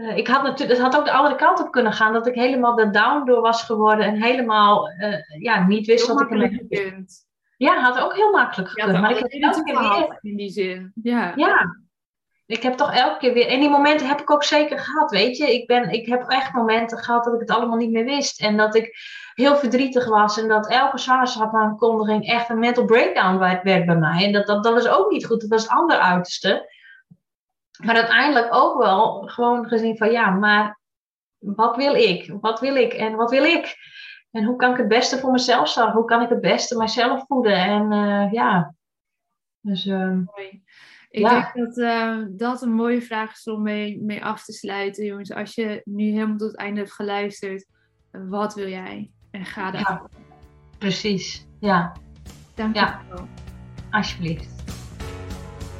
uh, 0.00 0.16
ik 0.16 0.26
had 0.26 0.42
natuurlijk, 0.42 0.78
het 0.78 0.88
had 0.88 1.00
ook 1.00 1.04
de 1.04 1.12
andere 1.12 1.36
kant 1.36 1.60
op 1.60 1.70
kunnen 1.70 1.92
gaan, 1.92 2.12
dat 2.12 2.26
ik 2.26 2.34
helemaal 2.34 2.74
de 2.74 2.90
down 2.90 3.24
door 3.24 3.40
was 3.40 3.62
geworden 3.62 4.06
en 4.06 4.22
helemaal 4.22 4.90
uh, 4.90 5.42
ja, 5.42 5.66
niet 5.66 5.86
wist 5.86 6.06
wat 6.06 6.20
ik 6.20 6.30
ermee 6.30 6.66
kunt. 6.68 7.28
Ja, 7.56 7.80
had 7.80 7.98
ook 7.98 8.14
heel 8.14 8.30
makkelijk 8.30 8.70
gekund. 8.70 8.92
Ja, 8.92 9.00
maar 9.00 9.10
ik 9.10 9.18
heb 9.18 9.30
elke 9.30 9.62
keer 9.62 9.78
weer 9.78 10.18
in 10.20 10.36
die 10.36 10.50
zin. 10.50 10.92
Ja. 11.02 11.32
ja. 11.36 11.76
Ik 12.46 12.62
heb 12.62 12.74
toch 12.74 12.94
elke 12.94 13.18
keer 13.18 13.32
weer. 13.32 13.46
En 13.46 13.60
die 13.60 13.70
momenten 13.70 14.08
heb 14.08 14.20
ik 14.20 14.30
ook 14.30 14.44
zeker 14.44 14.78
gehad, 14.78 15.10
weet 15.10 15.36
je. 15.36 15.54
Ik, 15.54 15.66
ben, 15.66 15.90
ik 15.90 16.06
heb 16.06 16.28
echt 16.28 16.52
momenten 16.52 16.98
gehad 16.98 17.24
dat 17.24 17.34
ik 17.34 17.40
het 17.40 17.50
allemaal 17.50 17.76
niet 17.76 17.90
meer 17.90 18.04
wist. 18.04 18.40
En 18.40 18.56
dat 18.56 18.74
ik 18.74 18.96
heel 19.40 19.56
verdrietig 19.56 20.08
was. 20.08 20.38
En 20.38 20.48
dat 20.48 20.68
elke 20.68 20.98
zwangerschapaankondiging 20.98 22.26
echt 22.26 22.48
een 22.48 22.58
mental 22.58 22.84
breakdown 22.84 23.38
werd 23.38 23.62
bij 23.62 23.96
mij. 23.96 24.24
En 24.24 24.32
dat, 24.32 24.46
dat, 24.46 24.64
dat 24.64 24.72
was 24.72 24.88
ook 24.88 25.10
niet 25.10 25.26
goed. 25.26 25.40
Dat 25.40 25.50
was 25.50 25.62
het 25.62 25.70
andere 25.70 26.00
uiterste. 26.00 26.72
Maar 27.84 27.94
uiteindelijk 27.94 28.54
ook 28.54 28.78
wel 28.78 29.22
gewoon 29.26 29.68
gezien 29.68 29.96
van 29.96 30.10
ja, 30.10 30.30
maar 30.30 30.78
wat 31.38 31.76
wil 31.76 31.94
ik? 31.94 32.34
Wat 32.40 32.60
wil 32.60 32.76
ik 32.76 32.92
en 32.92 33.14
wat 33.14 33.30
wil 33.30 33.44
ik? 33.44 33.76
En 34.30 34.44
hoe 34.44 34.56
kan 34.56 34.70
ik 34.70 34.76
het 34.76 34.88
beste 34.88 35.18
voor 35.18 35.30
mezelf 35.30 35.68
zorgen? 35.68 35.92
Hoe 35.92 36.04
kan 36.04 36.22
ik 36.22 36.28
het 36.28 36.40
beste 36.40 36.76
mijzelf 36.76 37.24
voeden? 37.26 37.56
En 37.56 37.92
uh, 37.92 38.32
ja, 38.32 38.74
dus... 39.60 39.86
Uh, 39.86 40.10
Mooi. 40.10 40.62
Ik 41.10 41.28
denk 41.28 41.54
dat 41.54 41.76
uh, 41.76 42.18
dat 42.28 42.62
een 42.62 42.72
mooie 42.72 43.02
vraag 43.02 43.32
is 43.32 43.44
om 43.44 43.62
mee, 43.62 44.02
mee 44.02 44.24
af 44.24 44.44
te 44.44 44.52
sluiten, 44.52 45.04
jongens. 45.04 45.32
Als 45.32 45.54
je 45.54 45.80
nu 45.84 46.04
helemaal 46.10 46.36
tot 46.36 46.50
het 46.50 46.56
einde 46.56 46.80
hebt 46.80 46.92
geluisterd, 46.92 47.66
wat 48.10 48.54
wil 48.54 48.68
jij? 48.68 49.10
En 49.30 49.44
ga 49.44 49.70
daar. 49.70 49.80
Ja, 49.80 50.02
precies. 50.78 51.46
Ja. 51.60 51.92
Dank 52.54 52.74
je 52.74 52.80
ja. 52.80 53.00
wel. 53.08 53.28
Alsjeblieft. 53.90 54.48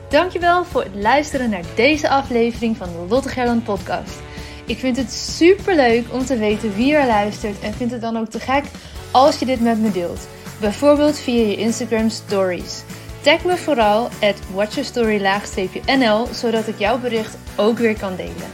Dankjewel 0.08 0.64
voor 0.64 0.82
het 0.82 0.94
luisteren 0.94 1.50
naar 1.50 1.64
deze 1.74 2.08
aflevering 2.08 2.76
van 2.76 2.88
de 2.88 3.06
Lotte 3.08 3.28
Gerland 3.28 3.64
podcast. 3.64 4.20
Ik 4.66 4.78
vind 4.78 4.96
het 4.96 5.12
super 5.12 5.74
leuk 5.74 6.12
om 6.12 6.24
te 6.24 6.36
weten 6.36 6.74
wie 6.74 6.94
er 6.94 7.06
luistert 7.06 7.60
en 7.60 7.72
vind 7.72 7.90
het 7.90 8.00
dan 8.00 8.16
ook 8.16 8.28
te 8.28 8.40
gek 8.40 8.64
als 9.10 9.38
je 9.38 9.46
dit 9.46 9.60
met 9.60 9.78
me 9.78 9.90
deelt. 9.90 10.28
Bijvoorbeeld 10.60 11.18
via 11.18 11.46
je 11.46 11.56
Instagram 11.56 12.08
stories. 12.08 12.82
Tag 13.20 13.44
me 13.44 13.56
vooral 13.56 14.04
at 14.04 14.40
watchyourstory-nl 14.52 16.26
zodat 16.26 16.68
ik 16.68 16.78
jouw 16.78 16.98
bericht 16.98 17.36
ook 17.56 17.78
weer 17.78 17.98
kan 17.98 18.16
delen. 18.16 18.50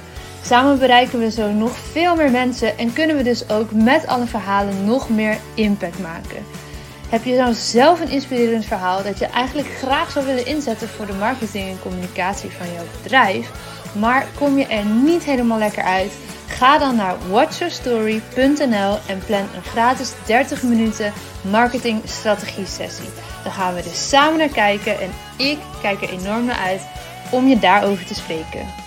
Samen 0.47 0.79
bereiken 0.79 1.19
we 1.19 1.31
zo 1.31 1.51
nog 1.53 1.77
veel 1.93 2.17
meer 2.17 2.31
mensen 2.31 2.79
en 2.79 2.93
kunnen 2.93 3.17
we 3.17 3.23
dus 3.23 3.49
ook 3.49 3.73
met 3.73 4.07
alle 4.07 4.27
verhalen 4.27 4.85
nog 4.85 5.09
meer 5.09 5.39
impact 5.55 5.99
maken. 5.99 6.45
Heb 7.09 7.25
je 7.25 7.37
nou 7.37 7.55
zelf 7.55 8.01
een 8.01 8.09
inspirerend 8.09 8.65
verhaal 8.65 9.03
dat 9.03 9.19
je 9.19 9.27
eigenlijk 9.27 9.69
graag 9.69 10.11
zou 10.11 10.27
willen 10.27 10.47
inzetten 10.47 10.89
voor 10.89 11.07
de 11.07 11.13
marketing 11.13 11.69
en 11.69 11.81
communicatie 11.83 12.51
van 12.51 12.67
jouw 12.73 12.85
bedrijf, 13.03 13.51
maar 13.93 14.27
kom 14.39 14.59
je 14.59 14.67
er 14.67 14.85
niet 14.85 15.25
helemaal 15.25 15.59
lekker 15.59 15.83
uit? 15.83 16.13
Ga 16.47 16.79
dan 16.79 16.97
naar 16.97 17.17
watchyourstory.nl 17.31 18.99
en 19.07 19.23
plan 19.27 19.49
een 19.55 19.65
gratis 19.65 20.13
30 20.27 20.63
minuten 20.63 21.13
marketing 21.41 22.01
strategie 22.05 22.67
sessie. 22.67 23.09
Dan 23.43 23.53
gaan 23.53 23.75
we 23.75 23.83
dus 23.83 24.09
samen 24.09 24.39
naar 24.39 24.49
kijken 24.49 25.01
en 25.01 25.11
ik 25.37 25.59
kijk 25.83 26.03
er 26.03 26.11
enorm 26.11 26.45
naar 26.45 26.61
uit 26.67 26.83
om 27.31 27.49
je 27.49 27.59
daarover 27.59 28.07
te 28.07 28.15
spreken. 28.15 28.86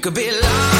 Could 0.00 0.14
be 0.14 0.30
larger 0.30 0.77